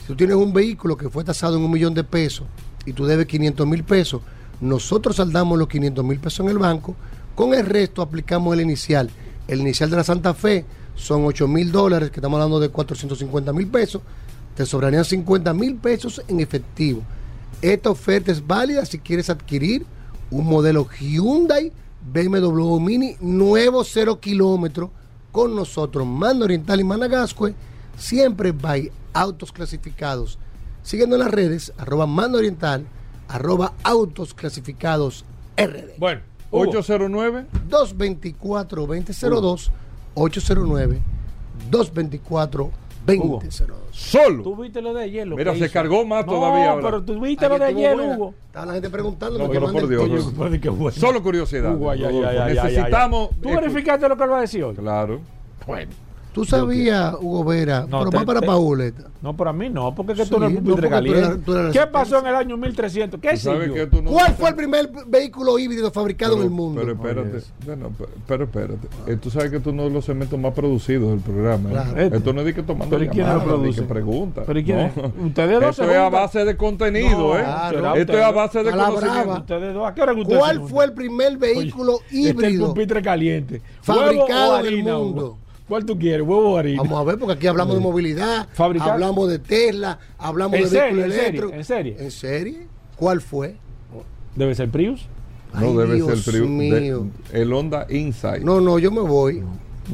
Si 0.00 0.08
tú 0.08 0.16
tienes 0.16 0.34
un 0.34 0.52
vehículo 0.52 0.96
que 0.96 1.08
fue 1.08 1.22
tasado 1.22 1.56
en 1.56 1.62
un 1.62 1.70
millón 1.70 1.94
de 1.94 2.02
pesos 2.02 2.48
y 2.84 2.92
tú 2.92 3.06
debes 3.06 3.26
500 3.26 3.66
mil 3.68 3.84
pesos, 3.84 4.20
nosotros 4.60 5.14
saldamos 5.16 5.56
los 5.56 5.68
500 5.68 6.04
mil 6.04 6.18
pesos 6.18 6.40
en 6.40 6.50
el 6.50 6.58
banco, 6.58 6.96
con 7.36 7.54
el 7.54 7.64
resto 7.64 8.02
aplicamos 8.02 8.52
el 8.54 8.62
inicial. 8.62 9.08
El 9.46 9.60
inicial 9.60 9.90
de 9.90 9.96
la 9.96 10.04
Santa 10.04 10.34
Fe 10.34 10.64
son 10.96 11.24
8 11.24 11.46
mil 11.46 11.70
dólares, 11.70 12.10
que 12.10 12.18
estamos 12.18 12.38
hablando 12.38 12.58
de 12.58 12.70
450 12.70 13.52
mil 13.52 13.68
pesos, 13.68 14.02
te 14.58 14.66
sobrarían 14.66 15.04
50 15.04 15.54
mil 15.54 15.76
pesos 15.76 16.20
en 16.26 16.40
efectivo. 16.40 17.00
Esta 17.62 17.90
oferta 17.90 18.32
es 18.32 18.44
válida 18.44 18.84
si 18.84 18.98
quieres 18.98 19.30
adquirir 19.30 19.86
un 20.32 20.46
modelo 20.46 20.88
Hyundai 20.98 21.70
BMW 22.12 22.80
Mini 22.80 23.14
nuevo 23.20 23.84
0 23.84 24.18
kilómetros 24.18 24.90
con 25.30 25.54
nosotros, 25.54 26.04
Mando 26.04 26.44
Oriental 26.44 26.80
y 26.80 26.82
Managascue, 26.82 27.54
siempre 27.96 28.50
by 28.50 28.90
autos 29.12 29.52
clasificados. 29.52 30.40
Siguiendo 30.82 31.14
en 31.14 31.20
las 31.20 31.30
redes, 31.30 31.72
arroba 31.78 32.08
Mando 32.08 32.38
Oriental, 32.38 32.84
arroba 33.28 33.74
autos 33.84 34.34
clasificados 34.34 35.24
RD. 35.56 35.98
Bueno, 35.98 36.22
809 36.50 37.46
224-2002, 43.08 43.40
809-224-2002. 43.40 43.74
Solo. 43.92 44.42
¿Tú 44.42 44.56
viste 44.56 44.80
lo 44.82 44.94
de 44.94 45.02
ayer? 45.04 45.26
Lo 45.26 45.36
Mira, 45.36 45.52
se 45.54 45.64
hizo? 45.64 45.72
cargó 45.72 46.04
más 46.04 46.24
No, 46.26 46.32
todavía 46.32 46.76
pero 46.80 47.02
tú 47.02 47.20
viste 47.20 47.48
lo 47.48 47.58
de 47.58 47.72
buena. 47.74 48.16
Hugo. 48.16 48.34
Estaba 48.46 48.66
la 48.66 48.72
gente 48.74 48.90
preguntando. 48.90 49.38
No, 49.38 49.48
pero 49.50 49.72
por 49.72 49.88
Dios. 49.88 50.94
Solo 50.94 51.22
curiosidad. 51.22 51.74
Hugo, 51.74 51.90
ay, 51.90 52.04
ay, 52.04 52.10
Rodolfo. 52.12 52.28
ay, 52.28 52.36
ay, 52.36 52.48
ay, 52.52 52.58
ay, 52.58 52.64
Necesitamos. 52.74 53.28
ay. 53.32 53.38
¿Tú 53.42 53.48
verificaste 53.48 54.08
lo 54.08 54.16
que 54.16 54.24
él 54.24 54.30
va 54.30 54.38
a 54.38 54.40
decir 54.42 54.64
hoy? 54.64 54.74
Claro. 54.74 55.20
Bueno. 55.66 55.90
Tú 56.38 56.44
sabías, 56.44 57.14
Hugo 57.20 57.42
Vera, 57.44 57.80
No, 57.88 57.98
pero 57.98 58.10
te- 58.10 58.16
más 58.18 58.26
para 58.26 58.40
te- 58.40 58.46
Pauleta. 58.46 59.02
No, 59.20 59.36
para 59.36 59.52
mí 59.52 59.68
no, 59.68 59.92
porque 59.96 60.12
es 60.12 60.18
que 60.18 60.24
Sí, 60.26 60.30
tú 60.30 60.38
no 60.38 60.46
eres 60.46 60.62
no, 60.62 60.74
un 60.74 60.74
tú 60.74 60.78
eres- 60.78 60.90
caliente. 60.90 61.36
tú 61.44 61.56
eres 61.56 61.72
¿Qué 61.76 61.86
pasó 61.88 62.20
en 62.20 62.26
el 62.28 62.34
año 62.36 62.56
1300? 62.56 63.18
¿Qué 63.20 63.30
Tú 63.36 63.74
que 63.74 63.86
tú 63.88 64.02
no- 64.02 64.10
¿Cuál 64.12 64.34
fue 64.34 64.50
el 64.50 64.54
primer 64.54 64.88
vehículo 65.08 65.58
híbrido 65.58 65.90
fabricado 65.90 66.36
en 66.36 66.42
el 66.42 66.50
mundo? 66.50 66.80
Pero 66.80 66.92
espérate, 66.92 67.28
Oye, 67.30 67.38
eso. 67.38 67.52
bueno, 67.66 67.90
pero, 67.98 68.10
pero 68.28 68.44
espérate. 68.44 68.88
Eh, 69.08 69.16
tú 69.16 69.28
sabes 69.30 69.50
que 69.50 69.58
tú 69.58 69.72
no 69.72 69.86
es 69.88 69.92
los 69.92 70.04
segmentos 70.04 70.38
más 70.38 70.52
producidos 70.54 71.10
del 71.10 71.18
programa. 71.18 71.68
¿eh? 71.70 71.72
Claro. 71.72 72.16
Esto 72.16 72.32
no 72.32 72.40
es 72.40 72.46
de 72.46 72.54
que 72.54 72.62
tomando 72.62 72.96
¿Pero 72.96 73.10
quién 73.10 73.26
lo 73.26 73.34
ni 73.38 73.44
produce? 73.44 73.80
que 73.80 73.86
pregunta. 73.88 74.42
¿Pero 74.46 74.62
quién 74.62 74.78
es? 74.78 74.96
No. 74.96 75.12
Ustedes 75.26 75.60
dos 75.60 75.70
Esto 75.70 75.90
es 75.90 75.96
a 75.96 76.08
base 76.10 76.44
de 76.44 76.56
contenido, 76.56 77.18
No, 77.18 77.38
¿eh? 77.38 77.42
claro. 77.42 77.94
Esto 77.96 78.12
es 78.18 78.24
a 78.24 78.30
base 78.30 78.62
de 78.62 78.70
conocimiento. 78.70 79.84
¿a 79.86 79.94
qué 79.94 80.02
hora 80.02 80.14
¿Cuál 80.24 80.62
fue 80.68 80.84
el 80.84 80.92
primer 80.92 81.36
vehículo 81.36 81.98
este 82.04 82.16
híbrido? 82.16 82.68
pupitre 82.68 83.02
caliente. 83.02 83.60
fabricado 83.82 84.52
¿Huevo 84.52 84.54
o 84.54 84.58
en 84.60 84.66
el 84.66 84.84
mundo? 84.84 85.38
¿Cuál 85.68 85.84
tú 85.84 85.98
quieres? 85.98 86.26
¿Huevo 86.26 86.52
o 86.52 86.56
harina? 86.56 86.82
Vamos 86.82 86.98
a 87.00 87.04
ver, 87.04 87.18
porque 87.18 87.34
aquí 87.34 87.46
hablamos 87.46 87.74
de 87.74 87.80
movilidad, 87.80 88.48
Fabricado. 88.54 88.92
hablamos 88.92 89.28
de 89.28 89.38
Tesla, 89.38 89.98
hablamos 90.18 90.56
¿En 90.56 90.62
de 90.64 90.68
serio? 90.70 90.96
vehículos 90.96 91.04
¿En 91.04 91.12
serio? 91.12 91.22
eléctricos. 91.28 91.52
¿En 91.52 91.64
serio? 91.64 91.94
¿En 91.98 92.10
serie? 92.10 92.66
¿Cuál 92.96 93.20
fue? 93.20 93.56
Debe 94.34 94.54
ser 94.54 94.70
Prius. 94.70 95.06
No 95.54 95.60
Ay, 95.60 95.76
debe 95.76 95.94
Dios 95.96 96.22
ser 96.24 96.34
el, 96.36 96.48
mío. 96.48 97.06
el 97.32 97.52
Honda 97.52 97.86
Insight. 97.90 98.42
No, 98.42 98.60
no, 98.60 98.78
yo 98.78 98.90
me 98.90 99.00
voy. 99.00 99.40
No, 99.40 99.46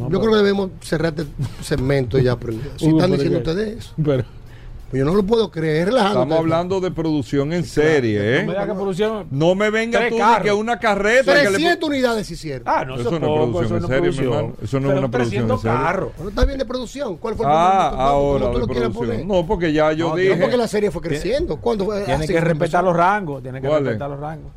yo 0.05 0.09
pero- 0.09 0.20
creo 0.20 0.30
que 0.32 0.36
debemos 0.38 0.70
cerrar 0.80 1.14
este 1.16 1.30
segmento 1.62 2.18
ya. 2.18 2.36
Pero, 2.36 2.55
si 2.76 2.86
están 2.88 3.10
diciendo 3.12 3.42
que- 3.42 3.51
ustedes 3.51 3.78
eso. 3.78 3.94
Pero, 4.05 4.24
Yo 4.99 5.05
no 5.05 5.15
lo 5.15 5.23
puedo 5.25 5.51
creer, 5.51 5.89
relajando. 5.89 6.23
Estamos 6.23 6.39
hablando 6.39 6.81
de 6.81 6.91
producción 6.91 7.53
en 7.53 7.65
serie, 7.65 8.19
¿eh? 8.39 8.41
No 8.43 8.47
me 8.49 8.53
diga 8.53 8.66
que 8.66 8.73
producción. 8.75 9.27
No 9.31 9.55
me 9.55 9.71
venga 9.71 10.09
tú 10.09 10.16
carros. 10.19 10.45
que 10.45 10.53
una 10.53 10.79
carreta. 10.79 11.35
que 11.35 11.43
le- 11.43 11.49
300 11.51 11.89
unidades 11.89 12.31
hicieron. 12.31 12.62
Ah, 12.66 12.85
no, 12.85 12.95
Eso 12.95 13.03
eso, 13.09 13.11
no 13.11 13.16
es 13.16 13.21
producción 13.51 13.65
eso 13.65 13.75
en 13.77 13.83
no 13.83 13.89
serie, 13.89 14.11
mi 14.11 14.19
hermano. 14.19 14.53
Eso 14.62 14.81
no 14.81 14.93
es 14.93 14.99
una 14.99 15.09
producción 15.11 15.43
en 15.43 15.49
300 15.49 15.61
serie. 15.62 15.77
carros. 15.79 16.11
Bueno, 16.16 16.29
está 16.31 16.45
bien 16.45 16.59
de 16.59 16.65
producción. 16.65 17.16
¿Cuál 17.16 17.35
fue 17.35 17.47
el 17.47 17.53
Ah, 17.55 17.89
ahora 17.89 18.47
cómo 18.47 18.53
tú 18.53 18.55
de 18.55 18.61
lo 18.61 18.66
quieres 18.73 18.83
producción. 18.91 19.09
poner? 19.09 19.27
No, 19.27 19.47
porque 19.47 19.73
ya 19.73 19.93
yo 19.93 20.11
No, 20.11 20.16
dije. 20.16 20.35
No, 20.37 20.41
porque 20.43 20.57
la 20.57 20.69
serie 20.69 20.91
fue 20.91 21.03
creciendo. 21.03 21.57
¿Cuándo 21.57 21.85
fue? 21.87 22.03
Tiene 22.05 22.25
Así 22.25 22.33
que 22.33 22.41
respetar 22.41 22.85
los 22.85 22.97
rangos. 22.97 23.43
Tiene 23.43 23.61
que 23.61 23.69
respetar 23.69 24.11
los 24.11 24.21
rangos. 24.21 24.53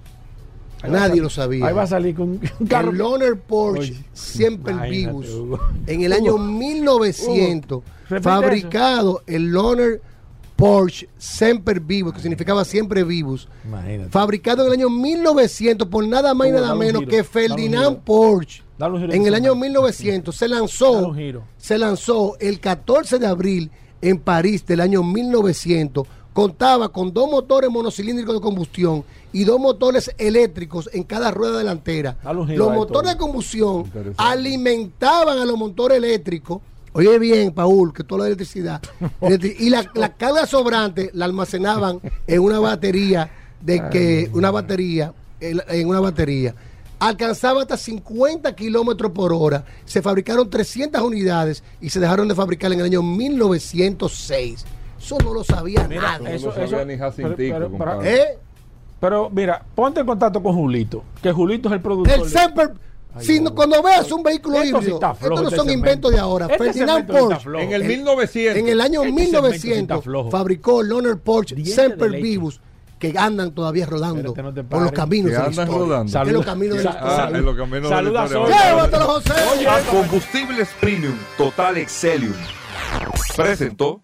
Ahí 0.84 0.92
Nadie 0.92 1.20
lo 1.22 1.30
sabía. 1.32 1.66
Ahí 1.66 1.74
va 1.74 1.82
a 1.84 1.88
salir 1.88 2.14
con 2.16 2.40
un 2.60 2.68
carro. 2.68 2.92
El 2.92 2.98
Loner 3.00 3.36
Porsche 3.40 3.94
Oye, 3.94 4.46
imagínate, 4.48 4.90
Vivus. 4.92 5.30
Hugo. 5.30 5.60
En 5.88 6.02
el 6.04 6.14
año 6.14 6.38
1900, 6.38 7.82
repite 8.10 8.22
fabricado 8.30 9.24
el 9.26 9.48
Loner 9.48 10.02
Porsche 10.58 11.08
Semper 11.18 11.80
Vivus, 11.80 12.14
que 12.14 12.20
significaba 12.20 12.66
siempre 12.66 13.04
vivus. 13.04 13.48
Imagínate. 13.64 14.10
Fabricado 14.10 14.64
en 14.64 14.68
el 14.68 14.74
año 14.74 14.90
1900 14.90 15.88
por 15.88 16.06
nada 16.06 16.34
más 16.34 16.48
y 16.48 16.52
Hugo, 16.52 16.60
nada 16.60 16.76
menos 16.76 17.02
giro, 17.02 17.12
que 17.12 17.24
Ferdinand. 17.24 18.00
Porsche. 18.00 18.64
En 18.80 19.26
el 19.26 19.34
año 19.34 19.56
1900 19.56 20.36
se 20.36 20.48
lanzó, 20.48 21.16
se 21.58 21.78
lanzó 21.78 22.38
el 22.40 22.60
14 22.60 23.18
de 23.18 23.26
abril 23.26 23.72
en 24.02 24.20
París 24.20 24.66
del 24.66 24.82
año 24.82 25.04
1900. 25.04 26.06
Contaba 26.34 26.90
con 26.90 27.12
dos 27.14 27.30
motores 27.30 27.72
monocilíndricos 27.72 28.36
de 28.36 28.42
combustión 28.42 29.04
y 29.34 29.44
dos 29.44 29.60
motores 29.60 30.14
eléctricos 30.20 30.90
en 30.94 31.04
cada 31.04 31.32
rueda 31.32 31.58
delantera. 31.58 32.18
Los 32.24 32.74
motores 32.74 33.14
de 33.14 33.18
combustión 33.18 33.92
alimentaban 34.18 35.40
a 35.40 35.46
los 35.46 35.58
motores 35.58 35.98
eléctricos. 35.98 36.62
Oye 36.98 37.20
bien, 37.20 37.52
Paul, 37.54 37.94
que 37.94 38.04
toda 38.04 38.22
la 38.22 38.28
electricidad. 38.28 38.82
Electri- 39.22 39.56
y 39.60 39.70
la, 39.70 39.90
la 39.94 40.14
carga 40.16 40.46
sobrante 40.46 41.12
la 41.14 41.26
almacenaban 41.26 42.00
en 42.26 42.40
una 42.42 42.60
batería 42.60 43.30
de 43.62 43.88
que 43.90 44.30
una 44.34 44.52
batería 44.52 45.14
en, 45.40 45.62
en 45.70 45.88
una 45.88 46.00
batería 46.00 46.54
alcanzaba 47.00 47.62
hasta 47.62 47.78
50 47.78 48.56
kilómetros 48.56 49.12
por 49.12 49.32
hora. 49.32 49.64
Se 49.86 50.02
fabricaron 50.02 50.50
300 50.50 51.00
unidades 51.02 51.64
y 51.80 51.90
se 51.92 52.00
dejaron 52.00 52.28
de 52.28 52.34
fabricar 52.36 52.74
en 52.74 52.80
el 52.80 52.86
año 52.86 53.04
1906. 53.04 54.66
Eso 55.00 55.18
no 55.24 55.34
lo 55.34 55.44
sabía 55.44 55.88
Mira, 55.88 56.18
nadie. 56.20 56.36
eso- 56.36 56.48
no 56.48 56.54
sabía 56.68 56.86
ni 56.86 56.98
Jacintico, 56.98 57.56
pero-. 57.78 58.04
¿Eh? 58.04 58.40
Pero 59.00 59.30
mira, 59.30 59.64
ponte 59.76 60.00
en 60.00 60.08
contacto 60.08 60.42
con 60.42 60.56
Julito. 60.56 61.04
Que 61.22 61.32
Julito 61.32 61.70
es 61.70 61.76
el 61.76 61.82
productor. 61.82 62.14
El 62.16 62.24
de- 62.24 62.30
Semper, 62.30 62.74
Ay, 63.18 63.26
si 63.26 63.40
no. 63.40 63.50
no- 63.50 63.56
cuando 63.56 63.82
veas 63.84 64.12
un 64.12 64.24
vehículo 64.24 64.58
Esto 64.62 64.80
sí 64.82 64.88
híbrido, 64.90 65.00
estos 65.14 65.30
no 65.42 65.44
este 65.48 65.56
son 65.56 65.70
inventos 65.70 66.12
de 66.12 66.20
ahora. 66.20 66.46
Este 66.46 66.58
Ferdinand 66.58 67.08
Porsche. 67.08 67.50
En 67.64 67.72
el 67.74 67.82
el- 67.82 67.88
1900. 67.88 68.58
en 68.60 68.68
el 68.68 68.82
año 68.82 69.02
Este 69.04 69.10
cemento 69.10 69.22
sí 69.22 69.36
está 69.36 69.42
1900 69.50 70.04
flojo. 70.04 70.32
fabricó 70.32 70.84
Loner 70.84 71.18
Porsche 71.18 71.66
Semper. 71.66 72.12
Vivus 72.12 72.60
que 73.00 73.14
andan 73.16 73.52
todavía 73.54 73.86
rodando 73.86 74.34
no 74.36 74.64
por 74.68 74.82
los 74.82 74.92
caminos 74.92 75.30
Que 75.32 75.38
andan 75.38 75.68
rodando. 75.68 76.02
En 76.04 76.10
Saluda- 76.10 76.34
los 76.34 76.46
caminos 76.46 76.78
de 76.80 76.84
la. 76.84 76.98
Ah, 77.00 77.30
en 77.32 77.46
los 77.46 77.56
caminos 77.56 77.90
de 77.92 78.02
la 78.12 78.26
historia. 78.26 78.70
Llévatelo, 78.70 79.06
José. 79.06 79.34
A 79.70 79.80
Combustibles 79.92 80.70
Premium 80.82 81.16
Total 81.38 81.78
Excelium 81.78 82.34
presentó 83.36 84.04